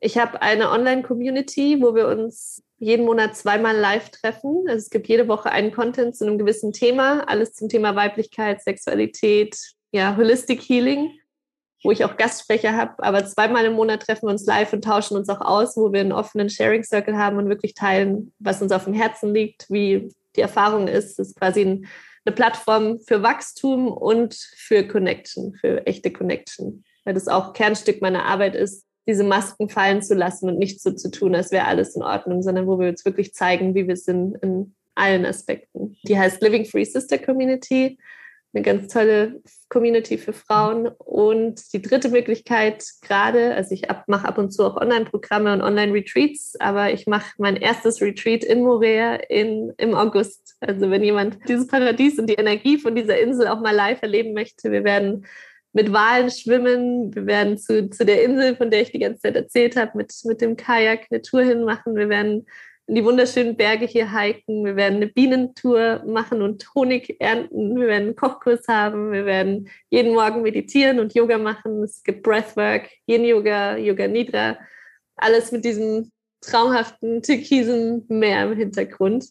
Ich 0.00 0.18
habe 0.18 0.40
eine 0.42 0.70
Online-Community, 0.70 1.80
wo 1.80 1.94
wir 1.94 2.08
uns 2.08 2.62
jeden 2.78 3.04
Monat 3.04 3.36
zweimal 3.36 3.76
live 3.76 4.08
treffen. 4.10 4.64
Also 4.66 4.78
es 4.78 4.90
gibt 4.90 5.06
jede 5.06 5.28
Woche 5.28 5.52
einen 5.52 5.70
Content 5.70 6.16
zu 6.16 6.26
einem 6.26 6.38
gewissen 6.38 6.72
Thema, 6.72 7.28
alles 7.28 7.52
zum 7.52 7.68
Thema 7.68 7.94
Weiblichkeit, 7.94 8.62
Sexualität, 8.62 9.56
ja, 9.92 10.16
Holistic 10.16 10.62
Healing, 10.62 11.12
wo 11.84 11.92
ich 11.92 12.04
auch 12.04 12.16
Gastsprecher 12.16 12.74
habe. 12.74 12.94
Aber 13.04 13.24
zweimal 13.26 13.66
im 13.66 13.74
Monat 13.74 14.02
treffen 14.02 14.26
wir 14.26 14.32
uns 14.32 14.46
live 14.46 14.72
und 14.72 14.82
tauschen 14.82 15.16
uns 15.16 15.28
auch 15.28 15.42
aus, 15.42 15.76
wo 15.76 15.92
wir 15.92 16.00
einen 16.00 16.12
offenen 16.12 16.48
Sharing 16.48 16.82
Circle 16.82 17.18
haben 17.18 17.36
und 17.36 17.48
wirklich 17.48 17.74
teilen, 17.74 18.32
was 18.38 18.62
uns 18.62 18.72
auf 18.72 18.84
dem 18.84 18.94
Herzen 18.94 19.34
liegt, 19.34 19.66
wie 19.68 20.08
die 20.34 20.40
Erfahrung 20.40 20.88
ist. 20.88 21.20
Es 21.20 21.28
ist 21.28 21.36
quasi 21.38 21.60
ein, 21.60 21.86
eine 22.24 22.34
Plattform 22.34 23.00
für 23.00 23.22
Wachstum 23.22 23.88
und 23.88 24.34
für 24.34 24.86
Connection, 24.86 25.54
für 25.54 25.86
echte 25.86 26.12
Connection, 26.12 26.84
weil 27.04 27.14
das 27.14 27.28
auch 27.28 27.52
Kernstück 27.52 28.00
meiner 28.00 28.24
Arbeit 28.24 28.54
ist, 28.54 28.86
diese 29.06 29.24
Masken 29.24 29.68
fallen 29.68 30.02
zu 30.02 30.14
lassen 30.14 30.48
und 30.48 30.58
nicht 30.58 30.80
so 30.80 30.92
zu 30.92 31.10
tun, 31.10 31.34
als 31.34 31.50
wäre 31.50 31.66
alles 31.66 31.96
in 31.96 32.02
Ordnung, 32.02 32.42
sondern 32.42 32.66
wo 32.66 32.78
wir 32.78 32.88
uns 32.88 33.04
wirklich 33.04 33.34
zeigen, 33.34 33.74
wie 33.74 33.88
wir 33.88 33.96
sind 33.96 34.36
in 34.42 34.74
allen 34.94 35.26
Aspekten. 35.26 35.96
Die 36.06 36.18
heißt 36.18 36.40
Living 36.42 36.64
Free 36.64 36.84
Sister 36.84 37.18
Community, 37.18 37.98
eine 38.54 38.62
ganz 38.62 38.92
tolle 38.92 39.40
Community 39.68 40.18
für 40.18 40.32
Frauen. 40.32 40.88
Und 40.88 41.72
die 41.72 41.80
dritte 41.80 42.10
Möglichkeit 42.10 42.84
gerade, 43.00 43.54
also 43.54 43.74
ich 43.74 43.84
mache 44.06 44.28
ab 44.28 44.38
und 44.38 44.50
zu 44.50 44.64
auch 44.64 44.76
Online-Programme 44.76 45.52
und 45.52 45.62
Online-Retreats, 45.62 46.56
aber 46.60 46.92
ich 46.92 47.06
mache 47.06 47.32
mein 47.38 47.56
erstes 47.56 48.00
Retreat 48.02 48.44
in 48.44 48.62
Morea 48.62 49.14
in, 49.28 49.72
im 49.78 49.94
August. 49.94 50.56
Also 50.60 50.90
wenn 50.90 51.02
jemand 51.02 51.38
dieses 51.48 51.66
Paradies 51.66 52.18
und 52.18 52.28
die 52.28 52.34
Energie 52.34 52.78
von 52.78 52.94
dieser 52.94 53.18
Insel 53.18 53.48
auch 53.48 53.60
mal 53.60 53.74
live 53.74 54.02
erleben 54.02 54.34
möchte, 54.34 54.70
wir 54.70 54.84
werden 54.84 55.26
mit 55.72 55.92
Walen 55.92 56.30
schwimmen. 56.30 57.14
Wir 57.14 57.26
werden 57.26 57.58
zu, 57.58 57.88
zu 57.88 58.04
der 58.04 58.22
Insel, 58.22 58.56
von 58.56 58.70
der 58.70 58.82
ich 58.82 58.92
die 58.92 58.98
ganze 58.98 59.22
Zeit 59.22 59.36
erzählt 59.36 59.76
habe, 59.76 59.96
mit, 59.96 60.12
mit 60.24 60.40
dem 60.40 60.56
Kajak 60.56 61.06
eine 61.10 61.22
Tour 61.22 61.42
hinmachen. 61.42 61.96
Wir 61.96 62.08
werden 62.08 62.46
in 62.92 62.96
die 62.96 63.04
wunderschönen 63.06 63.56
Berge 63.56 63.86
hier 63.86 64.12
hiken. 64.12 64.66
Wir 64.66 64.76
werden 64.76 64.96
eine 64.96 65.06
Bienentour 65.06 66.04
machen 66.06 66.42
und 66.42 66.62
Honig 66.74 67.16
ernten. 67.18 67.80
Wir 67.80 67.86
werden 67.86 68.08
einen 68.08 68.16
Kochkurs 68.16 68.68
haben. 68.68 69.12
Wir 69.12 69.24
werden 69.24 69.70
jeden 69.88 70.12
Morgen 70.12 70.42
meditieren 70.42 71.00
und 71.00 71.14
Yoga 71.14 71.38
machen. 71.38 71.82
Es 71.84 72.02
gibt 72.02 72.22
Breathwork, 72.22 72.90
Yin-Yoga, 73.06 73.78
Yoga 73.78 74.06
Nidra. 74.08 74.58
Alles 75.16 75.52
mit 75.52 75.64
diesem 75.64 76.12
traumhaften 76.42 77.22
türkisen 77.22 78.04
Meer 78.08 78.44
im 78.44 78.58
Hintergrund. 78.58 79.24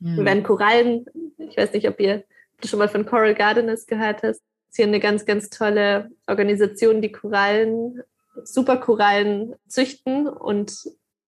Mhm. 0.00 0.16
Wir 0.16 0.24
werden 0.24 0.42
Korallen. 0.42 1.06
Ich 1.38 1.56
weiß 1.56 1.72
nicht, 1.74 1.88
ob 1.88 2.00
ihr 2.00 2.24
schon 2.64 2.80
mal 2.80 2.88
von 2.88 3.06
Coral 3.06 3.36
Gardeners 3.36 3.86
gehört 3.86 4.24
hast 4.24 4.42
ist 4.70 4.76
hier 4.76 4.86
eine 4.86 5.00
ganz, 5.00 5.26
ganz 5.26 5.50
tolle 5.50 6.10
Organisation, 6.28 7.02
die 7.02 7.10
Korallen, 7.10 8.02
Superkorallen 8.44 9.54
züchten 9.66 10.28
und 10.28 10.72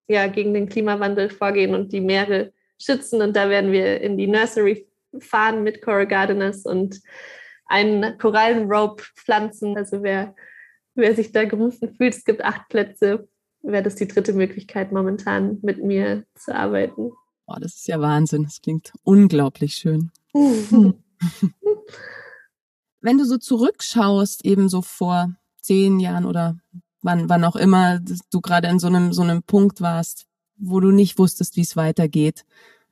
ja, 0.09 0.26
gegen 0.26 0.55
den 0.55 0.68
Klimawandel 0.68 1.30
vorgehen 1.30 1.74
und 1.74 1.92
die 1.92 2.00
Meere 2.00 2.53
schützen. 2.80 3.22
Und 3.22 3.36
da 3.36 3.48
werden 3.48 3.72
wir 3.72 4.00
in 4.00 4.16
die 4.16 4.26
Nursery 4.26 4.88
fahren 5.18 5.62
mit 5.62 5.82
Coral 5.82 6.07
Gardeners 6.07 6.64
und 6.64 7.00
einen 7.66 8.18
Korallenrope 8.18 9.03
pflanzen. 9.16 9.76
Also 9.76 10.03
wer, 10.03 10.34
wer 10.94 11.14
sich 11.14 11.32
da 11.32 11.44
gerufen 11.44 11.94
fühlt, 11.94 12.14
es 12.14 12.24
gibt 12.24 12.42
acht 12.44 12.68
Plätze, 12.68 13.28
wäre 13.62 13.82
das 13.82 13.94
die 13.94 14.09
dritte 14.09 14.32
Möglichkeit 14.32 14.92
momentan 14.92 15.59
mit 15.62 15.82
mir 15.82 16.24
zu 16.34 16.55
arbeiten. 16.55 17.12
Oh, 17.46 17.57
das 17.61 17.76
ist 17.76 17.88
ja 17.88 18.00
Wahnsinn. 18.00 18.44
Das 18.44 18.61
klingt 18.61 18.92
unglaublich 19.05 19.74
schön. 19.74 20.11
wenn 23.00 23.18
du 23.18 23.24
so 23.24 23.36
zurückschaust, 23.36 24.44
eben 24.44 24.68
so 24.68 24.82
vor 24.82 25.34
zehn 25.61 26.00
Jahren 26.00 26.24
oder 26.24 26.59
wann, 27.03 27.28
wann 27.28 27.44
auch 27.44 27.57
immer 27.57 28.00
du 28.30 28.40
gerade 28.40 28.68
in 28.68 28.78
so 28.78 28.86
einem, 28.86 29.12
so 29.12 29.22
einem 29.22 29.42
Punkt 29.42 29.80
warst, 29.80 30.26
wo 30.57 30.80
du 30.80 30.90
nicht 30.90 31.18
wusstest, 31.18 31.57
wie 31.57 31.62
es 31.62 31.76
weitergeht, 31.76 32.44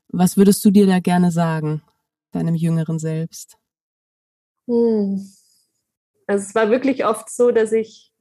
was 0.08 0.36
würdest 0.36 0.64
du 0.64 0.70
dir 0.70 0.86
da 0.86 0.98
gerne 0.98 1.30
sagen, 1.30 1.82
deinem 2.32 2.54
jüngeren 2.54 2.98
Selbst? 2.98 3.56
Hm. 4.66 5.24
Also 6.26 6.44
es 6.44 6.54
war 6.54 6.70
wirklich 6.70 7.04
oft 7.04 7.30
so, 7.30 7.50
dass 7.50 7.72
ich 7.72 8.12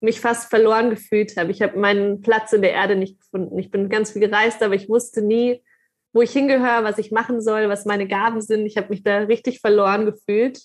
mich 0.00 0.20
fast 0.20 0.50
verloren 0.50 0.90
gefühlt 0.90 1.36
habe. 1.36 1.50
Ich 1.50 1.62
habe 1.62 1.78
meinen 1.78 2.20
Platz 2.20 2.52
in 2.52 2.62
der 2.62 2.72
Erde 2.72 2.96
nicht 2.96 3.20
gefunden. 3.20 3.58
Ich 3.58 3.70
bin 3.70 3.88
ganz 3.88 4.12
viel 4.12 4.20
gereist, 4.20 4.62
aber 4.62 4.74
ich 4.74 4.88
wusste 4.88 5.22
nie, 5.22 5.62
wo 6.12 6.22
ich 6.22 6.32
hingehöre, 6.32 6.84
was 6.84 6.98
ich 6.98 7.10
machen 7.10 7.40
soll, 7.40 7.68
was 7.68 7.84
meine 7.84 8.06
Gaben 8.06 8.40
sind. 8.40 8.66
Ich 8.66 8.76
habe 8.76 8.90
mich 8.90 9.02
da 9.02 9.18
richtig 9.18 9.60
verloren 9.60 10.04
gefühlt 10.06 10.62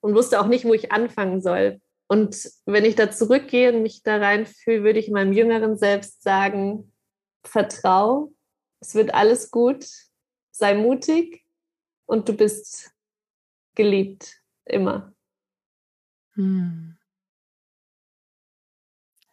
und 0.00 0.14
wusste 0.14 0.40
auch 0.40 0.46
nicht, 0.46 0.64
wo 0.64 0.74
ich 0.74 0.92
anfangen 0.92 1.40
soll. 1.40 1.80
Und 2.10 2.50
wenn 2.66 2.84
ich 2.84 2.96
da 2.96 3.12
zurückgehe 3.12 3.72
und 3.72 3.82
mich 3.82 4.02
da 4.02 4.16
reinfühle, 4.16 4.82
würde 4.82 4.98
ich 4.98 5.12
meinem 5.12 5.32
jüngeren 5.32 5.78
Selbst 5.78 6.24
sagen, 6.24 6.92
vertrau, 7.44 8.32
es 8.80 8.96
wird 8.96 9.14
alles 9.14 9.52
gut, 9.52 9.86
sei 10.50 10.74
mutig 10.74 11.46
und 12.06 12.28
du 12.28 12.32
bist 12.32 12.92
geliebt, 13.76 14.42
immer. 14.64 15.14
Hm. 16.32 16.98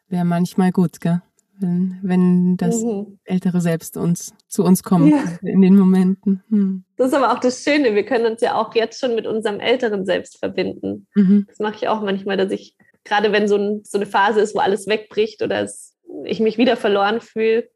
Wäre 0.05 0.25
manchmal 0.25 0.71
gut, 0.71 1.01
gell? 1.01 1.23
Wenn, 1.60 1.99
wenn 2.01 2.58
das 2.58 2.84
mhm. 2.84 3.20
ältere 3.24 3.62
Selbst 3.62 3.97
uns 3.97 4.34
zu 4.47 4.64
uns 4.64 4.84
kommt 4.84 5.12
ja. 5.12 5.24
in 5.41 5.62
den 5.62 5.76
Momenten. 5.76 6.43
Hm. 6.49 6.84
Das 6.97 7.08
ist 7.08 7.14
aber 7.14 7.34
auch 7.34 7.39
das 7.39 7.64
Schöne. 7.64 7.95
Wir 7.95 8.05
können 8.05 8.26
uns 8.26 8.41
ja 8.41 8.55
auch 8.55 8.74
jetzt 8.76 8.99
schon 8.99 9.16
mit 9.16 9.28
unserem 9.28 9.60
älteren 9.60 10.05
Selbst 10.05 10.39
verbinden. 10.39 11.08
Mhm. 11.16 11.45
Das 11.47 11.60
mache 11.60 11.76
ich 11.76 11.88
auch 11.88 12.01
manchmal, 12.01 12.38
dass 12.38 12.51
ich, 12.51 12.76
gerade 13.03 13.32
wenn 13.32 13.47
so, 13.47 13.58
ein, 13.58 13.82
so 13.84 13.97
eine 13.97 14.05
Phase 14.05 14.41
ist, 14.41 14.55
wo 14.55 14.60
alles 14.60 14.88
wegbricht 14.88 15.41
oder 15.41 15.62
es, 15.62 15.95
ich 16.26 16.39
mich 16.39 16.58
wieder 16.58 16.78
verloren 16.78 17.22
fühle, 17.22 17.70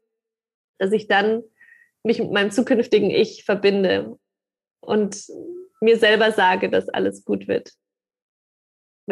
dass 0.78 0.92
ich 0.92 1.08
dann 1.08 1.42
mich 2.02 2.18
mit 2.18 2.32
meinem 2.32 2.50
zukünftigen 2.50 3.10
Ich 3.10 3.44
verbinde 3.44 4.16
und 4.80 5.22
mir 5.80 5.98
selber 5.98 6.32
sage, 6.32 6.70
dass 6.70 6.88
alles 6.88 7.24
gut 7.24 7.48
wird 7.48 7.72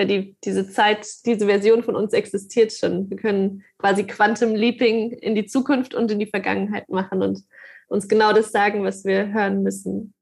weil 0.01 0.07
die, 0.07 0.35
diese 0.45 0.67
Zeit, 0.67 1.07
diese 1.27 1.45
Version 1.45 1.83
von 1.83 1.95
uns 1.95 2.15
existiert 2.15 2.73
schon. 2.73 3.11
Wir 3.11 3.19
können 3.19 3.63
quasi 3.77 4.05
Quantum 4.05 4.55
Leaping 4.55 5.11
in 5.11 5.35
die 5.35 5.45
Zukunft 5.45 5.95
und 5.95 6.11
in 6.11 6.19
die 6.19 6.27
Vergangenheit 6.27 6.89
machen 6.89 7.21
und 7.21 7.45
uns 7.87 8.09
genau 8.09 8.33
das 8.33 8.51
sagen, 8.51 8.83
was 8.83 9.05
wir 9.05 9.31
hören 9.31 9.63
müssen. 9.63 10.15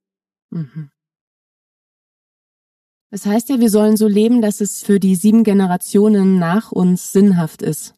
Mhm. 0.51 0.91
Das 3.13 3.25
heißt 3.25 3.51
ja, 3.51 3.61
wir 3.61 3.71
sollen 3.71 3.97
so 3.97 4.09
leben, 4.09 4.43
dass 4.43 4.61
es 4.61 4.83
für 4.83 4.99
die 4.99 5.15
sieben 5.15 5.45
Generationen 5.45 6.41
nach 6.41 6.73
uns 6.73 7.13
sinnhaft 7.13 7.63
ist. 7.63 7.95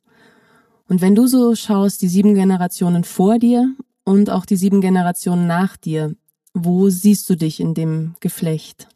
Und 0.87 1.01
wenn 1.01 1.15
du 1.15 1.27
so 1.27 1.55
schaust, 1.55 2.03
die 2.03 2.09
sieben 2.09 2.35
Generationen 2.35 3.05
vor 3.05 3.39
dir 3.39 3.75
und 4.05 4.29
auch 4.29 4.45
die 4.45 4.57
sieben 4.57 4.83
Generationen 4.83 5.47
nach 5.47 5.79
dir, 5.79 6.15
wo 6.53 6.91
siehst 6.91 7.31
du 7.31 7.37
dich 7.37 7.59
in 7.59 7.73
dem 7.73 8.17
Geflecht? 8.21 8.87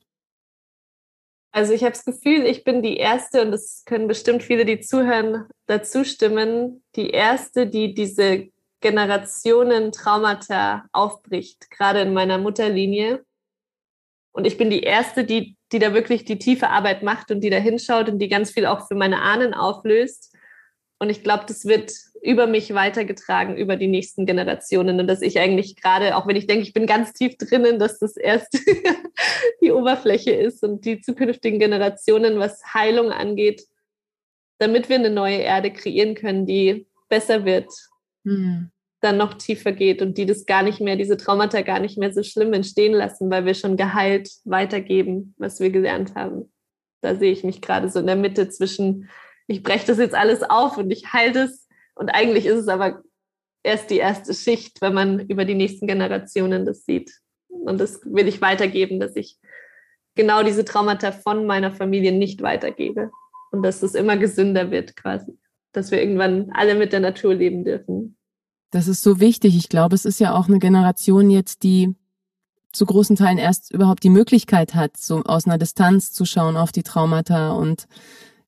Also 1.55 1.73
ich 1.73 1.83
habe 1.83 1.93
das 1.93 2.05
Gefühl, 2.05 2.47
ich 2.47 2.65
bin 2.65 2.83
die 2.83 2.97
Erste, 2.97 3.41
und 3.41 3.53
das 3.53 3.85
können 3.87 4.09
bestimmt 4.09 4.43
viele, 4.43 4.65
die 4.65 4.81
zuhören, 4.81 5.47
dazu 5.67 6.03
stimmen, 6.03 6.83
die 6.97 7.11
Erste, 7.11 7.69
die 7.69 7.95
diese 7.95 8.49
Generationen 8.81 9.93
Traumata 9.93 10.85
aufbricht, 10.91 11.71
gerade 11.71 12.01
in 12.01 12.13
meiner 12.13 12.39
Mutterlinie. 12.39 13.25
Und 14.33 14.49
ich 14.49 14.59
bin 14.59 14.69
die 14.69 14.83
Erste, 14.83 15.23
die, 15.23 15.57
die 15.71 15.79
da 15.79 15.95
wirklich 15.95 16.25
die 16.25 16.41
tiefe 16.41 16.71
Arbeit 16.71 17.05
macht 17.05 17.31
und 17.31 17.39
die 17.39 17.51
da 17.51 17.59
hinschaut 17.59 18.09
und 18.09 18.19
die 18.19 18.29
ganz 18.29 18.51
viel 18.51 18.67
auch 18.67 18.89
für 18.89 18.97
meine 18.97 19.23
Ahnen 19.23 19.55
auflöst. 19.55 20.37
Und 20.99 21.11
ich 21.11 21.23
glaube, 21.23 21.45
das 21.47 21.65
wird 21.67 21.93
über 22.23 22.47
mich 22.47 22.73
weitergetragen, 22.73 23.57
über 23.57 23.77
die 23.77 23.89
nächsten 23.89 24.25
Generationen. 24.25 24.99
Und 24.99 25.07
dass 25.07 25.21
ich 25.21 25.39
eigentlich 25.39 25.77
gerade, 25.77 26.17
auch 26.17 26.27
wenn 26.27 26.37
ich 26.37 26.47
denke, 26.47 26.63
ich 26.63 26.73
bin 26.73 26.87
ganz 26.87 27.13
tief 27.13 27.37
drinnen, 27.37 27.79
dass 27.79 27.99
das 27.99 28.17
erst 28.17 28.59
die 29.61 29.73
Oberfläche 29.73 30.33
ist 30.33 30.63
und 30.63 30.85
die 30.85 31.01
zukünftigen 31.01 31.59
Generationen, 31.59 32.39
was 32.39 32.63
Heilung 32.73 33.11
angeht, 33.11 33.67
damit 34.59 34.89
wir 34.89 34.97
eine 34.97 35.11
neue 35.11 35.39
Erde 35.39 35.71
kreieren 35.73 36.15
können, 36.15 36.47
die 36.47 36.87
besser 37.09 37.45
wird, 37.45 37.71
mhm. 38.23 38.71
dann 39.01 39.19
noch 39.19 39.35
tiefer 39.35 39.73
geht 39.73 40.01
und 40.01 40.17
die 40.17 40.27
das 40.27 40.47
gar 40.47 40.63
nicht 40.63 40.81
mehr, 40.81 40.97
diese 40.97 41.17
Traumata 41.17 41.61
gar 41.61 41.81
nicht 41.81 41.99
mehr 41.99 42.13
so 42.13 42.23
schlimm 42.23 42.53
entstehen 42.53 42.95
lassen, 42.95 43.31
weil 43.31 43.45
wir 43.45 43.55
schon 43.55 43.77
geheilt 43.77 44.31
weitergeben, 44.45 45.35
was 45.37 45.61
wir 45.61 45.71
gelernt 45.71 46.15
haben. 46.15 46.51
Da 47.03 47.17
sehe 47.17 47.33
ich 47.33 47.45
mich 47.45 47.61
gerade 47.61 47.91
so 47.91 48.01
in 48.01 48.07
der 48.07 48.17
Mitte 48.17 48.49
zwischen 48.49 49.11
ich 49.47 49.63
breche 49.63 49.87
das 49.87 49.99
jetzt 49.99 50.15
alles 50.15 50.43
auf 50.43 50.77
und 50.79 50.91
ich 50.91 51.13
halte 51.13 51.45
es. 51.45 51.69
Und 51.95 52.09
eigentlich 52.11 52.47
ist 52.47 52.61
es 52.61 52.69
aber 52.69 53.03
erst 53.63 53.91
die 53.91 53.99
erste 53.99 54.35
Schicht, 54.35 54.81
wenn 54.81 54.95
man 54.95 55.21
über 55.21 55.45
die 55.45 55.55
nächsten 55.55 55.87
Generationen 55.87 56.67
das 56.67 56.85
sieht. 56.85 57.13
Und 57.49 57.79
das 57.79 58.01
will 58.05 58.29
ich 58.29 58.41
weitergeben, 58.41 59.01
dass 59.01 59.17
ich 59.17 59.39
genau 60.15 60.43
diese 60.43 60.65
Traumata 60.65 61.13
von 61.13 61.47
meiner 61.47 61.73
Familie 61.73 62.13
nicht 62.13 62.43
weitergebe. 62.43 63.11
Und 63.51 63.63
dass 63.63 63.83
es 63.83 63.95
immer 63.95 64.17
gesünder 64.17 64.71
wird 64.71 64.97
quasi. 64.97 65.39
Dass 65.73 65.91
wir 65.91 66.01
irgendwann 66.01 66.51
alle 66.53 66.75
mit 66.75 66.93
der 66.93 67.01
Natur 67.01 67.35
leben 67.35 67.65
dürfen. 67.65 68.17
Das 68.71 68.89
ist 68.89 69.03
so 69.03 69.21
wichtig. 69.21 69.57
Ich 69.57 69.69
glaube, 69.69 69.95
es 69.95 70.05
ist 70.05 70.19
ja 70.19 70.35
auch 70.35 70.49
eine 70.49 70.59
Generation 70.59 71.31
jetzt, 71.31 71.63
die 71.63 71.95
zu 72.73 72.87
großen 72.87 73.15
Teilen 73.15 73.39
erst 73.39 73.73
überhaupt 73.73 74.03
die 74.03 74.11
Möglichkeit 74.11 74.75
hat, 74.75 74.97
so 74.97 75.23
aus 75.23 75.47
einer 75.47 75.59
Distanz 75.59 76.13
zu 76.13 76.25
schauen 76.25 76.57
auf 76.57 76.73
die 76.73 76.83
Traumata 76.83 77.53
und 77.53 77.87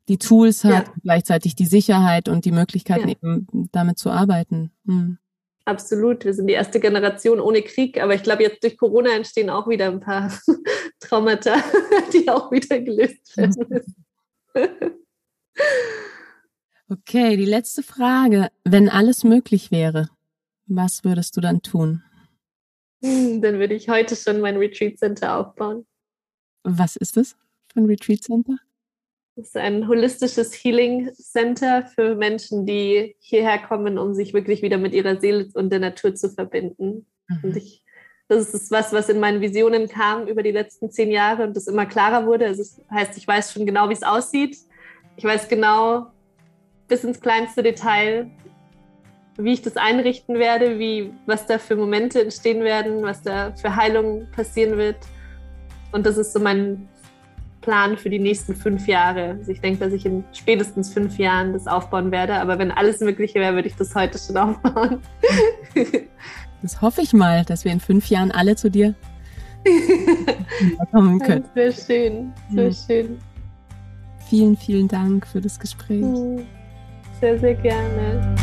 die 0.09 0.19
Tools 0.19 0.65
hat, 0.65 0.87
ja. 0.87 0.95
gleichzeitig 1.03 1.55
die 1.57 1.67
Sicherheit 1.67 2.29
und 2.29 2.45
die 2.45 2.53
Möglichkeiten, 2.53 3.09
ja. 3.09 3.15
eben 3.15 3.69
damit 3.73 3.99
zu 3.99 4.11
arbeiten. 4.11 4.71
Hm. 4.87 5.19
Absolut. 5.65 6.25
Wir 6.25 6.33
sind 6.33 6.47
die 6.47 6.55
erste 6.55 6.79
Generation 6.79 7.41
ohne 7.41 7.61
Krieg, 7.63 8.01
aber 8.01 8.15
ich 8.15 8.23
glaube, 8.23 8.45
jetzt 8.45 8.63
durch 8.63 8.77
Corona 8.77 9.11
entstehen 9.11 9.51
auch 9.51 9.69
wieder 9.69 9.87
ein 9.87 10.01
paar 10.01 10.33
Traumata, 11.01 11.57
die 12.13 12.29
auch 12.29 12.53
wieder 12.53 12.79
gelöst 12.81 13.37
werden 13.37 13.67
müssen. 13.69 14.07
Okay, 16.89 17.37
die 17.37 17.47
letzte 17.47 17.83
Frage. 17.83 18.49
Wenn 18.63 18.89
alles 18.89 19.25
möglich 19.25 19.73
wäre, 19.73 20.09
was 20.67 21.03
würdest 21.03 21.37
du 21.37 21.41
dann 21.41 21.63
tun? 21.63 22.05
Hm, 23.03 23.43
dann 23.43 23.59
würde 23.59 23.75
ich 23.75 23.89
heute 23.89 24.15
schon 24.15 24.41
mein 24.41 24.57
Retreat 24.57 24.99
Center 24.99 25.37
aufbauen. 25.37 25.85
Was 26.63 26.95
ist 26.95 27.17
das 27.17 27.37
für 27.73 27.81
ein 27.81 27.87
Retreat 27.87 28.23
Center? 28.23 28.57
Das 29.37 29.49
ist 29.49 29.57
ein 29.59 29.87
holistisches 29.87 30.55
Healing 30.55 31.12
Center 31.12 31.87
für 31.95 32.14
Menschen, 32.14 32.64
die 32.64 33.16
hierher 33.18 33.59
kommen, 33.59 33.99
um 33.99 34.14
sich 34.14 34.32
wirklich 34.32 34.62
wieder 34.62 34.78
mit 34.78 34.95
ihrer 34.95 35.20
Seele 35.20 35.49
und 35.53 35.68
der 35.70 35.78
Natur 35.78 36.14
zu 36.14 36.30
verbinden. 36.30 37.07
Mhm. 37.28 37.41
Und 37.43 37.57
ich, 37.57 37.84
das 38.28 38.55
ist 38.55 38.70
was, 38.70 38.95
was 38.95 39.11
in 39.11 39.20
meinen 39.20 39.43
Visionen 39.43 39.89
kam 39.89 40.26
über 40.26 40.43
die 40.43 40.53
letzten 40.53 40.91
zehn 40.91 41.11
Jahre 41.11 41.45
und 41.45 41.55
das 41.55 41.66
immer 41.66 41.84
klarer 41.84 42.26
wurde. 42.26 42.47
Also 42.47 42.62
das 42.62 42.80
heißt, 42.91 43.18
ich 43.18 43.28
weiß 43.28 43.53
schon 43.53 43.66
genau, 43.66 43.91
wie 43.91 43.93
es 43.93 44.03
aussieht. 44.03 44.57
Ich 45.18 45.24
weiß 45.24 45.49
genau 45.49 46.07
bis 46.89 47.05
ins 47.05 47.20
kleinste 47.20 47.62
Detail, 47.62 48.30
wie 49.37 49.53
ich 49.53 49.61
das 49.61 49.76
einrichten 49.76 50.39
werde, 50.39 50.78
wie, 50.78 51.12
was 51.26 51.45
da 51.45 51.59
für 51.59 51.76
Momente 51.76 52.22
entstehen 52.22 52.64
werden, 52.64 53.03
was 53.03 53.20
da 53.20 53.53
für 53.55 53.76
Heilung 53.76 54.28
passieren 54.34 54.78
wird. 54.78 54.97
Und 55.93 56.07
das 56.07 56.16
ist 56.16 56.32
so 56.32 56.41
mein 56.41 56.89
Plan 57.61 57.97
für 57.97 58.11
die 58.11 58.19
nächsten 58.19 58.55
fünf 58.55 58.87
Jahre. 58.87 59.37
Also 59.39 59.51
ich 59.51 59.61
denke, 59.61 59.81
dass 59.81 59.93
ich 59.93 60.07
in 60.07 60.25
spätestens 60.33 60.93
fünf 60.93 61.19
Jahren 61.19 61.53
das 61.53 61.67
aufbauen 61.67 62.11
werde. 62.11 62.35
Aber 62.35 62.59
wenn 62.59 62.71
alles 62.71 63.01
Mögliche 63.01 63.41
wäre, 63.41 63.55
würde 63.55 63.69
ich 63.69 63.77
das 63.77 63.95
heute 63.95 64.19
schon 64.19 64.37
aufbauen. 64.37 65.01
Das 66.63 66.81
hoffe 66.81 67.03
ich 67.03 67.13
mal, 67.13 67.45
dass 67.45 67.65
wir 67.65 67.71
in 67.71 67.81
fünf 67.81 68.09
Jahren 68.09 68.33
alle 68.33 68.57
zu 68.57 68.71
dir 68.71 68.95
kommen 70.91 71.19
können. 71.21 71.45
Sehr 71.55 71.73
schön, 71.73 72.33
sehr 72.51 72.73
schön. 72.73 73.19
Vielen, 74.29 74.57
vielen 74.57 74.89
Dank 74.89 75.27
für 75.27 75.41
das 75.41 75.61
Gespräch. 75.61 76.05
Sehr, 77.21 77.39
sehr 77.39 77.55
gerne. 77.55 78.35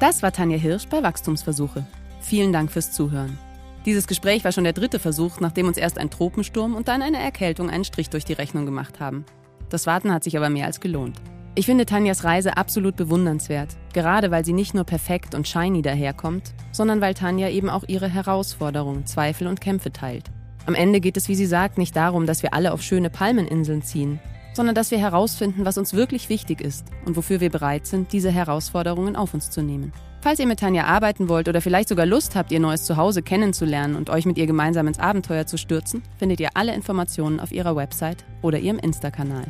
Das 0.00 0.22
war 0.22 0.30
Tanja 0.30 0.56
Hirsch 0.56 0.86
bei 0.86 1.02
Wachstumsversuche. 1.02 1.84
Vielen 2.20 2.52
Dank 2.52 2.70
fürs 2.70 2.92
Zuhören. 2.92 3.36
Dieses 3.84 4.06
Gespräch 4.06 4.44
war 4.44 4.52
schon 4.52 4.62
der 4.62 4.72
dritte 4.72 5.00
Versuch, 5.00 5.40
nachdem 5.40 5.66
uns 5.66 5.76
erst 5.76 5.98
ein 5.98 6.08
Tropensturm 6.08 6.76
und 6.76 6.86
dann 6.86 7.02
eine 7.02 7.20
Erkältung 7.20 7.68
einen 7.68 7.82
Strich 7.82 8.08
durch 8.08 8.24
die 8.24 8.32
Rechnung 8.32 8.64
gemacht 8.64 9.00
haben. 9.00 9.24
Das 9.70 9.88
Warten 9.88 10.12
hat 10.12 10.22
sich 10.22 10.36
aber 10.36 10.50
mehr 10.50 10.66
als 10.66 10.78
gelohnt. 10.78 11.16
Ich 11.56 11.66
finde 11.66 11.84
Tanjas 11.84 12.22
Reise 12.22 12.56
absolut 12.56 12.94
bewundernswert, 12.94 13.76
gerade 13.92 14.30
weil 14.30 14.44
sie 14.44 14.52
nicht 14.52 14.72
nur 14.72 14.84
perfekt 14.84 15.34
und 15.34 15.48
shiny 15.48 15.82
daherkommt, 15.82 16.54
sondern 16.70 17.00
weil 17.00 17.14
Tanja 17.14 17.48
eben 17.48 17.68
auch 17.68 17.82
ihre 17.88 18.08
Herausforderungen, 18.08 19.04
Zweifel 19.04 19.48
und 19.48 19.60
Kämpfe 19.60 19.92
teilt. 19.92 20.30
Am 20.66 20.76
Ende 20.76 21.00
geht 21.00 21.16
es, 21.16 21.28
wie 21.28 21.34
sie 21.34 21.46
sagt, 21.46 21.76
nicht 21.76 21.96
darum, 21.96 22.24
dass 22.24 22.44
wir 22.44 22.54
alle 22.54 22.72
auf 22.72 22.82
schöne 22.82 23.10
Palmeninseln 23.10 23.82
ziehen, 23.82 24.20
sondern 24.58 24.74
dass 24.74 24.90
wir 24.90 24.98
herausfinden, 24.98 25.64
was 25.64 25.78
uns 25.78 25.94
wirklich 25.94 26.28
wichtig 26.28 26.60
ist 26.60 26.84
und 27.04 27.16
wofür 27.16 27.38
wir 27.38 27.48
bereit 27.48 27.86
sind, 27.86 28.12
diese 28.12 28.32
Herausforderungen 28.32 29.14
auf 29.14 29.32
uns 29.32 29.50
zu 29.50 29.62
nehmen. 29.62 29.92
Falls 30.20 30.40
ihr 30.40 30.48
mit 30.48 30.58
Tanja 30.58 30.82
arbeiten 30.82 31.28
wollt 31.28 31.48
oder 31.48 31.60
vielleicht 31.60 31.88
sogar 31.88 32.06
Lust 32.06 32.34
habt, 32.34 32.50
ihr 32.50 32.58
neues 32.58 32.82
Zuhause 32.82 33.22
kennenzulernen 33.22 33.94
und 33.94 34.10
euch 34.10 34.26
mit 34.26 34.36
ihr 34.36 34.48
gemeinsam 34.48 34.88
ins 34.88 34.98
Abenteuer 34.98 35.46
zu 35.46 35.58
stürzen, 35.58 36.02
findet 36.18 36.40
ihr 36.40 36.48
alle 36.54 36.74
Informationen 36.74 37.38
auf 37.38 37.52
ihrer 37.52 37.76
Website 37.76 38.24
oder 38.42 38.58
ihrem 38.58 38.80
Insta-Kanal. 38.80 39.44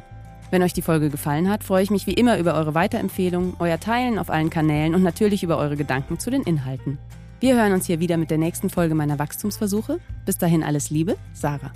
Wenn 0.51 0.63
euch 0.63 0.75
die 0.75 0.83
Folge 0.83 1.09
gefallen 1.09 1.49
hat, 1.49 1.65
freue 1.65 1.83
ich 1.83 1.91
mich 1.91 2.07
wie 2.07 2.13
immer 2.13 2.37
über 2.37 2.53
eure 2.53 2.75
Weiterempfehlungen, 2.75 3.55
euer 3.61 3.81
Teilen 3.81 4.19
auf 4.19 4.29
allen 4.29 4.51
Kanälen 4.51 4.95
und 4.95 5.03
natürlich 5.03 5.43
über 5.43 5.57
eure 5.57 5.79
Gedanken 5.79 6.19
zu 6.19 6.29
den 6.29 6.43
Inhalten. 6.43 6.99
Wir 7.41 7.57
hören 7.57 7.73
uns 7.73 7.87
hier 7.87 7.99
wieder 7.99 8.19
mit 8.19 8.31
der 8.31 8.37
nächsten 8.37 8.69
Folge 8.69 8.95
meiner 8.95 9.19
Wachstumsversuche. 9.19 10.01
Bis 10.27 10.37
dahin 10.37 10.63
alles 10.63 10.91
Liebe, 10.91 11.17
Sarah. 11.33 11.73